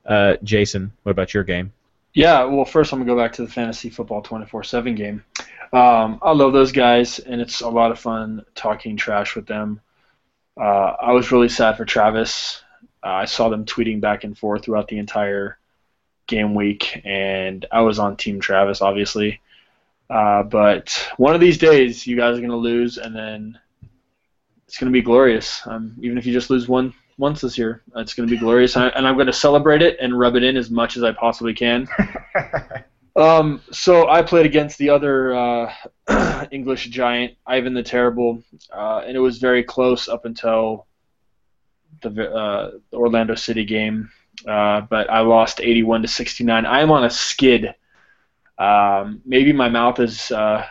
Uh, 0.05 0.37
Jason, 0.43 0.91
what 1.05 1.13
about 1.13 1.33
your 1.33 1.45
game? 1.45 1.73
Yeah, 2.13 2.43
well, 2.45 2.65
first 2.65 2.93
I'm 2.93 2.99
gonna 2.99 3.09
go 3.09 3.17
back 3.17 3.35
to 3.35 3.43
the 3.43 3.53
fantasy 3.53 3.89
football 3.89 4.21
24/7 4.21 4.97
game. 4.97 5.23
Um, 5.73 6.19
I 6.21 6.33
love 6.33 6.53
those 6.53 6.73
guys, 6.73 7.21
and 7.21 7.41
it's 7.41 7.61
a 7.61 7.69
lot 7.69 7.93
of 7.93 8.01
fun 8.01 8.45
talking 8.57 8.97
trash 8.97 9.37
with 9.37 9.47
them. 9.47 9.81
Uh, 10.61 10.95
I 11.01 11.13
was 11.13 11.31
really 11.31 11.51
sad 11.51 11.77
for 11.77 11.85
Travis. 11.85 12.63
Uh, 13.05 13.11
I 13.11 13.25
saw 13.27 13.49
them 13.49 13.65
tweeting 13.65 14.01
back 14.01 14.25
and 14.25 14.37
forth 14.37 14.65
throughout 14.65 14.89
the 14.89 14.99
entire 14.99 15.59
game 16.27 16.55
week, 16.55 17.01
and 17.05 17.67
I 17.71 17.81
was 17.83 17.99
on 17.99 18.17
Team 18.17 18.41
Travis, 18.41 18.83
obviously. 18.83 19.41
Uh, 20.09 20.43
but 20.45 21.09
one 21.17 21.35
of 21.35 21.41
these 21.41 21.59
days, 21.59 22.07
you 22.07 22.17
guys 22.17 22.39
are 22.39 22.41
gonna 22.41 22.57
lose, 22.57 22.99
and 22.99 23.15
then 23.15 23.59
it's 24.67 24.79
gonna 24.79 24.93
be 24.93 25.03
glorious. 25.03 25.67
Um, 25.67 25.97
even 26.01 26.19
if 26.19 26.27
you 26.27 26.33
just 26.33 26.51
lose 26.51 26.69
one 26.69 26.95
once 27.19 27.41
this 27.41 27.59
year, 27.59 27.83
it's 27.97 28.15
gonna 28.15 28.29
be 28.29 28.39
glorious, 28.39 28.77
and, 28.77 28.85
I, 28.85 28.89
and 28.89 29.07
I'm 29.07 29.17
gonna 29.17 29.33
celebrate 29.33 29.83
it 29.83 29.99
and 30.01 30.19
rub 30.19 30.37
it 30.37 30.43
in 30.43 30.57
as 30.57 30.71
much 30.71 30.97
as 30.97 31.03
I 31.03 31.13
possibly 31.13 31.55
can. 31.55 31.89
Um, 33.17 33.63
so 33.73 34.09
I 34.09 34.21
played 34.21 34.45
against 34.45 34.77
the 34.77 34.91
other 34.91 35.35
uh, 35.35 36.47
English 36.53 36.89
giant, 36.89 37.35
Ivan 37.47 37.73
the 37.73 37.83
Terrible, 37.83 38.43
uh, 38.71 39.03
and 39.07 39.17
it 39.17 39.21
was 39.21 39.39
very 39.39 39.65
close 39.65 40.07
up 40.07 40.27
until 40.27 40.87
the, 42.03 42.31
uh, 42.31 42.71
the 42.91 42.97
Orlando 42.97 43.35
City 43.35 43.65
game. 43.65 44.11
Uh, 44.47 44.83
but 44.83 45.09
I 45.11 45.21
lost 45.21 45.61
81 45.61 46.03
to 46.03 46.09
69. 46.09 46.67
I 46.67 46.81
am 46.81 46.91
on 46.91 47.05
a 47.05 47.11
skid. 47.11 47.75
Um, 48.59 49.21
maybe 49.25 49.53
my 49.53 49.69
mouth 49.69 50.01
is 50.01 50.31
uh, 50.31 50.67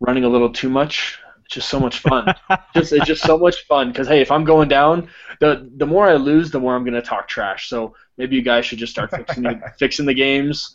running 0.00 0.24
a 0.24 0.28
little 0.28 0.52
too 0.52 0.68
much. 0.68 1.18
It's 1.44 1.54
just 1.54 1.68
so 1.68 1.78
much 1.78 1.98
fun. 1.98 2.34
just 2.74 2.92
it's 2.92 3.06
just 3.06 3.22
so 3.22 3.38
much 3.38 3.66
fun 3.66 3.88
because 3.88 4.08
hey, 4.08 4.20
if 4.20 4.30
I'm 4.30 4.44
going 4.44 4.68
down, 4.68 5.08
the 5.40 5.70
the 5.76 5.86
more 5.86 6.08
I 6.08 6.14
lose, 6.14 6.50
the 6.50 6.60
more 6.60 6.74
I'm 6.74 6.84
gonna 6.84 7.02
talk 7.02 7.28
trash. 7.28 7.68
So 7.68 7.94
maybe 8.16 8.36
you 8.36 8.42
guys 8.42 8.64
should 8.64 8.78
just 8.78 8.92
start 8.92 9.10
fixing 9.10 9.42
the, 9.42 9.60
fixing 9.78 10.06
the 10.06 10.14
games. 10.14 10.74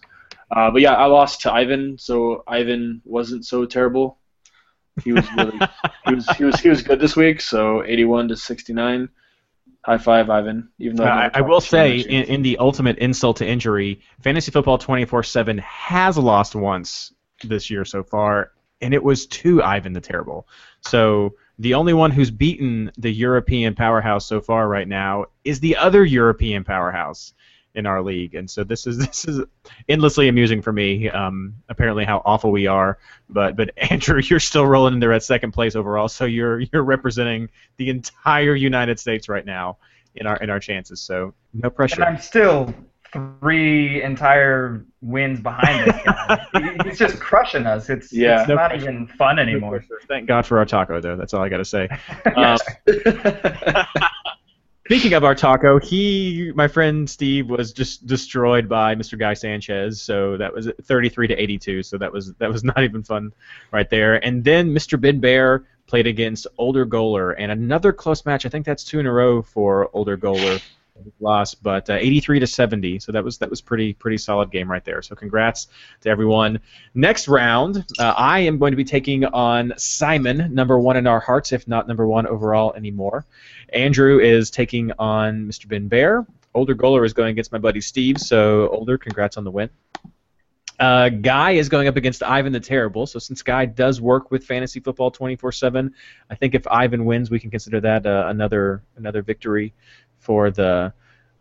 Uh, 0.51 0.71
but 0.71 0.81
yeah, 0.81 0.93
I 0.93 1.05
lost 1.05 1.41
to 1.41 1.53
Ivan, 1.53 1.97
so 1.97 2.43
Ivan 2.47 3.01
wasn't 3.05 3.45
so 3.45 3.65
terrible. 3.65 4.17
He 5.03 5.13
was 5.13 5.25
really 5.37 5.59
he 6.05 6.15
was 6.15 6.29
he 6.29 6.43
was 6.43 6.59
he 6.59 6.69
was 6.69 6.81
good 6.81 6.99
this 6.99 7.15
week. 7.15 7.41
So 7.41 7.83
81 7.83 8.29
to 8.29 8.35
69. 8.35 9.09
High 9.89 9.97
five, 9.97 10.29
Ivan. 10.29 10.69
Even 10.77 10.97
though 10.97 11.05
Uh, 11.05 11.07
I, 11.07 11.21
never 11.23 11.37
I 11.37 11.41
will 11.41 11.61
say, 11.61 11.97
in, 11.97 12.23
in 12.25 12.41
the 12.43 12.59
ultimate 12.59 12.99
insult 12.99 13.37
to 13.37 13.47
injury, 13.47 14.01
Fantasy 14.21 14.51
Football 14.51 14.77
24/7 14.77 15.59
has 15.61 16.15
lost 16.15 16.53
once 16.53 17.11
this 17.43 17.71
year 17.71 17.83
so 17.83 18.03
far, 18.03 18.51
and 18.81 18.93
it 18.93 19.03
was 19.03 19.25
to 19.25 19.63
Ivan 19.63 19.93
the 19.93 19.99
Terrible. 19.99 20.47
So 20.81 21.33
the 21.57 21.73
only 21.73 21.93
one 21.93 22.11
who's 22.11 22.29
beaten 22.29 22.91
the 22.99 23.11
European 23.11 23.73
powerhouse 23.73 24.27
so 24.27 24.39
far 24.39 24.67
right 24.67 24.87
now 24.87 25.25
is 25.43 25.59
the 25.59 25.75
other 25.75 26.05
European 26.05 26.63
powerhouse 26.63 27.33
in 27.75 27.85
our 27.85 28.01
league, 28.01 28.35
and 28.35 28.49
so 28.49 28.63
this 28.63 28.87
is 28.87 28.97
this 29.05 29.25
is 29.25 29.41
endlessly 29.87 30.27
amusing 30.27 30.61
for 30.61 30.71
me. 30.71 31.09
Um, 31.09 31.55
apparently, 31.69 32.05
how 32.05 32.21
awful 32.25 32.51
we 32.51 32.67
are, 32.67 32.97
but 33.29 33.55
but 33.55 33.71
Andrew, 33.91 34.21
you're 34.23 34.39
still 34.39 34.65
rolling 34.65 34.95
in 34.95 34.99
there 34.99 35.13
at 35.13 35.23
second 35.23 35.51
place 35.51 35.75
overall, 35.75 36.07
so 36.07 36.25
you're 36.25 36.59
you're 36.59 36.83
representing 36.83 37.49
the 37.77 37.89
entire 37.89 38.55
United 38.55 38.99
States 38.99 39.29
right 39.29 39.45
now 39.45 39.77
in 40.15 40.27
our 40.27 40.37
in 40.37 40.49
our 40.49 40.59
chances. 40.59 41.01
So 41.01 41.33
no 41.53 41.69
pressure. 41.69 42.03
And. 42.03 42.15
I'm 42.15 42.21
still 42.21 42.73
three 43.41 44.03
entire 44.03 44.85
wins 45.01 45.39
behind 45.39 45.87
this 45.87 46.01
guy. 46.05 46.77
He's 46.85 46.99
just 46.99 47.19
crushing 47.19 47.65
us. 47.65 47.89
It's, 47.89 48.13
Yeah. 48.13 48.41
it's 48.41 48.49
not 48.49 48.75
even 48.75 49.07
fun 49.07 49.39
anymore. 49.39 49.83
Thank 50.07 50.27
God 50.27 50.45
for 50.45 50.59
our 50.59 50.65
taco, 50.65 51.01
though. 51.01 51.15
That's 51.15 51.33
all 51.33 51.41
I 51.41 51.49
got 51.49 51.57
to 51.57 51.65
say. 51.65 51.89
Um, 52.35 52.57
Speaking 54.89 55.13
of 55.13 55.23
our 55.23 55.35
taco, 55.35 55.79
he, 55.79 56.51
my 56.55 56.67
friend 56.67 57.07
Steve, 57.07 57.47
was 57.47 57.73
just 57.73 58.07
destroyed 58.07 58.67
by 58.67 58.95
Mr. 58.95 59.19
Guy 59.19 59.35
Sanchez. 59.35 60.01
So 60.01 60.35
that 60.37 60.51
was 60.51 60.67
33 60.81 61.27
to 61.27 61.35
82. 61.35 61.83
So 61.83 61.99
that 61.99 62.11
was 62.11 62.33
that 62.39 62.49
was 62.49 62.63
not 62.63 62.81
even 62.81 63.03
fun, 63.03 63.31
right 63.71 63.87
there. 63.87 64.15
And 64.25 64.43
then 64.43 64.71
Mr. 64.71 64.99
Bid 64.99 65.21
Bear 65.21 65.65
played 65.85 66.07
against 66.07 66.47
Older 66.57 66.87
Goaler, 66.87 67.35
and 67.37 67.51
another 67.51 67.93
close 67.93 68.25
match. 68.25 68.47
I 68.47 68.49
think 68.49 68.65
that's 68.65 68.83
two 68.83 68.99
in 68.99 69.05
a 69.05 69.11
row 69.13 69.43
for 69.43 69.91
Older 69.93 70.17
Goaler. 70.17 70.59
Lost, 71.21 71.63
but 71.63 71.89
uh, 71.89 71.93
83 71.93 72.39
to 72.41 72.47
70. 72.47 72.99
So 72.99 73.13
that 73.13 73.23
was 73.23 73.37
that 73.37 73.49
was 73.49 73.61
pretty 73.61 73.93
pretty 73.93 74.17
solid 74.17 74.51
game 74.51 74.69
right 74.69 74.83
there. 74.83 75.01
So 75.01 75.15
congrats 75.15 75.67
to 76.01 76.09
everyone. 76.09 76.59
Next 76.93 77.27
round, 77.27 77.85
uh, 77.99 78.15
I 78.17 78.39
am 78.39 78.57
going 78.57 78.71
to 78.71 78.75
be 78.75 78.83
taking 78.83 79.23
on 79.23 79.71
Simon, 79.77 80.53
number 80.53 80.77
one 80.77 80.97
in 80.97 81.07
our 81.07 81.19
hearts, 81.19 81.53
if 81.53 81.67
not 81.67 81.87
number 81.87 82.05
one 82.05 82.27
overall 82.27 82.73
anymore. 82.73 83.25
Andrew 83.73 84.19
is 84.19 84.49
taking 84.49 84.91
on 84.99 85.47
Mr. 85.47 85.67
Ben 85.67 85.87
Bear. 85.87 86.25
Older 86.53 86.75
Goaler 86.75 87.05
is 87.05 87.13
going 87.13 87.29
against 87.29 87.51
my 87.51 87.57
buddy 87.57 87.81
Steve. 87.81 88.17
So 88.19 88.69
Older, 88.69 88.97
congrats 88.97 89.37
on 89.37 89.43
the 89.43 89.51
win. 89.51 89.69
Uh, 90.79 91.09
Guy 91.09 91.51
is 91.51 91.67
going 91.67 91.87
up 91.89 91.97
against 91.97 92.23
Ivan 92.23 92.53
the 92.53 92.59
Terrible. 92.59 93.05
So 93.05 93.19
since 93.19 93.41
Guy 93.41 93.65
does 93.65 93.99
work 93.99 94.31
with 94.31 94.45
Fantasy 94.45 94.79
Football 94.79 95.11
24/7, 95.11 95.91
I 96.29 96.35
think 96.35 96.55
if 96.55 96.65
Ivan 96.67 97.03
wins, 97.03 97.29
we 97.29 97.39
can 97.39 97.51
consider 97.51 97.81
that 97.81 98.05
uh, 98.05 98.25
another 98.27 98.81
another 98.95 99.21
victory 99.21 99.73
for 100.19 100.51
the 100.51 100.93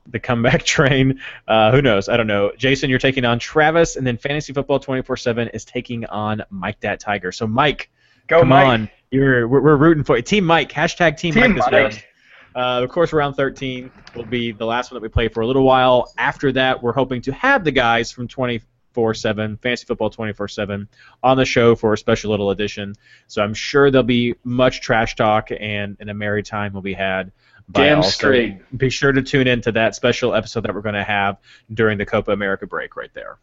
the 0.09 0.19
comeback 0.19 0.63
train. 0.65 1.21
Uh, 1.47 1.71
who 1.71 1.81
knows? 1.83 2.09
I 2.09 2.17
don't 2.17 2.27
know. 2.27 2.51
Jason, 2.57 2.91
you're 2.91 2.99
taking 2.99 3.25
on 3.25 3.39
Travis, 3.39 3.95
and 3.95 4.05
then 4.05 4.17
Fantasy 4.17 4.53
Football 4.53 4.81
24/7 4.81 5.51
is 5.55 5.65
taking 5.65 6.05
on 6.07 6.43
Mike 6.51 6.81
Dat 6.81 6.99
Tiger. 6.99 7.31
So 7.31 7.47
Mike, 7.47 7.91
Go, 8.27 8.41
come 8.41 8.49
Mike. 8.49 8.67
on, 8.67 8.91
you're 9.13 9.47
we're, 9.47 9.61
we're 9.61 9.77
rooting 9.77 10.03
for 10.03 10.17
you. 10.17 10.23
Team 10.23 10.45
Mike. 10.45 10.73
Hashtag 10.73 11.17
Team, 11.17 11.35
Team 11.35 11.55
Mike 11.55 11.65
this 11.65 11.71
Mike. 11.71 12.09
Uh, 12.55 12.83
of 12.83 12.91
course, 12.91 13.13
round 13.13 13.37
13 13.37 13.91
will 14.17 14.25
be 14.25 14.53
the 14.53 14.65
last 14.65 14.91
one 14.91 14.97
that 14.97 15.03
we 15.03 15.09
play 15.09 15.29
for 15.29 15.43
a 15.43 15.47
little 15.47 15.65
while. 15.65 16.13
After 16.19 16.53
that, 16.53 16.83
we're 16.83 16.93
hoping 16.93 17.23
to 17.23 17.33
have 17.33 17.65
the 17.65 17.71
guys 17.71 18.11
from 18.11 18.29
24/7 18.29 19.61
Fantasy 19.61 19.87
Football 19.87 20.11
24/7 20.11 20.89
on 21.23 21.37
the 21.37 21.45
show 21.45 21.75
for 21.75 21.93
a 21.93 21.99
special 21.99 22.31
little 22.31 22.51
edition. 22.51 22.95
So 23.27 23.43
I'm 23.43 23.55
sure 23.55 23.91
there'll 23.91 24.03
be 24.03 24.35
much 24.45 24.81
trash 24.81 25.15
talk 25.15 25.51
and, 25.51 25.97
and 26.01 26.11
a 26.11 26.15
merry 26.15 26.43
time 26.43 26.73
will 26.73 26.83
be 26.83 26.95
had. 26.95 27.33
Damn 27.71 28.03
straight. 28.03 28.61
Be 28.77 28.89
sure 28.89 29.13
to 29.13 29.23
tune 29.23 29.47
in 29.47 29.61
to 29.63 29.73
that 29.73 29.95
special 29.95 30.35
episode 30.35 30.63
that 30.63 30.75
we're 30.75 30.81
going 30.81 30.95
to 30.95 31.05
have 31.05 31.37
during 31.73 31.99
the 31.99 32.07
Copa 32.07 32.33
America 32.33 32.67
break 32.67 32.97
right 32.97 33.13
there. 33.13 33.39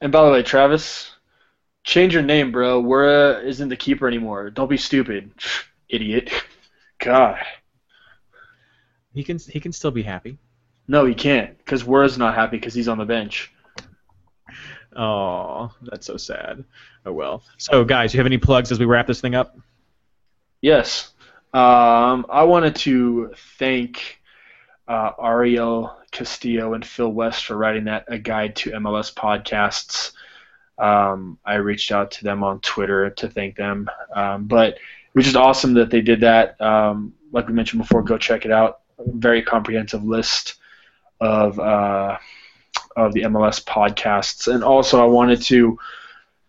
And 0.00 0.12
by 0.12 0.24
the 0.24 0.30
way, 0.30 0.44
Travis, 0.44 1.16
Change 1.86 2.14
your 2.14 2.24
name, 2.24 2.50
bro. 2.50 2.80
Wera 2.80 3.40
isn't 3.44 3.68
the 3.68 3.76
keeper 3.76 4.08
anymore. 4.08 4.50
Don't 4.50 4.68
be 4.68 4.76
stupid, 4.76 5.30
idiot. 5.88 6.30
God. 6.98 7.38
He 9.16 9.24
can 9.24 9.38
he 9.38 9.60
can 9.60 9.72
still 9.72 9.90
be 9.90 10.02
happy. 10.02 10.36
No, 10.86 11.06
he 11.06 11.14
can't, 11.14 11.56
because 11.56 11.84
Wura's 11.84 12.18
not 12.18 12.34
happy 12.34 12.58
because 12.58 12.74
he's 12.74 12.86
on 12.86 12.98
the 12.98 13.06
bench. 13.06 13.50
Oh, 14.94 15.72
that's 15.80 16.06
so 16.06 16.18
sad. 16.18 16.62
Oh 17.06 17.14
well. 17.14 17.42
So 17.56 17.82
guys, 17.82 18.12
you 18.12 18.18
have 18.20 18.26
any 18.26 18.36
plugs 18.36 18.70
as 18.70 18.78
we 18.78 18.84
wrap 18.84 19.06
this 19.06 19.22
thing 19.22 19.34
up? 19.34 19.58
Yes. 20.60 21.14
Um, 21.54 22.26
I 22.28 22.44
wanted 22.44 22.76
to 22.76 23.32
thank 23.58 24.20
uh, 24.86 25.12
Ariel 25.18 25.96
Castillo 26.10 26.74
and 26.74 26.84
Phil 26.84 27.10
West 27.10 27.46
for 27.46 27.56
writing 27.56 27.84
that 27.84 28.04
a 28.08 28.18
guide 28.18 28.54
to 28.56 28.72
MLS 28.72 29.14
podcasts. 29.14 30.12
Um, 30.76 31.38
I 31.42 31.54
reached 31.54 31.90
out 31.90 32.10
to 32.12 32.24
them 32.24 32.44
on 32.44 32.60
Twitter 32.60 33.08
to 33.08 33.30
thank 33.30 33.56
them, 33.56 33.88
um, 34.14 34.44
but 34.44 34.74
it 34.74 34.80
was 35.14 35.24
just 35.24 35.36
awesome 35.36 35.72
that 35.74 35.88
they 35.88 36.02
did 36.02 36.20
that. 36.20 36.60
Um, 36.60 37.14
like 37.32 37.48
we 37.48 37.54
mentioned 37.54 37.80
before, 37.80 38.02
go 38.02 38.18
check 38.18 38.44
it 38.44 38.52
out. 38.52 38.80
Very 38.98 39.42
comprehensive 39.42 40.04
list 40.04 40.54
of 41.20 41.58
uh, 41.58 42.18
of 42.96 43.12
the 43.12 43.22
MLS 43.22 43.62
podcasts, 43.62 44.52
and 44.52 44.64
also 44.64 45.02
I 45.02 45.06
wanted 45.06 45.42
to 45.42 45.78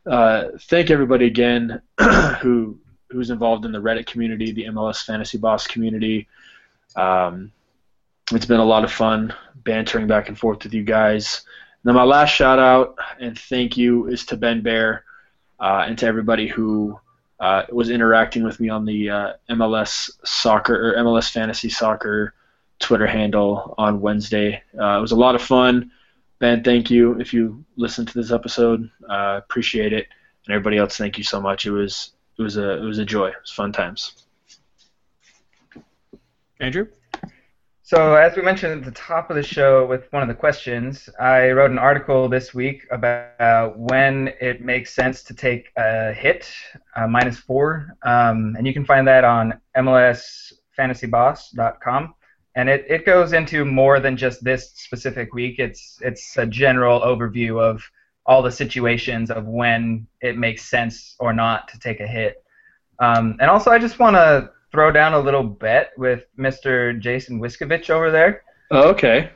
uh, 0.06 0.44
thank 0.62 0.90
everybody 0.90 1.26
again 1.26 1.82
who 2.42 2.78
who's 3.10 3.30
involved 3.30 3.66
in 3.66 3.72
the 3.72 3.82
Reddit 3.82 4.06
community, 4.06 4.52
the 4.52 4.66
MLS 4.66 5.06
Fantasy 5.06 5.38
Boss 5.38 5.68
community. 5.68 6.28
Um, 6.96 7.52
it's 8.32 8.46
been 8.46 8.60
a 8.60 8.66
lot 8.66 8.84
of 8.84 8.92
fun 8.92 9.34
bantering 9.56 10.08
back 10.08 10.28
and 10.28 10.38
forth 10.38 10.64
with 10.64 10.74
you 10.74 10.84
guys. 10.84 11.44
Now, 11.84 11.94
my 11.94 12.04
last 12.04 12.30
shout 12.30 12.60
out 12.60 12.98
and 13.20 13.38
thank 13.38 13.78
you 13.78 14.08
is 14.08 14.26
to 14.26 14.38
Ben 14.38 14.62
Bear 14.62 15.06
uh, 15.60 15.86
and 15.88 15.98
to 16.00 16.06
everybody 16.06 16.48
who 16.48 17.00
uh, 17.40 17.64
was 17.72 17.90
interacting 17.90 18.44
with 18.44 18.60
me 18.60 18.70
on 18.70 18.84
the 18.84 19.10
uh, 19.10 19.34
MLS 19.50 20.12
soccer 20.26 20.90
or 20.90 21.04
MLS 21.04 21.32
Fantasy 21.32 21.70
Soccer 21.70 22.34
Twitter 22.80 23.08
handle 23.08 23.76
on 23.78 24.02
Wednesday. 24.02 24.62
Uh, 24.80 24.98
it 24.98 25.02
was 25.02 25.12
a 25.12 25.16
lot 25.16 25.36
of 25.36 25.42
fun. 25.42 25.92
Ben, 26.40 26.64
thank 26.64 26.92
you 26.92 27.20
if 27.20 27.34
you 27.34 27.66
listened 27.76 28.08
to 28.10 28.14
this 28.14 28.32
episode. 28.32 28.90
Uh, 29.10 29.40
appreciate 29.44 29.94
it, 29.94 30.08
and 30.46 30.54
everybody 30.54 30.78
else, 30.78 30.98
thank 30.98 31.18
you 31.18 31.24
so 31.24 31.42
much. 31.42 31.66
It 31.66 31.72
was 31.72 32.12
it 32.38 32.42
was 32.42 32.58
a 32.58 32.78
it 32.78 32.86
was 32.86 33.00
a 33.00 33.06
joy. 33.06 33.30
It 33.30 33.42
was 33.42 33.52
fun 33.52 33.72
times. 33.72 34.26
Andrew? 36.60 36.88
So, 37.88 38.16
as 38.16 38.36
we 38.36 38.42
mentioned 38.42 38.80
at 38.80 38.84
the 38.84 38.92
top 38.92 39.30
of 39.30 39.38
the 39.38 39.44
show 39.44 39.86
with 39.86 40.12
one 40.12 40.22
of 40.22 40.28
the 40.28 40.34
questions, 40.34 41.08
I 41.22 41.52
wrote 41.52 41.72
an 41.72 41.80
article 41.80 42.28
this 42.28 42.54
week 42.54 42.86
about 42.92 43.80
when 43.80 44.34
it 44.42 44.62
makes 44.62 44.94
sense 44.94 45.24
to 45.24 45.34
take 45.34 45.70
a 45.78 46.12
hit, 46.12 46.52
uh, 46.98 47.08
minus 47.08 47.38
four, 47.38 47.96
um, 48.04 48.58
and 48.58 48.68
you 48.68 48.74
can 48.74 48.84
find 48.84 49.08
that 49.08 49.24
on 49.24 49.62
MLSFantasyBoss.com. 49.78 52.14
And 52.58 52.70
it, 52.70 52.86
it 52.90 53.06
goes 53.06 53.34
into 53.34 53.64
more 53.64 54.00
than 54.00 54.18
just 54.18 54.44
this 54.44 54.72
specific 54.72 55.32
week. 55.32 55.60
It's 55.60 56.00
it's 56.02 56.36
a 56.38 56.46
general 56.48 57.02
overview 57.02 57.62
of 57.62 57.84
all 58.26 58.42
the 58.42 58.52
situations 58.52 59.30
of 59.30 59.46
when 59.46 60.08
it 60.22 60.40
makes 60.40 60.64
sense 60.64 61.16
or 61.20 61.34
not 61.34 61.68
to 61.68 61.80
take 61.80 62.00
a 62.00 62.08
hit. 62.08 62.44
Um, 63.00 63.38
and 63.40 63.48
also, 63.52 63.70
I 63.70 63.78
just 63.78 64.00
want 64.00 64.16
to 64.16 64.50
throw 64.72 64.92
down 64.92 65.14
a 65.14 65.20
little 65.20 65.44
bet 65.44 65.92
with 65.98 66.26
Mr. 66.38 67.00
Jason 67.00 67.40
Wiskovich 67.40 67.92
over 67.92 68.10
there. 68.10 68.42
Oh, 68.72 68.90
okay. 68.90 69.30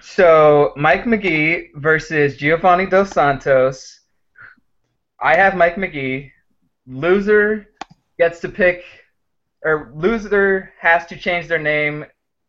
So 0.00 0.72
Mike 0.76 1.04
Magee 1.04 1.70
versus 1.74 2.36
Giovani 2.36 2.86
Dos 2.86 3.10
Santos. 3.10 4.02
I 5.20 5.34
have 5.34 5.56
Mike 5.56 5.76
Magee. 5.76 6.32
Loser 6.86 7.66
gets 8.18 8.38
to 8.40 8.48
pick, 8.48 8.84
or 9.64 9.90
loser 9.96 10.72
has 10.80 11.06
to 11.06 11.16
change 11.16 11.48
their 11.48 11.58
name 11.58 12.06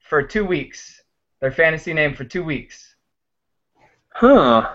for 0.09 0.23
two 0.23 0.43
weeks. 0.43 1.01
Their 1.39 1.51
fantasy 1.51 1.93
name 1.93 2.13
for 2.15 2.25
two 2.25 2.43
weeks. 2.43 2.95
Huh. 4.09 4.69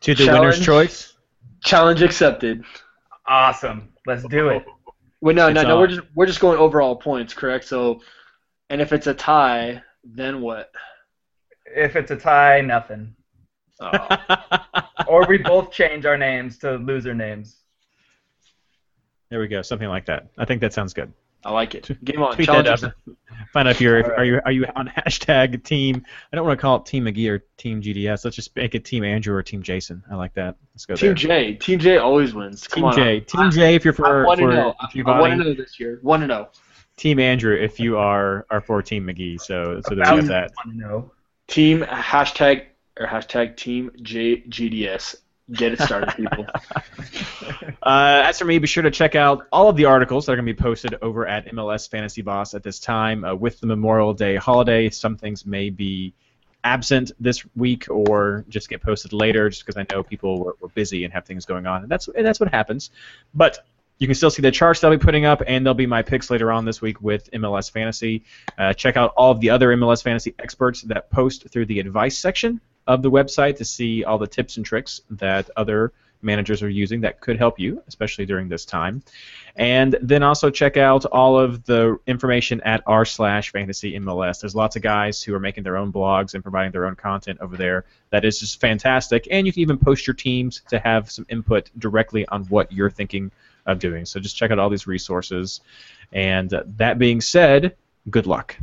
To 0.00 0.14
the 0.14 0.24
Challenge. 0.24 0.40
winner's 0.40 0.64
choice. 0.64 1.12
Challenge 1.62 2.02
accepted. 2.02 2.64
Awesome. 3.26 3.90
Let's 4.06 4.24
do 4.24 4.48
it. 4.48 4.64
Wait, 5.20 5.36
no, 5.36 5.50
no, 5.50 5.60
It's 5.60 5.68
no. 5.68 5.74
on. 5.76 5.80
We're 5.80 5.86
just 5.86 6.00
we're 6.14 6.26
just 6.26 6.40
going 6.40 6.58
overall 6.58 6.96
points, 6.96 7.32
correct? 7.32 7.64
So, 7.64 8.00
and 8.70 8.80
if 8.80 8.92
it's 8.92 9.06
a 9.06 9.14
tie, 9.14 9.82
then 10.02 10.40
what? 10.40 10.70
If 11.66 11.96
it's 11.96 12.10
a 12.10 12.16
tie, 12.16 12.60
nothing. 12.60 13.14
Oh. 13.80 14.08
Or 15.08 15.26
we 15.26 15.38
both 15.38 15.70
change 15.70 16.06
our 16.06 16.16
names 16.18 16.58
to 16.58 16.72
loser 16.76 17.14
names. 17.14 17.56
there 19.30 19.40
we 19.40 19.48
go. 19.48 19.62
Something 19.62 19.88
like 19.88 20.06
that. 20.06 20.26
I 20.38 20.44
think 20.44 20.60
that 20.60 20.72
sounds 20.72 20.92
good. 20.94 21.12
I 21.44 21.52
like 21.52 21.74
it. 21.74 22.04
Game 22.04 22.22
on. 22.22 22.34
Tweet 22.34 22.46
Challenge 22.46 22.66
that 22.66 22.74
accepted. 22.74 23.12
up. 23.12 23.16
Find 23.52 23.68
out 23.68 23.72
if 23.72 23.80
you're 23.80 23.98
if, 23.98 24.06
are 24.06 24.24
you 24.24 24.40
are 24.44 24.52
you 24.52 24.66
on 24.74 24.88
hashtag 24.96 25.62
team. 25.62 26.04
I 26.32 26.36
don't 26.36 26.46
want 26.46 26.58
to 26.58 26.62
call 26.62 26.76
it 26.76 26.86
Team 26.86 27.04
Magee 27.04 27.28
or 27.28 27.44
Team 27.56 27.82
GDS. 27.82 28.24
Let's 28.24 28.36
just 28.36 28.56
make 28.56 28.74
it 28.74 28.84
Team 28.84 29.04
Andrew 29.04 29.34
or 29.34 29.42
Team 29.42 29.62
Jason. 29.62 30.02
I 30.10 30.14
like 30.14 30.34
that. 30.34 30.56
Let's 30.74 30.86
go 30.86 30.94
Team 30.96 31.08
there. 31.08 31.14
J. 31.14 31.54
Team 31.54 31.78
J 31.78 31.98
always 31.98 32.34
wins. 32.34 32.66
Come 32.66 32.82
Team 32.82 32.84
on. 32.84 32.96
J. 32.96 33.20
Team 33.20 33.50
J 33.50 33.74
if 33.74 33.84
you're 33.84 33.94
for 33.94 34.24
want 34.24 34.40
to 34.40 34.46
for 34.46 34.52
know. 34.52 34.74
I 34.80 35.20
want 35.20 35.32
to 35.32 35.36
know 35.36 35.54
this 35.54 35.78
year. 35.78 36.00
Want 36.02 36.22
to 36.22 36.26
know. 36.26 36.48
Team 36.96 37.18
Andrew 37.18 37.54
if 37.54 37.78
you 37.78 37.98
are 37.98 38.46
are 38.50 38.60
for 38.60 38.82
Team 38.82 39.04
Magee. 39.04 39.36
So 39.38 39.80
so 39.86 39.94
that 39.94 40.10
we 40.10 40.16
have 40.16 40.26
that. 40.28 40.52
want 40.56 40.70
to 40.70 40.76
know. 40.76 41.10
Team 41.46 41.82
hashtag 41.82 42.66
or 42.98 43.06
hashtag 43.06 43.56
Team 43.56 43.90
J 44.02 44.42
GDS. 44.42 45.16
Get 45.52 45.72
it 45.72 45.80
started, 45.80 46.14
people. 46.16 46.46
Uh, 47.82 48.22
as 48.24 48.38
for 48.38 48.46
me, 48.46 48.58
be 48.58 48.66
sure 48.66 48.82
to 48.82 48.90
check 48.90 49.14
out 49.14 49.46
all 49.52 49.68
of 49.68 49.76
the 49.76 49.84
articles 49.84 50.24
that 50.24 50.32
are 50.32 50.36
going 50.36 50.46
to 50.46 50.54
be 50.54 50.58
posted 50.58 50.96
over 51.02 51.26
at 51.26 51.46
MLS 51.52 51.86
Fantasy 51.86 52.22
Boss 52.22 52.54
at 52.54 52.62
this 52.62 52.80
time. 52.80 53.22
Uh, 53.24 53.34
with 53.34 53.60
the 53.60 53.66
Memorial 53.66 54.14
Day 54.14 54.36
holiday, 54.36 54.88
some 54.88 55.18
things 55.18 55.44
may 55.44 55.68
be 55.68 56.14
absent 56.64 57.12
this 57.20 57.44
week 57.54 57.86
or 57.90 58.46
just 58.48 58.70
get 58.70 58.80
posted 58.80 59.12
later, 59.12 59.50
just 59.50 59.66
because 59.66 59.76
I 59.76 59.84
know 59.94 60.02
people 60.02 60.42
were, 60.42 60.56
were 60.60 60.68
busy 60.68 61.04
and 61.04 61.12
have 61.12 61.26
things 61.26 61.44
going 61.44 61.66
on, 61.66 61.82
and 61.82 61.90
that's 61.90 62.08
and 62.08 62.26
that's 62.26 62.40
what 62.40 62.50
happens. 62.50 62.90
But 63.34 63.58
you 63.98 64.06
can 64.06 64.14
still 64.14 64.30
see 64.30 64.40
the 64.40 64.50
charts 64.50 64.80
that 64.80 64.86
I'll 64.86 64.96
be 64.96 65.04
putting 65.04 65.26
up, 65.26 65.42
and 65.46 65.64
there'll 65.64 65.74
be 65.74 65.86
my 65.86 66.00
picks 66.00 66.30
later 66.30 66.50
on 66.50 66.64
this 66.64 66.80
week 66.80 67.02
with 67.02 67.30
MLS 67.32 67.70
Fantasy. 67.70 68.24
Uh, 68.56 68.72
check 68.72 68.96
out 68.96 69.12
all 69.14 69.30
of 69.30 69.40
the 69.40 69.50
other 69.50 69.68
MLS 69.76 70.02
Fantasy 70.02 70.34
experts 70.38 70.80
that 70.82 71.10
post 71.10 71.50
through 71.50 71.66
the 71.66 71.80
advice 71.80 72.16
section 72.16 72.62
of 72.86 73.02
the 73.02 73.10
website 73.10 73.56
to 73.56 73.64
see 73.64 74.04
all 74.04 74.18
the 74.18 74.26
tips 74.26 74.56
and 74.56 74.66
tricks 74.66 75.00
that 75.10 75.50
other 75.56 75.92
managers 76.24 76.62
are 76.62 76.68
using 76.68 77.02
that 77.02 77.20
could 77.20 77.36
help 77.36 77.60
you, 77.60 77.82
especially 77.86 78.26
during 78.26 78.48
this 78.48 78.64
time. 78.64 79.02
And 79.56 79.96
then 80.00 80.22
also 80.22 80.50
check 80.50 80.76
out 80.76 81.04
all 81.04 81.38
of 81.38 81.64
the 81.64 81.98
information 82.06 82.60
at 82.62 82.82
r 82.86 83.04
slash 83.04 83.52
fantasy 83.52 83.92
MLS. 84.00 84.40
There's 84.40 84.54
lots 84.54 84.74
of 84.74 84.82
guys 84.82 85.22
who 85.22 85.34
are 85.34 85.40
making 85.40 85.62
their 85.62 85.76
own 85.76 85.92
blogs 85.92 86.34
and 86.34 86.42
providing 86.42 86.72
their 86.72 86.86
own 86.86 86.96
content 86.96 87.38
over 87.40 87.56
there. 87.56 87.84
That 88.10 88.24
is 88.24 88.40
just 88.40 88.60
fantastic. 88.60 89.28
And 89.30 89.46
you 89.46 89.52
can 89.52 89.60
even 89.60 89.78
post 89.78 90.06
your 90.06 90.14
teams 90.14 90.62
to 90.68 90.78
have 90.80 91.10
some 91.10 91.26
input 91.28 91.70
directly 91.78 92.26
on 92.28 92.44
what 92.44 92.72
you're 92.72 92.90
thinking 92.90 93.30
of 93.66 93.78
doing. 93.78 94.04
So 94.04 94.18
just 94.18 94.36
check 94.36 94.50
out 94.50 94.58
all 94.58 94.70
these 94.70 94.86
resources. 94.86 95.60
And 96.12 96.50
that 96.76 96.98
being 96.98 97.20
said, 97.20 97.76
good 98.10 98.26
luck. 98.26 98.56